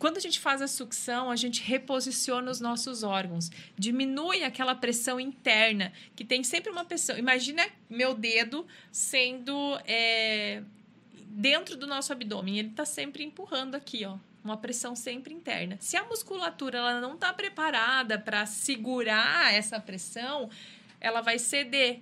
quando 0.00 0.16
a 0.16 0.20
gente 0.20 0.40
faz 0.40 0.60
a 0.60 0.66
sucção, 0.66 1.30
a 1.30 1.36
gente 1.36 1.62
reposiciona 1.62 2.50
os 2.50 2.60
nossos 2.60 3.04
órgãos, 3.04 3.52
diminui 3.78 4.42
aquela 4.42 4.74
pressão 4.74 5.20
interna, 5.20 5.92
que 6.16 6.24
tem 6.24 6.42
sempre 6.42 6.72
uma 6.72 6.84
pressão. 6.84 7.16
Imagina 7.16 7.64
meu 7.88 8.12
dedo 8.12 8.66
sendo 8.90 9.78
é, 9.86 10.60
dentro 11.28 11.76
do 11.76 11.86
nosso 11.86 12.12
abdômen, 12.12 12.58
ele 12.58 12.70
está 12.70 12.84
sempre 12.84 13.22
empurrando 13.22 13.76
aqui, 13.76 14.04
ó, 14.04 14.18
uma 14.42 14.56
pressão 14.56 14.96
sempre 14.96 15.32
interna. 15.32 15.76
Se 15.78 15.96
a 15.96 16.02
musculatura 16.02 16.78
ela 16.78 17.00
não 17.00 17.14
está 17.14 17.32
preparada 17.32 18.18
para 18.18 18.46
segurar 18.46 19.54
essa 19.54 19.78
pressão, 19.78 20.50
ela 21.00 21.20
vai 21.20 21.38
ceder. 21.38 22.00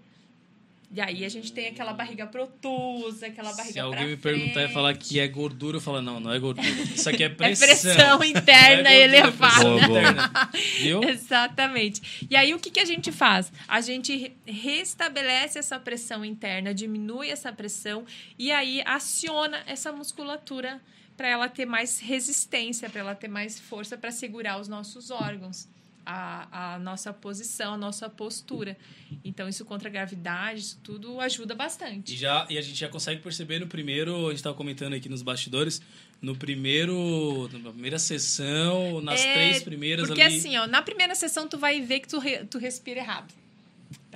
E 0.90 1.02
aí 1.02 1.22
a 1.22 1.28
gente 1.28 1.52
tem 1.52 1.66
aquela 1.66 1.92
barriga 1.92 2.26
protusa, 2.26 3.26
aquela 3.26 3.52
barriga 3.52 3.72
Se 3.74 3.78
alguém 3.78 4.16
pra 4.16 4.32
me 4.32 4.38
perguntar 4.38 4.62
e 4.64 4.68
falar 4.72 4.96
que 4.96 5.20
é 5.20 5.28
gordura, 5.28 5.76
eu 5.76 5.80
falo, 5.82 6.00
não, 6.00 6.18
não 6.18 6.32
é 6.32 6.38
gordura. 6.38 6.66
Isso 6.66 7.10
aqui 7.10 7.22
é 7.24 7.26
É 7.28 7.28
pressão. 7.28 7.66
pressão 7.94 8.24
interna 8.24 8.88
é 8.88 9.00
é 9.00 9.04
elevada. 9.04 9.52
pressão 9.54 9.76
Boa, 9.76 9.86
boa. 9.86 10.00
interna. 10.00 10.50
Viu? 10.80 11.02
Exatamente. 11.04 12.26
E 12.30 12.34
aí, 12.34 12.54
o 12.54 12.58
que, 12.58 12.70
que 12.70 12.80
a 12.80 12.86
gente 12.86 13.12
faz? 13.12 13.52
A 13.68 13.82
gente 13.82 14.16
re- 14.16 14.32
restabelece 14.46 15.58
essa 15.58 15.78
pressão 15.78 16.24
interna, 16.24 16.72
diminui 16.72 17.28
essa 17.28 17.52
pressão 17.52 18.06
e 18.38 18.50
aí 18.50 18.82
aciona 18.86 19.62
essa 19.66 19.92
musculatura 19.92 20.80
para 21.18 21.28
ela 21.28 21.48
ter 21.48 21.66
mais 21.66 21.98
resistência, 21.98 22.88
para 22.88 23.00
ela 23.00 23.14
ter 23.14 23.28
mais 23.28 23.58
força 23.60 23.98
para 23.98 24.10
segurar 24.10 24.58
os 24.58 24.68
nossos 24.68 25.10
órgãos. 25.10 25.68
A, 26.10 26.74
a 26.74 26.78
nossa 26.78 27.12
posição, 27.12 27.74
a 27.74 27.76
nossa 27.76 28.08
postura. 28.08 28.78
Então, 29.22 29.46
isso 29.46 29.62
contra 29.66 29.90
a 29.90 29.92
gravidade, 29.92 30.60
isso 30.60 30.80
tudo 30.82 31.20
ajuda 31.20 31.52
E, 31.52 31.56
bastante. 31.56 32.16
já, 32.16 32.46
e 32.48 32.56
a 32.56 32.62
gente 32.62 32.76
já 32.78 32.88
consegue 32.88 33.20
perceber 33.20 33.58
no 33.58 33.66
primeiro, 33.66 34.24
a 34.26 34.30
gente 34.30 34.36
estava 34.36 34.56
comentando 34.56 34.94
aqui 34.94 35.06
nos 35.06 35.20
bastidores, 35.20 35.82
no 36.22 36.34
primeiro, 36.34 37.48
na 37.62 37.70
primeira 37.70 37.98
sessão, 37.98 39.02
nas 39.02 39.20
É, 39.22 39.32
três 39.34 39.62
primeiras 39.62 40.06
Porque 40.06 40.22
ali. 40.22 40.36
assim, 40.38 40.56
ó, 40.56 40.66
na 40.66 40.80
primeira 40.80 41.14
sessão 41.14 41.46
tu 41.46 41.58
vai 41.58 41.80
ver 41.82 42.00
que 42.00 42.08
tu, 42.08 42.18
re- 42.18 42.44
tu 42.46 42.56
respira 42.56 43.00
errado. 43.00 43.32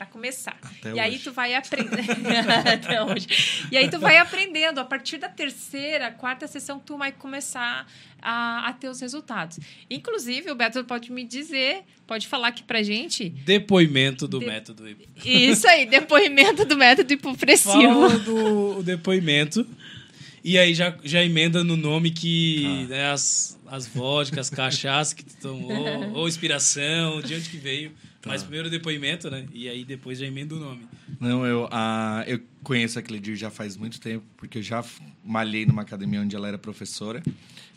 Pra 0.02 0.06
começar. 0.06 0.56
Até 0.60 0.94
e 0.94 0.98
aí 1.00 1.12
hoje. 1.14 1.22
tu 1.24 1.32
vai. 1.32 1.54
Até 1.54 3.02
hoje. 3.04 3.28
E 3.70 3.76
aí 3.76 3.88
tu 3.88 4.00
vai 4.00 4.18
aprendendo. 4.18 4.80
A 4.80 4.84
partir 4.84 5.16
da 5.18 5.28
terceira, 5.28 6.10
quarta 6.10 6.46
sessão, 6.48 6.80
tu 6.80 6.96
vai 6.98 7.12
começar 7.12 7.86
a, 8.20 8.68
a 8.68 8.72
ter 8.72 8.88
os 8.88 9.00
resultados. 9.00 9.60
Inclusive, 9.88 10.50
o 10.50 10.54
Beto 10.56 10.82
pode 10.84 11.12
me 11.12 11.24
dizer, 11.24 11.82
pode 12.06 12.26
falar 12.26 12.48
aqui 12.48 12.62
pra 12.64 12.82
gente. 12.82 13.28
Depoimento 13.28 14.26
do 14.26 14.40
De- 14.40 14.46
método. 14.46 14.84
Isso 15.24 15.68
aí, 15.68 15.86
depoimento 15.86 16.64
do 16.64 16.76
método 16.76 17.12
hipopressivo. 17.12 18.08
Fala 18.08 18.18
do 18.18 18.78
o 18.78 18.82
depoimento. 18.82 19.64
E 20.44 20.58
aí 20.58 20.74
já, 20.74 20.96
já 21.04 21.22
emenda 21.22 21.62
no 21.62 21.76
nome 21.76 22.10
que 22.10 22.86
né, 22.88 23.10
as, 23.10 23.58
as 23.66 23.86
vodkas, 23.86 24.38
as 24.38 24.50
cachaças 24.50 25.12
que 25.12 25.24
tu 25.24 25.36
tomou, 25.40 26.12
ou 26.14 26.26
inspiração, 26.26 27.20
de 27.20 27.34
onde 27.34 27.48
que 27.48 27.56
veio. 27.56 27.92
Mas 28.26 28.42
primeiro 28.42 28.68
o 28.68 28.70
depoimento, 28.70 29.30
né? 29.30 29.46
E 29.52 29.68
aí 29.68 29.84
depois 29.84 30.18
já 30.18 30.26
emenda 30.26 30.54
o 30.54 30.58
nome. 30.58 30.82
Não, 31.18 31.44
eu, 31.44 31.68
ah, 31.70 32.24
eu 32.26 32.40
conheço 32.62 32.98
a 32.98 33.02
Cledir 33.02 33.36
já 33.36 33.50
faz 33.50 33.76
muito 33.76 34.00
tempo, 34.00 34.24
porque 34.36 34.58
eu 34.58 34.62
já 34.62 34.84
malhei 35.24 35.66
numa 35.66 35.82
academia 35.82 36.20
onde 36.20 36.34
ela 36.34 36.48
era 36.48 36.58
professora. 36.58 37.22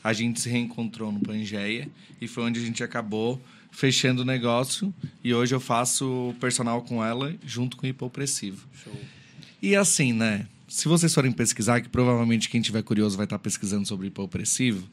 A 0.03 0.13
gente 0.13 0.39
se 0.39 0.49
reencontrou 0.49 1.11
no 1.11 1.19
Pangeia 1.19 1.89
e 2.21 2.27
foi 2.27 2.43
onde 2.43 2.59
a 2.59 2.63
gente 2.63 2.83
acabou 2.83 3.41
fechando 3.71 4.21
o 4.21 4.25
negócio. 4.25 4.93
E 5.23 5.33
hoje 5.33 5.53
eu 5.53 5.59
faço 5.59 6.35
personal 6.39 6.83
com 6.83 7.03
ela 7.03 7.35
junto 7.43 7.75
com 7.75 7.85
o 7.85 7.89
hipopressivo. 7.89 8.67
Show. 8.83 8.93
E 9.61 9.75
assim, 9.75 10.13
né? 10.13 10.47
Se 10.67 10.87
vocês 10.87 11.13
forem 11.13 11.31
pesquisar, 11.31 11.81
que 11.81 11.89
provavelmente 11.89 12.49
quem 12.49 12.61
tiver 12.61 12.81
curioso 12.81 13.15
vai 13.15 13.25
estar 13.25 13.37
pesquisando 13.39 13.87
sobre 13.87 14.07
hipopressivo, 14.07 14.87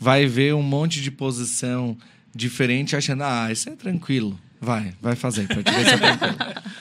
vai 0.00 0.26
ver 0.26 0.54
um 0.54 0.62
monte 0.62 1.00
de 1.00 1.10
posição 1.10 1.96
diferente, 2.34 2.96
achando, 2.96 3.22
ah, 3.22 3.52
isso 3.52 3.68
é 3.68 3.76
tranquilo. 3.76 4.38
Vai, 4.60 4.94
vai 5.02 5.14
fazer, 5.14 5.46
pra 5.46 5.62
te 5.62 5.70
ver 5.70 5.84
se 5.84 5.94
é 5.94 5.98
tranquilo. 5.98 6.36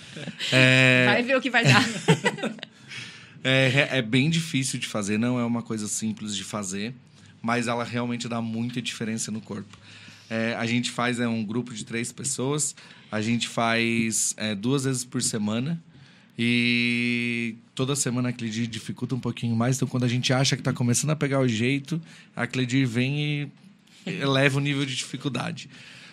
É, 0.52 1.06
Vai 1.08 1.24
ver 1.24 1.38
o 1.38 1.42
que 1.42 1.50
vai 1.50 1.64
dar. 1.64 1.84
é, 3.44 3.90
é 3.98 4.02
bem 4.02 4.30
difícil 4.30 4.80
de 4.80 4.88
fazer, 4.88 5.18
não 5.18 5.40
é 5.40 5.46
uma 5.46 5.64
coisa 5.64 5.88
simples 5.88 6.36
de 6.36 6.44
fazer, 6.44 6.94
mas 7.42 7.68
ela 7.68 7.84
realmente 7.84 8.28
dá 8.28 8.42
muita 8.42 8.82
diferença 8.82 9.32
no 9.32 9.42
corpo. 9.42 9.78
É, 10.30 10.56
a 10.56 10.66
gente 10.66 10.92
faz 10.92 11.20
é, 11.20 11.28
um 11.28 11.44
grupo 11.44 11.74
de 11.74 11.84
três 11.86 12.12
pessoas, 12.12 12.76
a 13.12 13.20
gente 13.22 13.48
faz 13.48 14.34
é, 14.38 14.54
duas 14.54 14.84
vezes 14.84 15.04
por 15.04 15.22
semana 15.22 15.82
e 16.38 17.56
toda 17.76 17.96
semana 17.96 18.30
a 18.30 18.34
Cledir 18.34 18.68
dificulta 18.68 19.16
um 19.16 19.20
pouquinho 19.20 19.56
mais, 19.56 19.76
então 19.76 19.88
quando 19.88 20.04
a 20.04 20.08
gente 20.08 20.32
acha 20.34 20.56
que 20.56 20.62
está 20.62 20.74
começando 20.74 21.12
a 21.12 21.16
pegar 21.16 21.40
o 21.40 21.48
jeito, 21.48 22.02
a 22.36 22.48
Cledir 22.48 22.88
vem 22.88 23.20
e 23.20 23.48
eleva 24.06 24.58
o 24.58 24.62
nível 24.62 24.86
de 24.86 24.96
dificuldade. 24.96 25.70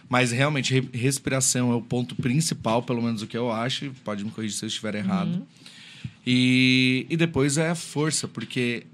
Mas 0.09 0.33
realmente, 0.33 0.73
re- 0.73 0.89
respiração 0.93 1.71
é 1.71 1.75
o 1.75 1.83
ponto 1.83 2.15
principal, 2.15 2.83
pelo 2.83 3.03
menos 3.03 3.21
o 3.21 3.27
que 3.27 3.37
eu 3.37 3.53
acho. 3.53 3.93
Pode 4.03 4.25
me 4.25 4.31
corrigir 4.31 4.57
se 4.59 4.65
eu 4.65 4.69
estiver 4.69 4.95
errado. 4.95 5.47
E, 6.27 7.07
e 7.11 7.17
depois 7.17 7.59
é 7.59 7.69
a 7.71 7.75
força, 7.75 8.27
porque 8.27 8.85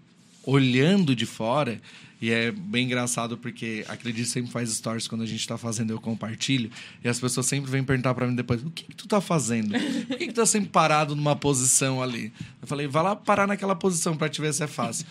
olhando 0.42 1.14
de 1.14 1.24
fora, 1.24 1.80
e 2.24 2.30
é 2.30 2.50
bem 2.50 2.86
engraçado 2.86 3.36
porque 3.36 3.84
a 3.86 3.98
Cledir 3.98 4.24
sempre 4.24 4.50
faz 4.50 4.70
stories 4.70 5.06
quando 5.06 5.20
a 5.20 5.26
gente 5.26 5.46
tá 5.46 5.58
fazendo, 5.58 5.90
eu 5.90 6.00
compartilho, 6.00 6.70
e 7.04 7.06
as 7.06 7.20
pessoas 7.20 7.44
sempre 7.44 7.70
vêm 7.70 7.84
perguntar 7.84 8.14
para 8.14 8.26
mim 8.26 8.34
depois: 8.34 8.62
o 8.64 8.70
que, 8.70 8.84
que 8.84 8.96
tu 8.96 9.06
tá 9.06 9.20
fazendo? 9.20 9.78
Por 10.08 10.16
que, 10.16 10.28
que 10.28 10.32
tu 10.32 10.36
tá 10.36 10.46
sempre 10.46 10.70
parado 10.70 11.14
numa 11.14 11.36
posição 11.36 12.02
ali? 12.02 12.32
Eu 12.62 12.66
falei: 12.66 12.86
vai 12.86 13.02
lá 13.02 13.14
parar 13.14 13.46
naquela 13.46 13.76
posição 13.76 14.16
para 14.16 14.30
te 14.30 14.40
ver 14.40 14.54
se 14.54 14.64
é 14.64 14.66
fácil. 14.66 15.04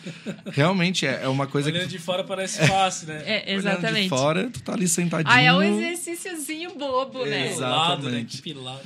Realmente 0.53 1.05
é, 1.05 1.21
é 1.21 1.27
uma 1.27 1.45
coisa 1.45 1.69
Olhando 1.69 1.83
que. 1.83 1.89
de 1.89 1.99
fora 1.99 2.23
parece 2.23 2.65
fácil, 2.65 3.09
né? 3.09 3.21
É, 3.27 3.43
Olhando 3.51 3.67
exatamente. 3.67 4.03
de 4.05 4.09
fora, 4.09 4.49
tu 4.49 4.63
tá 4.63 4.73
ali 4.73 4.87
sentadinho. 4.87 5.31
Ah, 5.31 5.39
é 5.39 5.53
um 5.53 5.61
exercíciozinho 5.61 6.75
bobo, 6.75 7.25
né? 7.25 7.49
Exato. 7.49 7.57
Pilado, 7.59 7.91
né? 7.91 8.07
Exatamente. 8.07 8.37
Que 8.37 8.41
pilado. 8.41 8.81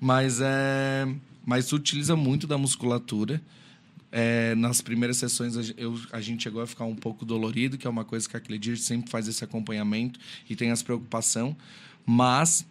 Mas 0.00 0.40
é. 0.40 1.08
Mas 1.44 1.66
tu 1.66 1.74
utiliza 1.74 2.14
muito 2.14 2.46
da 2.46 2.56
musculatura. 2.56 3.42
É, 4.14 4.54
nas 4.56 4.82
primeiras 4.82 5.16
sessões 5.16 5.54
eu- 5.76 5.98
a 6.12 6.20
gente 6.20 6.42
chegou 6.42 6.60
a 6.60 6.66
ficar 6.66 6.84
um 6.84 6.94
pouco 6.94 7.24
dolorido, 7.24 7.78
que 7.78 7.86
é 7.86 7.90
uma 7.90 8.04
coisa 8.04 8.28
que 8.28 8.36
a 8.36 8.40
Cledir 8.40 8.76
sempre 8.76 9.10
faz 9.10 9.26
esse 9.26 9.42
acompanhamento 9.42 10.20
e 10.50 10.54
tem 10.54 10.70
essa 10.70 10.84
preocupação. 10.84 11.56
Mas 12.04 12.66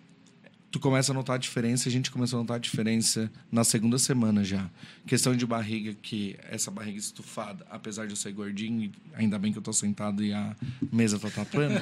tu 0.69 0.79
começa 0.79 1.11
a 1.11 1.15
notar 1.15 1.35
a 1.35 1.39
diferença, 1.39 1.89
a 1.89 1.91
gente 1.91 2.09
começou 2.11 2.37
a 2.39 2.43
notar 2.43 2.55
a 2.57 2.59
diferença 2.59 3.29
na 3.51 3.63
segunda 3.63 3.97
semana 3.97 4.43
já. 4.43 4.69
Questão 5.07 5.35
de 5.35 5.45
barriga, 5.45 5.93
que 6.01 6.37
essa 6.49 6.69
barriga 6.71 6.97
estufada, 6.99 7.65
apesar 7.69 8.05
de 8.05 8.13
eu 8.13 8.15
ser 8.15 8.31
gordinho, 8.33 8.91
ainda 9.15 9.37
bem 9.39 9.51
que 9.51 9.57
eu 9.57 9.61
tô 9.63 9.73
sentado 9.73 10.23
e 10.23 10.31
a 10.31 10.55
mesa 10.93 11.17
tá 11.19 11.29
tapando, 11.29 11.73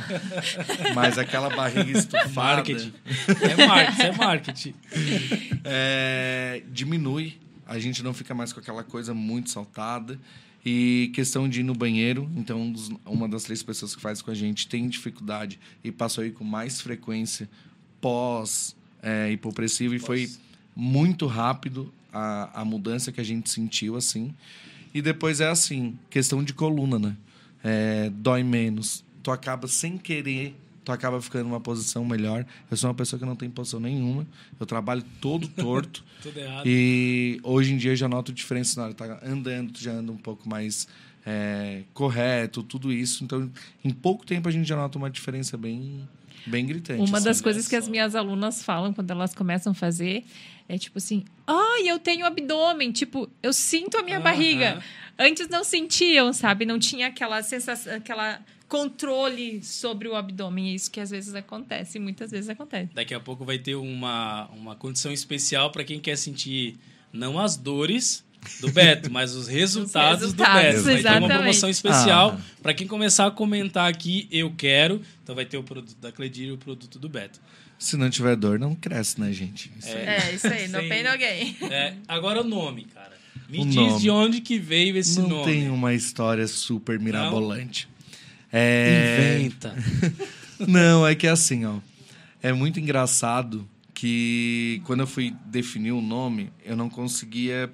mas 0.96 1.18
aquela 1.20 1.50
barriga 1.56 1.92
estufada. 2.00 2.30
Marketing. 2.56 2.94
É 3.42 3.68
marketing, 3.68 4.02
é 4.02 4.12
marketing. 4.18 4.74
É, 5.64 6.64
diminui, 6.72 7.38
a 7.70 7.80
gente 7.80 8.04
não 8.04 8.14
fica 8.14 8.34
mais 8.34 8.52
com 8.52 8.60
aquela 8.60 8.84
coisa 8.84 9.14
muito 9.14 9.50
saltada. 9.50 10.20
E 10.66 11.10
questão 11.14 11.48
de 11.48 11.62
ir 11.62 11.64
no 11.64 11.74
banheiro, 11.74 12.30
então 12.36 12.62
um 12.62 12.74
uma 13.06 13.30
das 13.30 13.44
três 13.44 13.64
pessoas 13.64 13.96
que 13.96 14.02
faz 14.02 14.22
com 14.22 14.30
a 14.30 14.34
gente 14.34 14.68
tem 14.68 14.90
dificuldade 14.90 15.58
e 15.82 15.90
passou 15.90 16.22
aí 16.22 16.32
com 16.32 16.44
mais 16.44 16.82
frequência 16.82 17.50
pós 18.02 18.76
é, 19.02 19.32
hipopressivo 19.32 19.96
e 19.96 20.00
foi 20.00 20.30
muito 20.76 21.28
rápido 21.28 21.94
a, 22.12 22.62
a 22.62 22.66
mudança 22.66 23.10
que 23.10 23.22
a 23.22 23.24
gente 23.24 23.50
sentiu 23.50 23.96
assim. 23.96 24.34
E 24.94 25.02
depois 25.02 25.40
é 25.40 25.48
assim, 25.48 25.98
questão 26.10 26.44
de 26.44 26.54
coluna, 26.54 27.00
né? 27.00 27.16
é, 27.64 28.10
dói 28.10 28.44
menos. 28.44 29.04
Tu 29.22 29.32
acaba 29.32 29.68
sem 29.68 29.98
querer, 29.98 30.56
tu 30.90 30.94
acaba 30.94 31.22
ficando 31.22 31.46
numa 31.46 31.60
posição 31.60 32.04
melhor. 32.04 32.46
Eu 32.70 32.76
sou 32.76 32.90
uma 32.90 32.96
pessoa 32.96 33.20
que 33.20 33.26
não 33.26 33.36
tem 33.36 33.50
posição 33.50 33.80
nenhuma. 33.80 34.26
Eu 34.60 34.66
trabalho 34.66 35.04
todo 35.22 35.48
torto. 35.56 36.04
Tudo 36.22 36.40
errado. 36.40 36.64
E 36.66 37.40
hoje 37.44 37.74
em 37.74 37.78
dia 37.78 37.92
eu 37.92 37.96
já 37.96 38.08
noto 38.08 38.34
diferença 38.34 38.80
na 38.80 38.88
hora. 38.88 38.94
Tá 38.96 39.20
andando, 39.24 39.74
tu 39.74 39.82
já 39.82 39.92
anda 39.92 40.12
um 40.12 40.18
pouco 40.18 40.50
mais 40.50 40.88
é, 41.26 41.84
correto, 41.94 42.64
tudo 42.64 42.92
isso. 42.92 43.24
Então, 43.24 43.50
em 43.84 43.92
pouco 43.92 44.26
tempo 44.26 44.50
a 44.50 44.52
gente 44.52 44.68
já 44.68 44.76
nota 44.76 44.98
uma 44.98 45.10
diferença 45.10 45.56
bem, 45.58 46.08
bem 46.46 46.66
gritante. 46.66 47.02
Uma 47.02 47.20
assim. 47.20 47.26
das 47.28 47.40
coisas 47.40 47.68
que 47.68 47.76
as 47.76 47.88
minhas 47.88 48.16
alunas 48.16 48.64
falam 48.64 48.92
quando 48.92 49.12
elas 49.12 49.36
começam 49.36 49.72
a 49.72 49.76
fazer 49.76 50.26
é 50.68 50.78
tipo 50.78 50.98
assim: 50.98 51.24
ai, 51.46 51.88
eu 51.88 52.00
tenho 52.00 52.26
abdômen. 52.26 52.92
Tipo, 52.92 53.30
eu 53.44 53.54
sinto 53.54 53.96
a 53.98 54.02
minha 54.02 54.18
Aham. 54.18 54.24
barriga. 54.24 54.84
Antes 55.20 55.48
não 55.50 55.64
sentiam, 55.64 56.34
sabe? 56.34 56.66
Não 56.66 56.80
tinha 56.80 57.08
aquela 57.08 57.44
sensação, 57.44 57.94
aquela 57.94 58.40
controle 58.70 59.62
sobre 59.64 60.08
o 60.08 60.16
abdômen. 60.16 60.70
É 60.72 60.76
isso 60.76 60.90
que 60.90 61.00
às 61.02 61.10
vezes 61.10 61.34
acontece, 61.36 62.00
muitas 62.00 62.32
vezes 62.32 62.50
acontece. 62.50 62.92
Daqui 62.94 63.14
a 63.14 63.20
pouco 63.20 63.44
vai 63.44 63.58
ter 63.58 63.76
uma, 63.76 64.48
uma 64.54 64.76
condição 64.76 65.12
especial 65.12 65.72
para 65.72 65.84
quem 65.84 66.00
quer 66.00 66.16
sentir 66.18 66.78
não 67.12 67.40
as 67.40 67.58
dores 67.58 68.24
do 68.62 68.72
Beto, 68.72 69.10
mas 69.12 69.36
os 69.36 69.48
resultados, 69.48 70.22
resultados, 70.22 70.84
do 70.84 70.86
Beto. 70.86 71.04
Vai 71.04 71.14
ter 71.14 71.20
uma 71.20 71.28
promoção 71.28 71.70
especial 71.70 72.38
Ah. 72.40 72.42
para 72.62 72.74
quem 72.74 72.88
começar 72.88 73.26
a 73.26 73.32
comentar 73.32 73.90
aqui, 73.90 74.28
eu 74.32 74.54
quero. 74.56 75.02
Então 75.24 75.36
vai 75.36 75.46
ter 75.46 75.58
o 75.58 75.64
produto 75.64 75.98
da 76.00 76.12
Cledir 76.12 76.48
e 76.48 76.52
o 76.52 76.58
produto 76.58 76.98
do 77.00 77.10
Beto. 77.10 77.42
Se 77.78 77.98
não 77.98 78.10
tiver 78.10 78.36
dor, 78.36 78.60
não 78.60 78.76
cresce, 78.76 79.20
né, 79.20 79.32
gente? 79.34 79.72
Isso 79.80 79.88
aí. 79.90 80.06
É, 80.06 80.34
isso 80.36 80.48
aí, 80.48 80.68
no 80.68 80.80
pain 80.88 81.02
no 81.04 81.18
gain. 81.18 81.56
É, 81.72 81.94
agora 82.08 82.42
o 82.42 82.44
nome, 82.44 82.86
cara. 82.94 83.18
Me 83.48 83.62
O 83.62 83.66
diz 83.66 83.76
nome. 83.76 84.00
de 84.02 84.10
onde 84.10 84.42
que 84.42 84.60
veio 84.60 84.96
esse 84.98 85.18
não 85.20 85.30
nome. 85.30 85.46
tem 85.46 85.70
uma 85.70 85.94
história 85.94 86.46
super 86.46 87.00
mirabolante. 87.00 87.88
É... 88.52 89.38
Inventa. 89.40 89.76
Não, 90.68 91.08
é 91.08 91.16
que 91.16 91.28
é 91.28 91.30
assim, 91.30 91.66
ó. 91.66 91.78
É 92.42 92.52
muito 92.52 92.80
engraçado 92.80 93.68
que 93.94 94.82
quando 94.86 95.02
eu 95.02 95.08
fui 95.08 95.36
definir 95.46 95.92
o 95.92 96.02
nome, 96.02 96.52
eu 96.64 96.76
não 96.76 96.90
conseguia. 96.90 97.72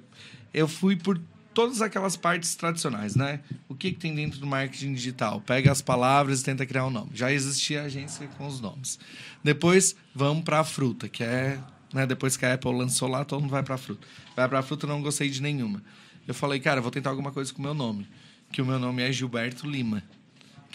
Eu 0.52 0.66
fui 0.66 0.96
por 0.96 1.20
todas 1.54 1.80
aquelas 1.80 2.16
partes 2.16 2.54
tradicionais, 2.56 3.14
né? 3.14 3.40
O 3.68 3.74
que, 3.74 3.92
que 3.92 3.98
tem 3.98 4.14
dentro 4.14 4.40
do 4.40 4.46
marketing 4.46 4.92
digital? 4.92 5.40
Pega 5.40 5.70
as 5.70 5.80
palavras 5.80 6.40
e 6.40 6.44
tenta 6.44 6.66
criar 6.66 6.84
um 6.86 6.90
nome. 6.90 7.10
Já 7.14 7.32
existia 7.32 7.82
agência 7.82 8.26
com 8.36 8.46
os 8.46 8.60
nomes. 8.60 8.98
Depois, 9.42 9.94
vamos 10.14 10.42
para 10.42 10.60
a 10.60 10.64
fruta, 10.64 11.08
que 11.08 11.22
é. 11.22 11.58
Né, 11.92 12.04
depois 12.04 12.36
que 12.36 12.44
a 12.44 12.54
Apple 12.54 12.72
lançou 12.72 13.08
lá, 13.08 13.24
todo 13.24 13.40
mundo 13.40 13.50
vai 13.50 13.62
para 13.62 13.76
a 13.76 13.78
fruta. 13.78 14.06
Vai 14.34 14.48
para 14.48 14.58
a 14.58 14.62
fruta, 14.62 14.84
eu 14.84 14.90
não 14.90 15.00
gostei 15.00 15.30
de 15.30 15.40
nenhuma. 15.40 15.80
Eu 16.26 16.34
falei, 16.34 16.58
cara, 16.58 16.80
vou 16.80 16.90
tentar 16.90 17.10
alguma 17.10 17.30
coisa 17.30 17.52
com 17.52 17.60
o 17.60 17.62
meu 17.62 17.74
nome. 17.74 18.06
Que 18.50 18.60
o 18.60 18.66
meu 18.66 18.78
nome 18.80 19.02
é 19.02 19.12
Gilberto 19.12 19.68
Lima 19.68 20.02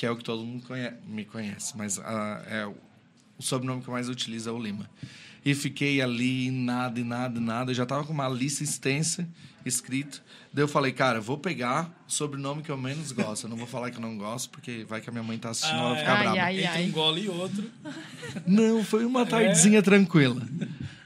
que 0.02 0.06
é 0.08 0.10
o 0.10 0.16
que 0.18 0.24
todo 0.24 0.44
mundo 0.44 0.66
conhe- 0.66 0.94
me 1.08 1.24
conhece, 1.24 1.78
mas 1.78 2.00
ah, 2.00 2.44
é 2.50 2.66
o, 2.66 2.72
o 3.38 3.44
sobrenome 3.44 3.84
que 3.84 3.88
eu 3.88 3.92
mais 3.94 4.10
utilizo 4.10 4.50
é 4.50 4.52
o 4.52 4.58
Lima. 4.58 4.90
E 5.46 5.54
fiquei 5.54 6.02
ali, 6.02 6.50
nada, 6.50 7.00
e 7.00 7.04
nada, 7.04 7.38
e 7.38 7.42
nada. 7.44 7.70
Eu 7.70 7.76
já 7.76 7.86
tava 7.86 8.04
com 8.04 8.12
uma 8.12 8.28
lista 8.28 8.64
extensa 8.64 9.30
escrito. 9.64 10.24
Daí 10.52 10.64
eu 10.64 10.68
falei, 10.68 10.92
cara, 10.92 11.22
vou 11.22 11.38
pegar 11.38 12.04
o 12.08 12.12
sobrenome 12.12 12.64
que 12.64 12.72
eu 12.72 12.78
menos 12.80 13.12
gosto. 13.12 13.44
Eu 13.46 13.52
não 13.52 13.58
vou 13.58 13.68
falar 13.68 13.92
que 13.92 13.98
eu 13.98 14.02
não 14.02 14.18
gosto, 14.18 14.50
porque 14.50 14.84
vai 14.90 15.02
que 15.02 15.10
a 15.10 15.12
minha 15.12 15.24
mãe 15.24 15.38
tá 15.38 15.52
assistindo, 15.52 15.78
ela 15.78 15.90
vai 15.90 16.00
ficar 16.00 16.14
Ai, 16.16 16.24
brava. 16.24 16.42
ai. 16.42 16.66
Entre 16.66 16.82
um 16.86 16.92
gole 16.92 17.22
e 17.26 17.30
outro. 17.30 17.70
Não, 18.48 18.84
foi 18.84 19.06
uma 19.06 19.24
tardezinha 19.24 19.84
tranquila. 19.84 20.42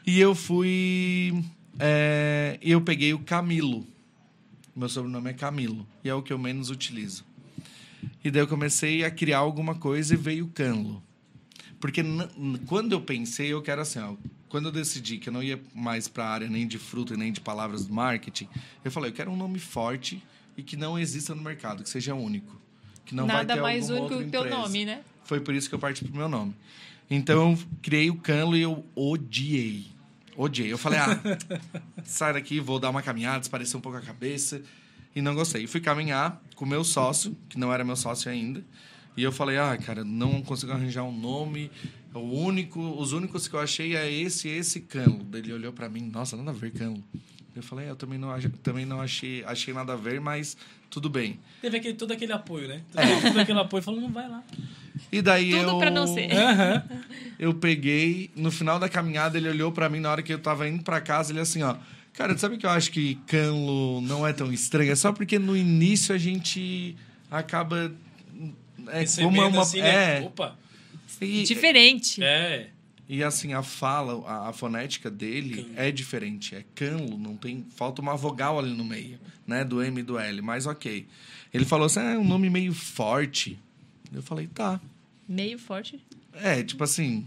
E 0.08 0.18
eu 0.22 0.34
fui. 0.34 1.44
é, 1.78 2.58
E 2.62 2.72
eu 2.72 2.80
peguei 2.80 3.14
o 3.14 3.20
Camilo. 3.20 3.86
Meu 4.74 4.88
sobrenome 4.88 5.32
é 5.32 5.34
Camilo. 5.34 5.86
E 6.02 6.08
é 6.08 6.14
o 6.14 6.22
que 6.22 6.32
eu 6.32 6.40
menos 6.40 6.70
utilizo. 6.70 7.26
E 8.24 8.32
daí 8.32 8.42
eu 8.42 8.48
comecei 8.48 9.04
a 9.04 9.12
criar 9.12 9.40
alguma 9.40 9.76
coisa 9.76 10.14
e 10.14 10.18
veio 10.18 10.46
o 10.46 10.50
Canlo. 10.50 11.04
Porque 11.80 12.02
quando 12.66 12.94
eu 12.94 13.02
pensei, 13.02 13.54
eu 13.54 13.62
quero 13.62 13.82
assim, 13.82 14.00
ó, 14.00 14.16
quando 14.50 14.68
eu 14.68 14.72
decidi 14.72 15.18
que 15.18 15.30
eu 15.30 15.34
não 15.34 15.44
ia 15.44 15.62
mais 15.74 16.08
para 16.08 16.26
a 16.26 16.30
área 16.30 16.48
nem 16.48 16.68
de 16.68 16.78
fruta 16.80 17.14
e 17.14 17.18
nem 17.18 17.32
de 17.32 17.42
palavras 17.42 17.86
do 17.86 17.94
marketing, 17.94 18.48
eu 18.84 18.92
falei, 18.92 19.12
eu 19.12 19.14
quero 19.14 19.30
um 19.30 19.36
nome 19.36 19.60
forte 19.60 20.24
e 20.58 20.64
que 20.64 20.76
não 20.78 20.98
exista 20.98 21.36
no 21.36 21.42
mercado, 21.42 21.84
que 21.84 21.90
seja 21.90 22.16
único. 22.16 22.60
Que 23.06 23.14
não 23.14 23.28
vai 23.28 23.38
Nada 23.38 23.56
ter 23.56 23.62
mais 23.62 23.90
único 23.90 24.08
que 24.08 24.24
o 24.24 24.30
teu 24.30 24.50
nome, 24.50 24.86
né? 24.86 25.02
Foi 25.26 25.40
por 25.40 25.54
isso 25.54 25.70
que 25.70 25.76
eu 25.76 25.80
parti 25.80 26.04
pro 26.04 26.16
meu 26.16 26.30
nome. 26.30 26.56
Então 27.10 27.52
eu 27.52 27.60
criei 27.82 28.10
o 28.10 28.16
Canlo 28.16 28.56
e 28.58 28.62
eu 28.62 28.84
odiei. 28.96 29.88
Odiei. 30.36 30.72
Eu 30.72 30.78
falei, 30.78 31.00
ah, 31.00 31.20
sai 32.04 32.34
daqui, 32.34 32.60
vou 32.60 32.80
dar 32.80 32.90
uma 32.90 33.02
caminhada, 33.02 33.42
esparecer 33.42 33.78
um 33.78 33.82
pouco 33.82 33.98
a 33.98 34.02
cabeça. 34.02 34.62
E 35.16 35.22
não 35.22 35.34
gostei. 35.34 35.64
E 35.64 35.68
fui 35.68 35.80
caminhar 35.80 36.42
com 36.56 36.66
o 36.66 36.68
meu 36.68 36.84
sócio, 36.84 37.36
que 37.50 37.58
não 37.58 37.72
era 37.74 37.84
meu 37.84 37.96
sócio 37.96 38.30
ainda. 38.30 38.64
E 39.16 39.24
eu 39.24 39.32
falei, 39.32 39.58
ah, 39.58 39.78
cara, 39.78 40.04
não 40.04 40.42
consigo 40.42 40.74
arranjar 40.74 41.04
um 41.04 41.18
nome. 41.18 41.72
O 42.14 42.20
único, 42.20 42.80
os 43.00 43.14
únicos 43.14 43.48
que 43.48 43.54
eu 43.54 43.60
achei 43.60 43.96
é 43.96 44.12
esse 44.12 44.48
e 44.50 44.52
esse 44.52 44.82
Canlo. 44.82 45.24
Daí 45.24 45.42
Ele 45.42 45.54
olhou 45.54 45.72
pra 45.72 45.88
mim, 45.88 46.10
nossa, 46.12 46.36
nada 46.36 46.52
a 46.52 46.54
ver, 46.54 46.72
Canlo. 46.72 47.02
Eu 47.56 47.64
falei, 47.64 47.86
"É, 47.88 47.92
eu 47.92 47.96
também 47.96 48.20
não, 48.20 48.38
também 48.62 48.86
não 48.86 49.00
achei, 49.00 49.42
achei 49.46 49.74
nada 49.74 49.94
a 49.94 49.96
ver, 49.96 50.20
mas 50.20 50.58
tudo 50.90 51.10
bem. 51.10 51.40
Teve 51.62 51.78
aquele, 51.78 51.94
todo 51.94 52.12
aquele 52.12 52.34
apoio, 52.34 52.68
né? 52.68 52.82
É. 52.94 53.08
Todo, 53.08 53.22
todo 53.22 53.40
aquele 53.40 53.60
apoio 53.60 53.82
falou, 53.82 54.02
não 54.02 54.12
vai 54.12 54.28
lá. 54.28 54.44
E 55.12 55.22
daí 55.22 55.52
Tudo 55.52 55.70
eu... 55.72 55.78
pra 55.78 55.90
não 55.90 56.08
ser. 56.08 56.30
Eu 57.38 57.54
peguei, 57.54 58.30
no 58.36 58.52
final 58.52 58.80
da 58.80 58.90
caminhada, 58.90 59.38
ele 59.38 59.50
olhou 59.50 59.72
pra 59.72 59.90
mim 59.90 60.00
na 60.00 60.12
hora 60.12 60.22
que 60.24 60.34
eu 60.34 60.40
tava 60.40 60.68
indo 60.68 60.84
pra 60.84 61.00
casa, 61.02 61.32
ele 61.32 61.40
assim, 61.40 61.64
ó. 61.64 61.76
Cara, 62.18 62.38
sabe 62.38 62.58
que 62.58 62.66
eu 62.66 62.70
acho 62.70 62.92
que 62.92 63.16
Canlo 63.28 64.00
não 64.02 64.26
é 64.26 64.32
tão 64.32 64.52
estranho? 64.52 64.92
É 64.92 64.96
só 64.96 65.12
porque 65.12 65.38
no 65.38 65.56
início 65.56 66.16
a 66.16 66.18
gente 66.18 66.96
acaba. 67.30 67.94
É 68.88 69.00
Recebendo 69.00 69.30
como 69.30 69.42
é 69.42 69.48
uma. 69.48 69.62
assim, 69.62 69.82
né? 69.82 70.20
é, 70.20 70.22
Opa. 70.22 70.58
e, 71.20 71.44
Diferente. 71.44 72.24
É. 72.24 72.70
e 73.10 73.22
assim, 73.22 73.54
a 73.54 73.62
fala, 73.62 74.26
a, 74.28 74.50
a 74.50 74.54
fonética 74.54 75.12
dele 75.12 75.72
é 75.76 75.92
diferente. 75.92 76.56
É 76.56 76.64
Canlo, 76.74 77.18
não 77.18 77.36
tem. 77.36 77.66
Falta 77.76 78.02
uma 78.02 78.16
vogal 78.16 78.60
ali 78.60 78.74
no 78.74 78.86
meio, 78.86 79.20
né? 79.46 79.66
Do 79.66 79.84
M 79.84 80.00
e 80.00 80.04
do 80.04 80.18
L, 80.18 80.42
mas 80.42 80.66
ok. 80.66 81.06
Ele 81.54 81.66
falou 81.66 81.88
assim: 81.88 82.00
ah, 82.00 82.14
é 82.14 82.18
um 82.18 82.28
nome 82.28 82.50
meio 82.50 82.74
forte. 82.74 83.60
Eu 84.14 84.22
falei, 84.22 84.48
tá. 84.48 84.80
Meio 85.28 85.60
forte. 85.60 86.02
É, 86.34 86.64
tipo 86.64 86.84
assim, 86.84 87.26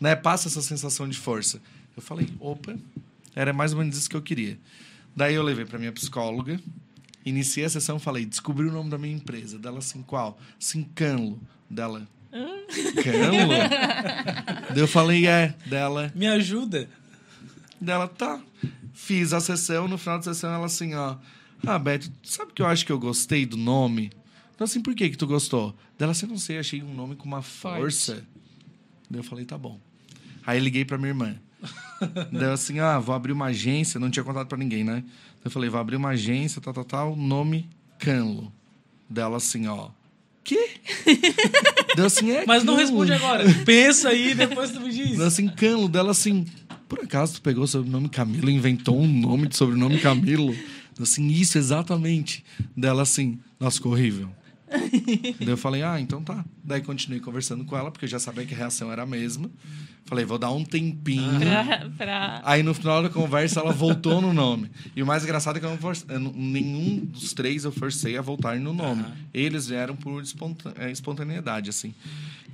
né? 0.00 0.16
Passa 0.16 0.48
essa 0.48 0.62
sensação 0.62 1.06
de 1.06 1.18
força. 1.18 1.60
Eu 1.94 2.02
falei, 2.02 2.28
opa, 2.40 2.76
era 3.36 3.52
mais 3.52 3.72
ou 3.72 3.78
menos 3.78 3.96
isso 3.96 4.10
que 4.10 4.16
eu 4.16 4.22
queria. 4.22 4.58
Daí 5.14 5.34
eu 5.34 5.42
levei 5.44 5.64
pra 5.64 5.78
minha 5.78 5.92
psicóloga, 5.92 6.58
iniciei 7.24 7.64
a 7.66 7.68
sessão, 7.70 7.98
falei, 8.00 8.26
descobri 8.26 8.66
o 8.66 8.72
nome 8.72 8.90
da 8.90 8.98
minha 8.98 9.14
empresa. 9.14 9.58
Dela 9.58 9.78
assim, 9.78 10.02
qual? 10.02 10.38
Assim, 10.60 10.82
Canlo. 10.94 11.40
Dela, 11.70 12.06
Canlo? 13.02 13.48
Daí 14.70 14.78
eu 14.80 14.88
falei, 14.88 15.26
é. 15.26 15.54
Dela, 15.66 16.12
Me 16.14 16.26
ajuda. 16.26 16.88
dela, 17.80 18.08
tá. 18.08 18.40
Fiz 18.92 19.32
a 19.32 19.40
sessão, 19.40 19.86
no 19.88 19.98
final 19.98 20.18
da 20.18 20.24
sessão 20.24 20.52
ela 20.52 20.66
assim, 20.66 20.94
ó. 20.94 21.16
Ah, 21.66 21.78
Beto, 21.78 22.10
sabe 22.22 22.52
que 22.52 22.62
eu 22.62 22.66
acho 22.66 22.84
que 22.86 22.92
eu 22.92 22.98
gostei 22.98 23.44
do 23.46 23.56
nome? 23.56 24.10
Então 24.54 24.64
assim, 24.64 24.80
por 24.80 24.94
que 24.94 25.08
que 25.10 25.16
tu 25.18 25.26
gostou? 25.26 25.76
Dela, 25.98 26.12
assim, 26.12 26.26
não 26.26 26.38
sei, 26.38 26.58
achei 26.58 26.82
um 26.82 26.94
nome 26.94 27.16
com 27.16 27.26
uma 27.26 27.42
Forte. 27.42 27.80
força. 27.80 28.24
Daí 29.10 29.20
eu 29.20 29.24
falei, 29.24 29.44
tá 29.44 29.56
bom. 29.58 29.78
Aí 30.46 30.58
liguei 30.60 30.84
pra 30.84 30.96
minha 30.98 31.10
irmã. 31.10 31.36
Daí 32.32 32.50
assim, 32.50 32.78
ah, 32.78 32.98
vou 32.98 33.14
abrir 33.14 33.32
uma 33.32 33.46
agência, 33.46 33.98
não 34.00 34.10
tinha 34.10 34.24
contado 34.24 34.46
pra 34.46 34.58
ninguém, 34.58 34.84
né? 34.84 35.02
Eu 35.44 35.50
falei, 35.50 35.70
vou 35.70 35.80
abrir 35.80 35.96
uma 35.96 36.10
agência, 36.10 36.60
tal, 36.60 36.74
tal, 36.74 36.84
tal, 36.84 37.16
nome 37.16 37.68
Canlo. 37.98 38.52
Dela 39.08 39.36
assim, 39.36 39.66
ó. 39.66 39.90
Quê? 40.42 40.70
Deu 41.96 42.06
assim, 42.06 42.30
é 42.30 42.44
Mas 42.46 42.62
não 42.64 42.74
Canlo. 42.74 42.86
responde 42.86 43.12
agora. 43.12 43.44
Pensa 43.64 44.10
aí, 44.10 44.34
depois 44.34 44.70
tu 44.70 44.80
me 44.80 44.90
diz. 44.90 45.16
Deu 45.16 45.26
assim, 45.26 45.48
Canlo. 45.48 45.88
Dela 45.88 46.10
assim, 46.10 46.46
por 46.88 47.00
acaso 47.00 47.34
tu 47.34 47.42
pegou 47.42 47.64
o 47.64 47.68
sobrenome 47.68 48.08
Camilo 48.08 48.50
e 48.50 48.54
inventou 48.54 49.00
um 49.00 49.08
nome 49.08 49.48
de 49.48 49.56
sobrenome 49.56 49.98
Camilo? 49.98 50.52
Deu 50.94 51.02
assim, 51.02 51.26
isso, 51.28 51.58
exatamente. 51.58 52.44
Dela 52.76 53.02
assim, 53.02 53.38
nossa, 53.58 53.76
ficou 53.76 53.92
horrível. 53.92 54.28
Daí 55.38 55.48
eu 55.48 55.56
falei, 55.56 55.82
ah, 55.82 56.00
então 56.00 56.22
tá. 56.22 56.44
Daí 56.64 56.80
continuei 56.80 57.20
conversando 57.20 57.64
com 57.64 57.76
ela, 57.76 57.90
porque 57.90 58.04
eu 58.04 58.08
já 58.08 58.18
sabia 58.18 58.44
que 58.44 58.54
a 58.54 58.56
reação 58.56 58.90
era 58.92 59.02
a 59.02 59.06
mesma. 59.06 59.50
Falei, 60.04 60.24
vou 60.24 60.38
dar 60.38 60.50
um 60.52 60.64
tempinho. 60.64 61.22
Pra, 61.40 61.90
pra... 61.96 62.42
Aí 62.44 62.62
no 62.62 62.72
final 62.74 63.02
da 63.02 63.08
conversa 63.08 63.60
ela 63.60 63.72
voltou 63.72 64.20
no 64.20 64.32
nome. 64.32 64.70
E 64.94 65.02
o 65.02 65.06
mais 65.06 65.24
engraçado 65.24 65.56
é 65.56 65.60
que 65.60 65.66
eu 65.66 65.70
não 65.70 65.78
force- 65.78 66.04
nenhum 66.34 67.04
dos 67.04 67.32
três 67.32 67.64
eu 67.64 67.72
forcei 67.72 68.16
a 68.16 68.22
voltar 68.22 68.56
no 68.58 68.72
nome. 68.72 69.02
Aham. 69.02 69.16
Eles 69.34 69.66
vieram 69.68 69.96
por 69.96 70.22
eh, 70.76 70.90
espontaneidade, 70.92 71.70
assim. 71.70 71.92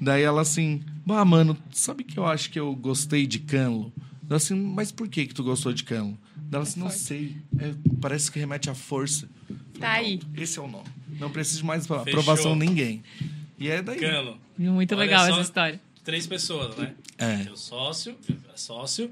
Daí 0.01 0.23
ela 0.23 0.41
assim, 0.43 0.83
bah, 1.07 1.25
mano, 1.25 1.57
sabe 1.73 2.05
que 2.05 2.19
eu 2.19 2.27
acho 2.27 2.51
que 2.51 2.59
eu 2.59 2.75
gostei 2.75 3.27
de 3.27 3.39
Canlo? 3.39 3.93
Eu 4.29 4.37
assim, 4.37 4.55
mas 4.55 4.91
por 4.91 5.07
que 5.09 5.27
que 5.27 5.35
tu 5.35 5.45
gostou 5.45 5.73
de 5.73 5.85
Canlo? 5.85 6.19
Daí 6.37 6.55
Ela 6.59 6.63
assim, 6.63 6.81
não 6.81 6.89
sei, 6.91 7.37
é, 7.59 7.75
parece 8.01 8.33
que 8.33 8.39
remete 8.39 8.69
à 8.71 8.75
força. 8.75 9.29
Falei, 9.47 9.61
Tá 9.81 9.91
aí. 9.93 10.19
"Pronto, 10.19 10.41
Esse 10.43 10.59
é 10.59 10.63
o 10.63 10.69
nome. 10.69 10.87
Não 11.19 11.31
preciso 11.31 11.59
de 11.59 11.65
mais 11.65 11.87
Fechou. 11.87 12.01
aprovação 12.03 12.59
de 12.59 12.67
ninguém. 12.67 13.03
E 13.59 13.69
é 13.69 13.83
daí. 13.83 13.99
Cano. 13.99 14.39
Muito 14.59 14.95
legal 14.95 15.27
essa 15.27 15.41
história. 15.41 15.81
Três 16.05 16.27
pessoas, 16.27 16.77
né? 16.77 16.95
É. 17.19 17.37
Teu 17.45 17.57
sócio, 17.57 18.17
sócio, 18.57 19.11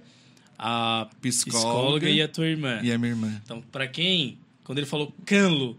a 0.58 1.06
Psicóloga, 1.20 1.68
psicóloga 1.68 2.08
e 2.10 2.20
a 2.20 2.28
tua 2.28 2.46
irmã. 2.46 2.80
E 2.82 2.92
a 2.92 2.98
minha 2.98 3.12
irmã. 3.12 3.40
Então, 3.44 3.62
pra 3.70 3.86
quem, 3.86 4.38
quando 4.64 4.78
ele 4.78 4.86
falou 4.86 5.14
canlo, 5.24 5.78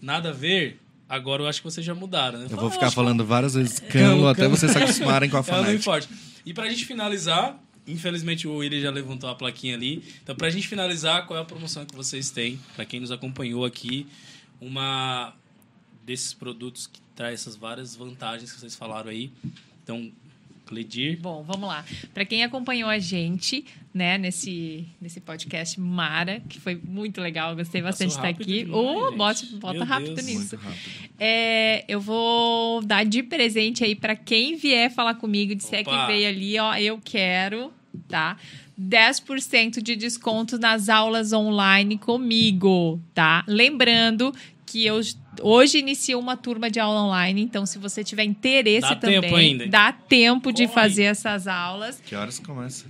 nada 0.00 0.30
a 0.30 0.32
ver, 0.32 0.78
Agora 1.08 1.42
eu 1.42 1.46
acho 1.46 1.60
que 1.60 1.64
vocês 1.70 1.84
já 1.84 1.94
mudaram, 1.94 2.38
né? 2.38 2.46
Eu 2.46 2.48
Fala, 2.48 2.62
vou 2.62 2.70
ficar 2.70 2.86
acho 2.86 2.92
que 2.92 3.02
falando 3.02 3.22
várias 3.22 3.52
vezes 3.52 3.78
Canlo, 3.90 3.90
canlo 3.90 4.28
até 4.28 4.42
canlo. 4.44 4.56
vocês 4.56 4.72
se 4.72 4.78
acostumarem 4.78 5.28
com 5.28 5.36
a 5.36 5.42
fonética. 5.44 5.82
forte. 5.82 6.08
E 6.46 6.54
pra 6.54 6.66
gente 6.70 6.86
finalizar, 6.86 7.62
infelizmente 7.86 8.48
o 8.48 8.54
William 8.56 8.80
já 8.80 8.90
levantou 8.90 9.28
a 9.28 9.34
plaquinha 9.34 9.74
ali. 9.74 10.02
Então, 10.22 10.34
pra 10.34 10.48
gente 10.48 10.66
finalizar, 10.66 11.26
qual 11.26 11.38
é 11.38 11.42
a 11.42 11.44
promoção 11.44 11.84
que 11.84 11.94
vocês 11.94 12.30
têm? 12.30 12.58
Pra 12.74 12.86
quem 12.86 12.98
nos 12.98 13.10
acompanhou 13.10 13.62
aqui, 13.66 14.06
uma 14.58 15.34
desses 16.04 16.32
produtos 16.32 16.86
que 16.86 17.00
traz 17.14 17.40
essas 17.40 17.56
várias 17.56 17.94
vantagens 17.94 18.52
que 18.52 18.60
vocês 18.60 18.74
falaram 18.74 19.10
aí. 19.10 19.30
Então, 19.82 20.10
Cledir, 20.72 21.18
Bom, 21.20 21.42
vamos 21.42 21.68
lá. 21.68 21.84
Para 22.14 22.24
quem 22.24 22.42
acompanhou 22.42 22.88
a 22.88 22.98
gente, 22.98 23.64
né, 23.92 24.16
nesse, 24.16 24.86
nesse 25.00 25.20
podcast 25.20 25.78
Mara, 25.78 26.40
que 26.48 26.58
foi 26.58 26.80
muito 26.82 27.20
legal, 27.20 27.50
eu 27.50 27.56
gostei 27.56 27.82
bastante 27.82 28.10
de 28.10 28.14
estar 28.14 28.28
aqui. 28.28 28.66
Ô, 28.70 29.08
gente. 29.08 29.16
bota, 29.18 29.46
bota 29.56 29.84
rápido 29.84 30.14
Deus. 30.14 30.26
nisso. 30.26 30.56
Muito 30.56 30.56
rápido. 30.56 31.10
É, 31.18 31.84
eu 31.86 32.00
vou 32.00 32.82
dar 32.82 33.04
de 33.04 33.22
presente 33.22 33.84
aí 33.84 33.94
para 33.94 34.16
quem 34.16 34.56
vier 34.56 34.90
falar 34.90 35.14
comigo, 35.14 35.54
disser 35.54 35.82
Opa. 35.82 35.90
que 35.90 36.12
veio 36.12 36.28
ali, 36.28 36.58
ó, 36.58 36.74
eu 36.76 36.98
quero, 37.04 37.70
tá? 38.08 38.38
10% 38.80 39.82
de 39.82 39.94
desconto 39.94 40.58
nas 40.58 40.88
aulas 40.88 41.32
online 41.32 41.98
comigo, 41.98 42.98
tá? 43.12 43.44
Lembrando 43.46 44.34
que 44.64 44.86
eu 44.86 44.98
hoje 45.40 45.78
inicio 45.78 46.18
uma 46.18 46.36
turma 46.36 46.70
de 46.70 46.78
aula 46.80 47.02
online, 47.04 47.40
então 47.42 47.64
se 47.64 47.78
você 47.78 48.02
tiver 48.04 48.24
interesse 48.24 48.88
Dá 48.88 48.96
também, 48.96 49.20
tempo 49.20 49.36
ainda. 49.36 49.66
dá 49.66 49.92
tempo 49.92 50.52
de 50.52 50.64
Corre. 50.66 50.74
fazer 50.74 51.04
essas 51.04 51.46
aulas. 51.46 52.00
Que 52.04 52.14
horas 52.14 52.38
começa? 52.38 52.84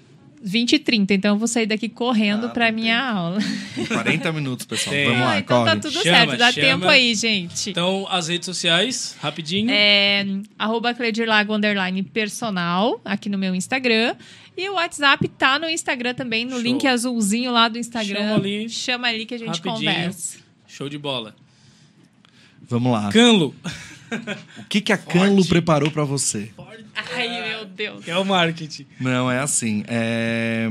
20 0.45 0.73
e 0.73 0.79
30, 0.81 1.15
então 1.15 1.35
eu 1.35 1.39
vou 1.39 1.47
sair 1.47 1.67
daqui 1.67 1.89
correndo 1.89 2.47
Ah, 2.47 2.49
para 2.49 2.65
tem 2.67 2.75
minha 2.75 3.01
aula. 3.01 3.39
40 3.87 4.33
minutos, 4.33 4.67
pessoal. 4.67 4.93
Tem. 4.97 5.05
Vamos 5.07 5.23
Ah, 5.23 5.25
lá, 5.27 5.39
então 5.39 5.59
corre. 5.63 5.71
tá 5.77 5.81
tudo 5.81 5.93
Chama, 6.03 6.03
certo, 6.17 6.37
dá 6.37 6.51
chama. 6.51 6.67
tempo 6.67 6.89
aí, 6.89 7.15
gente. 7.15 7.71
Então, 7.71 8.09
as 8.11 8.27
redes 8.27 8.47
sociais, 8.47 9.17
rapidinho. 9.21 9.71
É, 9.71 10.27
arroba 10.59 10.93
Cledirlago 10.95 11.55
underline 11.55 12.03
personal, 12.03 13.01
aqui 13.05 13.29
no 13.29 13.39
meu 13.39 13.55
Instagram. 13.55 14.17
E 14.57 14.69
o 14.69 14.75
WhatsApp 14.75 15.29
tá 15.29 15.61
no 15.61 15.69
Instagram 15.71 16.13
também, 16.13 16.45
no 16.45 16.53
Show. 16.57 16.61
link 16.61 16.87
azulzinho 16.89 17.53
lá 17.53 17.69
do 17.69 17.79
Instagram. 17.79 18.19
Chama 18.19 18.35
ali. 18.35 18.69
Chama 18.69 19.07
ali 19.09 19.25
que 19.27 19.35
a 19.35 19.39
gente 19.39 19.61
Rapidinho. 19.63 19.75
conversa. 19.93 20.39
Show 20.67 20.89
de 20.89 20.99
bola. 20.99 21.37
Vamos 22.69 22.93
lá. 22.93 23.11
Canlo, 23.13 23.55
O 24.59 24.65
que, 24.69 24.81
que 24.83 24.93
a 24.93 24.99
Canlo 24.99 25.37
Forte. 25.37 25.49
preparou 25.49 25.91
pra 25.91 26.05
você? 26.05 26.51
Ai, 27.15 27.29
meu 27.49 27.65
Deus. 27.65 28.05
que 28.05 28.11
é 28.11 28.17
o 28.19 28.25
marketing. 28.25 28.87
Não, 29.01 29.31
é 29.31 29.39
assim. 29.39 29.85
é, 29.89 30.69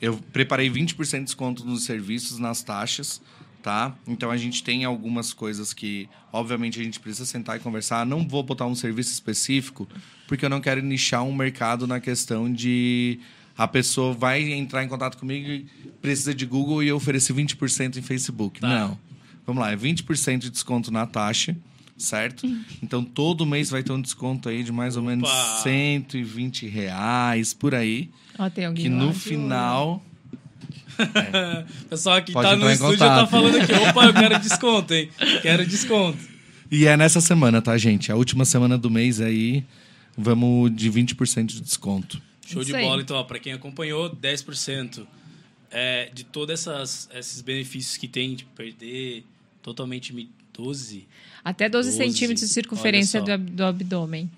Eu 0.00 0.16
preparei 0.32 0.70
20% 0.70 1.18
de 1.18 1.24
desconto 1.24 1.64
nos 1.64 1.84
serviços, 1.84 2.38
nas 2.38 2.62
taxas, 2.62 3.20
tá? 3.60 3.92
Então 4.06 4.30
a 4.30 4.36
gente 4.36 4.62
tem 4.62 4.84
algumas 4.84 5.32
coisas 5.32 5.72
que, 5.72 6.08
obviamente, 6.32 6.80
a 6.80 6.84
gente 6.84 7.00
precisa 7.00 7.26
sentar 7.26 7.56
e 7.56 7.60
conversar. 7.60 8.06
Não 8.06 8.26
vou 8.26 8.42
botar 8.44 8.66
um 8.66 8.74
serviço 8.76 9.12
específico, 9.12 9.88
porque 10.28 10.44
eu 10.44 10.48
não 10.50 10.60
quero 10.60 10.80
nichar 10.80 11.24
um 11.24 11.34
mercado 11.34 11.86
na 11.88 11.98
questão 11.98 12.52
de 12.52 13.18
a 13.58 13.66
pessoa 13.66 14.12
vai 14.12 14.52
entrar 14.52 14.84
em 14.84 14.88
contato 14.88 15.16
comigo 15.18 15.48
e 15.48 15.66
precisa 16.00 16.32
de 16.34 16.46
Google 16.46 16.82
e 16.84 16.88
eu 16.88 16.96
oferecer 16.96 17.32
20% 17.34 17.96
em 17.96 18.02
Facebook. 18.02 18.60
Tá. 18.60 18.68
Não. 18.68 18.98
Vamos 19.46 19.62
lá, 19.62 19.70
é 19.70 19.76
20% 19.76 20.38
de 20.38 20.50
desconto 20.50 20.90
na 20.90 21.06
taxa, 21.06 21.56
certo? 21.96 22.46
Então 22.82 23.04
todo 23.04 23.46
mês 23.46 23.70
vai 23.70 23.82
ter 23.82 23.92
um 23.92 24.00
desconto 24.00 24.48
aí 24.48 24.62
de 24.64 24.72
mais 24.72 24.96
ou 24.96 25.02
menos 25.02 25.28
Opa! 25.28 25.62
120 25.62 26.66
reais 26.66 27.54
por 27.54 27.74
aí. 27.74 28.10
Ó, 28.38 28.50
tem 28.50 28.64
alguém 28.66 28.84
Que 28.84 28.90
lá. 28.90 28.96
no 28.96 29.14
final. 29.14 30.04
O 30.98 31.86
pessoal 31.88 32.22
que 32.22 32.32
Pode 32.32 32.48
tá 32.48 32.56
no 32.56 32.70
estúdio 32.70 32.98
já 32.98 33.08
tá 33.08 33.26
falando 33.26 33.56
aqui. 33.56 33.72
Opa, 33.72 34.04
eu 34.06 34.14
quero 34.14 34.38
desconto, 34.40 34.94
hein? 34.94 35.10
Quero 35.42 35.66
desconto. 35.66 36.18
E 36.70 36.86
é 36.86 36.96
nessa 36.96 37.20
semana, 37.20 37.62
tá, 37.62 37.76
gente? 37.78 38.10
A 38.10 38.16
última 38.16 38.44
semana 38.44 38.76
do 38.76 38.90
mês 38.90 39.20
aí, 39.20 39.64
vamos 40.16 40.74
de 40.74 40.90
20% 40.90 41.46
de 41.46 41.60
desconto. 41.60 42.20
Show 42.44 42.62
Isso 42.62 42.70
de 42.70 42.76
aí. 42.76 42.84
bola, 42.84 43.02
então, 43.02 43.16
ó, 43.16 43.22
pra 43.24 43.38
quem 43.38 43.52
acompanhou, 43.52 44.10
10% 44.10 45.06
é, 45.70 46.10
de 46.12 46.24
todos 46.24 46.52
essas, 46.52 47.08
esses 47.14 47.40
benefícios 47.40 47.96
que 47.96 48.08
tem 48.08 48.34
de 48.34 48.44
perder 48.44 49.24
totalmente 49.66 50.14
mi- 50.14 50.30
12. 50.54 51.08
Até 51.44 51.68
12, 51.68 51.90
12. 51.90 52.04
centímetros 52.04 52.46
de 52.46 52.54
circunferência 52.54 53.20
do, 53.20 53.36
do 53.36 53.64
abdômen. 53.64 54.30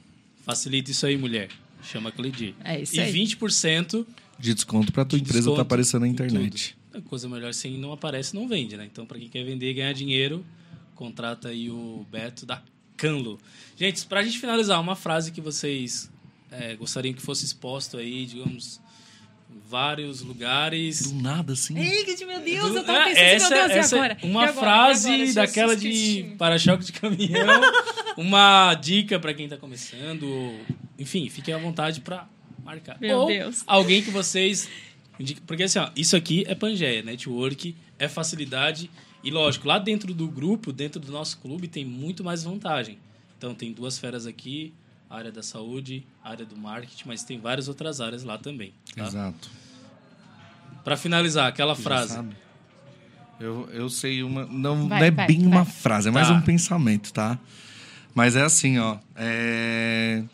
Facilita 0.42 0.90
isso 0.90 1.04
aí, 1.04 1.18
mulher. 1.18 1.50
Chama 1.82 2.08
a 2.08 2.12
Cledir. 2.12 2.54
É 2.64 2.80
isso 2.80 2.96
e 2.96 3.00
aí. 3.00 3.12
20% 3.12 4.06
De 4.38 4.54
desconto 4.54 4.90
pra 4.90 5.04
tua 5.04 5.18
de 5.18 5.22
empresa 5.24 5.40
desconto 5.40 5.56
tá 5.56 5.62
aparecendo 5.62 6.00
na 6.00 6.08
internet. 6.08 6.74
A 6.94 7.00
coisa 7.02 7.28
melhor 7.28 7.50
assim 7.50 7.76
não 7.76 7.92
aparece, 7.92 8.34
não 8.34 8.48
vende, 8.48 8.74
né? 8.76 8.88
Então, 8.90 9.04
pra 9.04 9.18
quem 9.18 9.28
quer 9.28 9.44
vender 9.44 9.70
e 9.70 9.74
ganhar 9.74 9.92
dinheiro, 9.92 10.42
contrata 10.94 11.48
aí 11.50 11.70
o 11.70 12.06
Beto 12.10 12.46
da 12.46 12.62
Canlo. 12.96 13.38
Gente, 13.76 14.06
pra 14.06 14.22
gente 14.22 14.38
finalizar, 14.38 14.80
uma 14.80 14.96
frase 14.96 15.30
que 15.30 15.42
vocês 15.42 16.10
é, 16.50 16.74
gostariam 16.74 17.12
que 17.12 17.20
fosse 17.20 17.44
exposto 17.44 17.98
aí, 17.98 18.24
digamos, 18.24 18.80
vários 19.68 20.22
lugares. 20.22 21.10
Do 21.12 21.22
nada, 21.22 21.52
assim. 21.52 21.78
Ei, 21.78 22.04
meu 22.26 22.40
Deus, 22.40 22.74
eu 22.74 22.78
É, 22.78 22.82
tava 22.84 23.04
pensando, 23.04 23.18
essa, 23.18 23.48
meu 23.54 23.68
Deus, 23.68 23.70
essa 23.78 23.96
e 23.96 23.98
é 23.98 24.02
agora? 24.02 24.18
Uma 24.22 24.40
E 24.40 24.48
agora? 24.48 24.60
frase 24.60 25.10
E 25.10 25.14
agora? 25.14 25.34
Daquela 25.34 25.76
de 25.76 26.34
para-choque 26.38 26.84
de 26.84 26.92
caminhão. 26.92 27.60
uma 28.16 28.74
dica 28.74 29.18
pra 29.18 29.34
quem 29.34 29.48
tá 29.48 29.56
começando. 29.56 30.58
Enfim, 30.98 31.28
fiquem 31.28 31.54
à 31.54 31.58
vontade 31.58 32.00
pra 32.00 32.28
marcar. 32.64 32.98
Meu 33.00 33.18
Ou 33.18 33.26
Deus. 33.26 33.62
alguém 33.66 34.02
que 34.02 34.10
vocês. 34.10 34.68
Porque 35.46 35.64
assim, 35.64 35.78
ó, 35.80 35.90
isso 35.96 36.16
aqui 36.16 36.44
é 36.46 36.54
Pangeia, 36.54 37.02
network, 37.02 37.74
é 37.98 38.08
facilidade. 38.08 38.90
E 39.24 39.30
lógico, 39.30 39.66
lá 39.66 39.78
dentro 39.78 40.14
do 40.14 40.28
grupo, 40.28 40.72
dentro 40.72 41.00
do 41.00 41.10
nosso 41.10 41.38
clube, 41.38 41.66
tem 41.66 41.84
muito 41.84 42.22
mais 42.22 42.44
vantagem. 42.44 42.98
Então 43.36 43.52
tem 43.54 43.72
duas 43.72 43.98
feras 43.98 44.26
aqui, 44.26 44.72
a 45.10 45.16
área 45.16 45.32
da 45.32 45.42
saúde, 45.42 46.06
a 46.22 46.30
área 46.30 46.44
do 46.44 46.56
marketing, 46.56 47.04
mas 47.06 47.22
tem 47.22 47.38
várias 47.40 47.68
outras 47.68 48.00
áreas 48.00 48.22
lá 48.24 48.36
também. 48.38 48.72
Tá? 48.94 49.06
Exato. 49.06 49.50
Pra 50.84 50.96
finalizar, 50.96 51.48
aquela 51.48 51.74
Já 51.74 51.82
frase. 51.82 52.14
sabe. 52.14 52.36
Eu, 53.40 53.68
eu 53.72 53.88
sei 53.88 54.22
uma. 54.22 54.46
Não, 54.46 54.88
Vai, 54.88 54.98
não 55.00 55.06
é 55.06 55.10
vai, 55.10 55.26
bem 55.26 55.38
vai. 55.48 55.58
uma 55.58 55.64
frase, 55.64 56.08
é 56.08 56.10
mais 56.10 56.28
Tá. 56.28 56.34
um 56.34 56.40
pensamento, 56.40 57.12
tá? 57.12 57.38
Mas 58.14 58.34
é 58.34 58.42
assim, 58.42 58.78
ó. 58.78 58.98
é, 59.14 60.24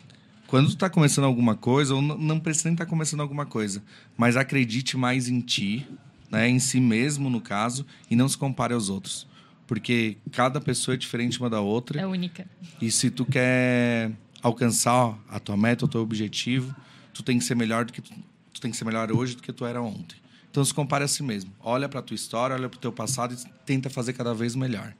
Quando 0.47 0.69
tu 0.69 0.77
tá 0.77 0.89
começando 0.89 1.25
alguma 1.25 1.55
coisa, 1.55 1.93
ou 1.93 2.01
não 2.01 2.39
precisa 2.39 2.69
nem 2.69 2.73
estar 2.73 2.85
começando 2.87 3.19
alguma 3.21 3.45
coisa, 3.45 3.83
mas 4.17 4.35
acredite 4.37 4.97
mais 4.97 5.27
em 5.29 5.39
ti, 5.39 5.85
né? 6.31 6.47
Em 6.49 6.57
si 6.59 6.79
mesmo, 6.79 7.29
no 7.29 7.39
caso, 7.41 7.85
e 8.09 8.15
não 8.15 8.27
se 8.27 8.37
compare 8.37 8.73
aos 8.73 8.89
outros. 8.89 9.27
Porque 9.67 10.17
cada 10.31 10.59
pessoa 10.61 10.93
é 10.95 10.97
diferente 10.97 11.39
uma 11.39 11.49
da 11.49 11.59
outra. 11.59 11.99
É 11.99 12.05
única. 12.07 12.47
E 12.81 12.89
se 12.91 13.09
tu 13.11 13.25
quer 13.25 14.11
alcançar 14.45 15.17
a 15.27 15.39
tua 15.39 15.57
meta, 15.57 15.85
o 15.85 15.87
teu 15.87 16.01
objetivo, 16.01 16.75
tu 17.11 17.23
tem 17.23 17.39
que 17.39 17.43
ser 17.43 17.55
melhor 17.55 17.83
do 17.83 17.91
que 17.91 17.99
tu, 17.99 18.11
tu 18.53 18.61
tem 18.61 18.69
que 18.69 18.77
ser 18.77 18.85
melhor 18.85 19.11
hoje 19.11 19.35
do 19.35 19.41
que 19.41 19.51
tu 19.51 19.65
era 19.65 19.81
ontem. 19.81 20.17
Então 20.51 20.63
se 20.63 20.71
compare 20.71 21.03
a 21.03 21.07
si 21.07 21.23
mesmo. 21.23 21.51
Olha 21.59 21.89
pra 21.89 21.99
tua 21.99 22.13
história, 22.13 22.55
olha 22.55 22.69
pro 22.69 22.77
teu 22.77 22.91
passado 22.91 23.33
e 23.33 23.37
tenta 23.65 23.89
fazer 23.89 24.13
cada 24.13 24.35
vez 24.35 24.55
melhor. 24.55 24.93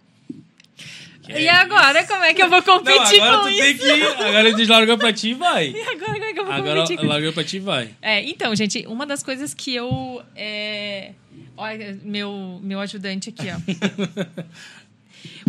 Que 1.21 1.31
e 1.31 1.47
é 1.47 1.51
agora, 1.51 2.05
como 2.05 2.23
é 2.23 2.33
que 2.33 2.41
eu 2.41 2.49
vou 2.49 2.57
Não, 2.57 2.63
competir 2.65 3.21
agora 3.21 3.37
com 3.37 3.43
tu 3.43 3.49
isso? 3.49 3.61
tem 3.61 3.77
que. 3.77 4.03
Agora 4.23 4.49
ele 4.49 4.65
largou 4.65 4.97
pra 4.97 5.13
ti 5.13 5.29
e 5.29 5.33
vai. 5.35 5.69
E 5.73 5.81
agora, 5.81 6.13
como 6.13 6.23
é 6.23 6.33
que 6.33 6.39
eu 6.39 6.45
vou 6.45 6.53
Agora 6.53 6.75
competir 6.81 6.97
com 6.97 7.05
largou 7.05 7.33
pra 7.33 7.43
ti 7.43 7.57
e 7.57 7.59
vai. 7.59 7.89
É, 8.01 8.23
então, 8.27 8.55
gente, 8.55 8.85
uma 8.87 9.05
das 9.05 9.21
coisas 9.21 9.53
que 9.53 9.73
eu. 9.73 10.23
É... 10.35 11.13
Olha, 11.55 11.97
meu, 12.03 12.59
meu 12.61 12.79
ajudante 12.79 13.29
aqui, 13.29 13.47
ó. 13.49 13.57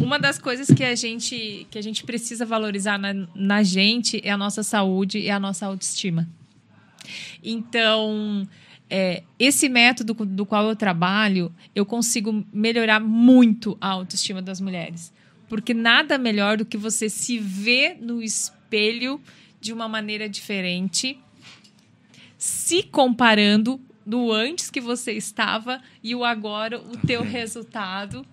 Uma 0.01 0.18
das 0.18 0.38
coisas 0.38 0.68
que 0.68 0.84
a 0.84 0.94
gente, 0.94 1.66
que 1.70 1.78
a 1.78 1.82
gente 1.82 2.05
precisa 2.05 2.44
valorizar 2.44 2.99
na, 2.99 3.14
na 3.34 3.62
gente 3.62 4.20
é 4.22 4.30
a 4.30 4.36
nossa 4.36 4.62
saúde 4.62 5.18
e 5.18 5.30
a 5.30 5.40
nossa 5.40 5.66
autoestima. 5.66 6.28
Então, 7.42 8.47
é, 8.90 9.22
esse 9.38 9.68
método 9.68 10.14
do 10.14 10.47
qual 10.47 10.68
eu 10.68 10.76
trabalho, 10.76 11.53
eu 11.74 11.84
consigo 11.84 12.44
melhorar 12.53 13.01
muito 13.01 13.76
a 13.80 13.88
autoestima 13.88 14.42
das 14.42 14.61
mulheres. 14.61 15.12
Porque 15.49 15.72
nada 15.72 16.18
melhor 16.18 16.57
do 16.57 16.64
que 16.64 16.76
você 16.76 17.09
se 17.09 17.38
ver 17.38 17.97
no 18.01 18.22
espelho 18.22 19.20
de 19.61 19.72
uma 19.72 19.88
maneira 19.88 20.28
diferente, 20.28 21.18
se 22.36 22.82
comparando 22.82 23.80
do 24.05 24.32
antes 24.32 24.70
que 24.70 24.80
você 24.80 25.12
estava 25.12 25.80
e 26.03 26.14
o 26.14 26.24
agora, 26.24 26.80
o 26.80 26.97
teu 27.07 27.22
resultado. 27.22 28.24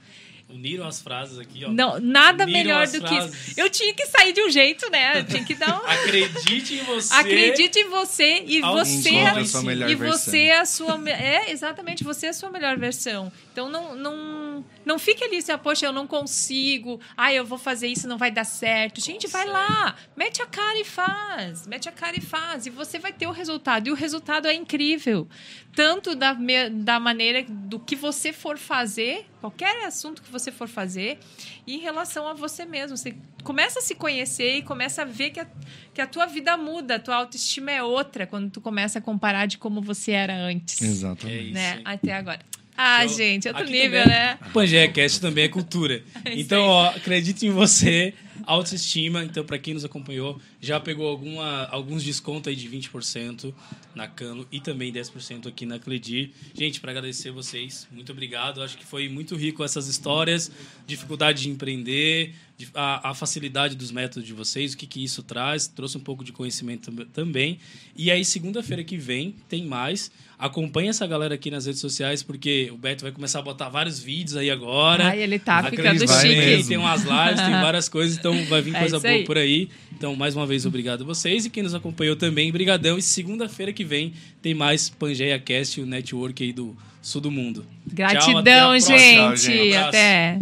Uniram 0.53 0.87
as 0.87 1.01
frases 1.01 1.39
aqui, 1.39 1.65
ó. 1.65 1.69
Não, 1.69 1.99
nada 1.99 2.43
Uniram 2.43 2.59
melhor 2.59 2.87
do 2.87 3.01
que 3.01 3.07
frases. 3.07 3.47
isso. 3.49 3.59
Eu 3.59 3.69
tinha 3.69 3.93
que 3.93 4.05
sair 4.05 4.33
de 4.33 4.41
um 4.41 4.49
jeito, 4.49 4.89
né? 4.91 5.19
Eu 5.19 5.25
tinha 5.25 5.43
que 5.43 5.55
dar 5.55 5.81
um... 5.81 5.85
Acredite 5.89 6.75
em 6.75 6.83
você. 6.83 7.13
Acredite 7.13 7.79
em 7.79 7.89
você 7.89 8.43
e 8.45 8.61
você 8.61 9.09
encontro 9.09 9.09
Encontre 9.09 9.41
a 9.41 9.45
sua 9.45 9.63
melhor 9.63 9.89
e 9.89 9.95
versão. 9.95 10.17
você 10.17 10.39
é 10.39 10.59
a 10.59 10.65
sua 10.65 11.09
é 11.09 11.51
exatamente 11.51 12.03
você 12.03 12.27
é 12.27 12.29
a 12.29 12.33
sua 12.33 12.51
melhor 12.51 12.77
versão. 12.77 13.31
Então 13.51 13.69
não 13.69 13.95
não 13.95 14.52
não, 14.53 14.65
não 14.85 14.99
fique 14.99 15.23
ali, 15.23 15.37
assim, 15.37 15.51
ah, 15.51 15.57
poxa, 15.57 15.85
eu 15.85 15.91
não 15.93 16.05
consigo, 16.05 16.99
ah, 17.17 17.33
eu 17.33 17.45
vou 17.45 17.57
fazer 17.57 17.87
isso, 17.87 18.07
não 18.07 18.17
vai 18.17 18.31
dar 18.31 18.43
certo. 18.43 19.01
Gente, 19.01 19.27
vai 19.27 19.45
lá, 19.45 19.95
mete 20.15 20.41
a 20.41 20.45
cara 20.45 20.79
e 20.79 20.83
faz, 20.85 21.65
mete 21.67 21.89
a 21.89 21.91
cara 21.91 22.17
e 22.17 22.21
faz, 22.21 22.65
e 22.65 22.69
você 22.69 22.99
vai 22.99 23.11
ter 23.13 23.27
o 23.27 23.31
resultado. 23.31 23.87
E 23.87 23.91
o 23.91 23.95
resultado 23.95 24.47
é 24.47 24.53
incrível, 24.53 25.27
tanto 25.75 26.15
da, 26.15 26.33
me- 26.33 26.69
da 26.69 26.99
maneira 26.99 27.43
do 27.47 27.79
que 27.79 27.95
você 27.95 28.31
for 28.31 28.57
fazer, 28.57 29.25
qualquer 29.41 29.85
assunto 29.85 30.21
que 30.21 30.31
você 30.31 30.51
for 30.51 30.67
fazer, 30.67 31.19
e 31.65 31.75
em 31.75 31.79
relação 31.79 32.27
a 32.27 32.33
você 32.33 32.65
mesmo. 32.65 32.95
Você 32.97 33.15
começa 33.43 33.79
a 33.79 33.81
se 33.81 33.95
conhecer 33.95 34.57
e 34.57 34.61
começa 34.61 35.01
a 35.01 35.05
ver 35.05 35.31
que 35.31 35.39
a, 35.39 35.47
que 35.93 36.01
a 36.01 36.07
tua 36.07 36.25
vida 36.25 36.55
muda, 36.57 36.95
a 36.95 36.99
tua 36.99 37.15
autoestima 37.15 37.71
é 37.71 37.83
outra 37.83 38.25
quando 38.25 38.49
tu 38.49 38.61
começa 38.61 38.99
a 38.99 39.01
comparar 39.01 39.45
de 39.47 39.57
como 39.57 39.81
você 39.81 40.11
era 40.11 40.33
antes. 40.35 40.81
É 40.81 40.85
Exatamente. 40.85 41.45
isso. 41.45 41.53
Né? 41.53 41.81
Até 41.83 42.13
agora. 42.13 42.39
Ah, 42.77 43.07
Show. 43.07 43.17
gente, 43.17 43.47
outro 43.47 43.65
nível, 43.65 44.03
também- 44.03 44.17
né? 44.17 44.37
Pangeia 44.53 44.87
Cast 44.91 45.21
também 45.21 45.43
é 45.45 45.47
cultura. 45.47 46.01
É 46.25 46.33
então, 46.35 46.63
ó, 46.63 46.87
acredite 46.89 47.45
em 47.45 47.51
você, 47.51 48.13
autoestima. 48.45 49.23
Então, 49.23 49.43
pra 49.43 49.57
quem 49.57 49.73
nos 49.73 49.85
acompanhou, 49.85 50.39
já 50.61 50.79
pegou 50.79 51.07
alguma, 51.07 51.65
alguns 51.65 52.03
descontos 52.03 52.47
aí 52.49 52.55
de 52.55 52.67
20% 52.69 53.53
na 53.95 54.07
Cano 54.07 54.47
e 54.51 54.59
também 54.59 54.91
10% 54.91 55.47
aqui 55.47 55.65
na 55.65 55.79
Cledir. 55.79 56.31
Gente, 56.53 56.79
para 56.79 56.91
agradecer 56.91 57.31
vocês, 57.31 57.87
muito 57.91 58.11
obrigado. 58.11 58.61
Acho 58.61 58.77
que 58.77 58.85
foi 58.85 59.07
muito 59.07 59.35
rico 59.35 59.63
essas 59.63 59.87
histórias, 59.87 60.51
dificuldade 60.87 61.43
de 61.43 61.49
empreender, 61.49 62.33
de- 62.57 62.69
a, 62.73 63.09
a 63.11 63.13
facilidade 63.13 63.75
dos 63.75 63.91
métodos 63.91 64.25
de 64.25 64.33
vocês, 64.33 64.73
o 64.73 64.77
que, 64.77 64.85
que 64.87 65.03
isso 65.03 65.21
traz. 65.23 65.67
Trouxe 65.67 65.97
um 65.97 66.01
pouco 66.01 66.23
de 66.23 66.31
conhecimento 66.31 66.91
tam- 66.91 67.05
também. 67.05 67.59
E 67.95 68.09
aí, 68.11 68.23
segunda-feira 68.25 68.83
que 68.83 68.97
vem, 68.97 69.35
tem 69.49 69.65
mais. 69.65 70.11
Acompanhe 70.39 70.89
essa 70.89 71.07
galera 71.07 71.35
aqui 71.35 71.49
nas 71.49 71.65
redes 71.67 71.79
sociais, 71.79 72.21
porque 72.21 72.69
o 72.71 72.77
Beto 72.77 73.03
vai 73.03 73.11
começar 73.13 73.39
a 73.39 73.41
botar 73.41 73.69
vários 73.69 73.99
vídeos 73.99 74.35
aí 74.35 74.49
agora. 74.49 75.07
Ai, 75.09 75.21
ele 75.21 75.39
tá 75.39 75.61
ficando 75.69 75.99
chique. 76.21 76.35
mesmo. 76.35 76.67
Tem 76.69 76.77
umas 76.77 77.01
lives, 77.03 77.41
tem 77.45 77.51
várias 77.61 77.87
coisas, 77.87 78.17
então 78.17 78.32
vai 78.49 78.61
vir 78.61 78.75
É 78.75 78.79
coisa 78.79 78.95
isso 78.97 79.03
boa 79.03 79.13
aí. 79.13 79.23
por 79.23 79.37
aí. 79.37 79.69
Então, 79.95 80.15
mais 80.15 80.35
uma 80.35 80.45
vez, 80.45 80.65
obrigado 80.65 81.01
a 81.01 81.05
vocês. 81.05 81.45
E 81.45 81.49
quem 81.49 81.63
nos 81.63 81.73
acompanhou 81.73 82.15
também, 82.15 82.51
brigadão. 82.51 82.97
E 82.97 83.01
segunda-feira 83.01 83.71
que 83.71 83.83
vem 83.83 84.13
tem 84.41 84.53
mais 84.53 84.89
Pangeia 84.89 85.39
Cast, 85.39 85.79
o 85.81 85.85
network 85.85 86.43
aí 86.43 86.51
do 86.53 86.75
sul 87.01 87.21
do 87.21 87.31
mundo. 87.31 87.61
Tchau, 87.61 87.95
Gratidão, 87.95 88.43
próxima. 88.71 88.97
gente. 88.97 89.15
Tchau, 89.17 89.35
gente. 89.37 89.75
Até. 89.75 90.39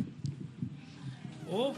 Ô, 1.50 1.74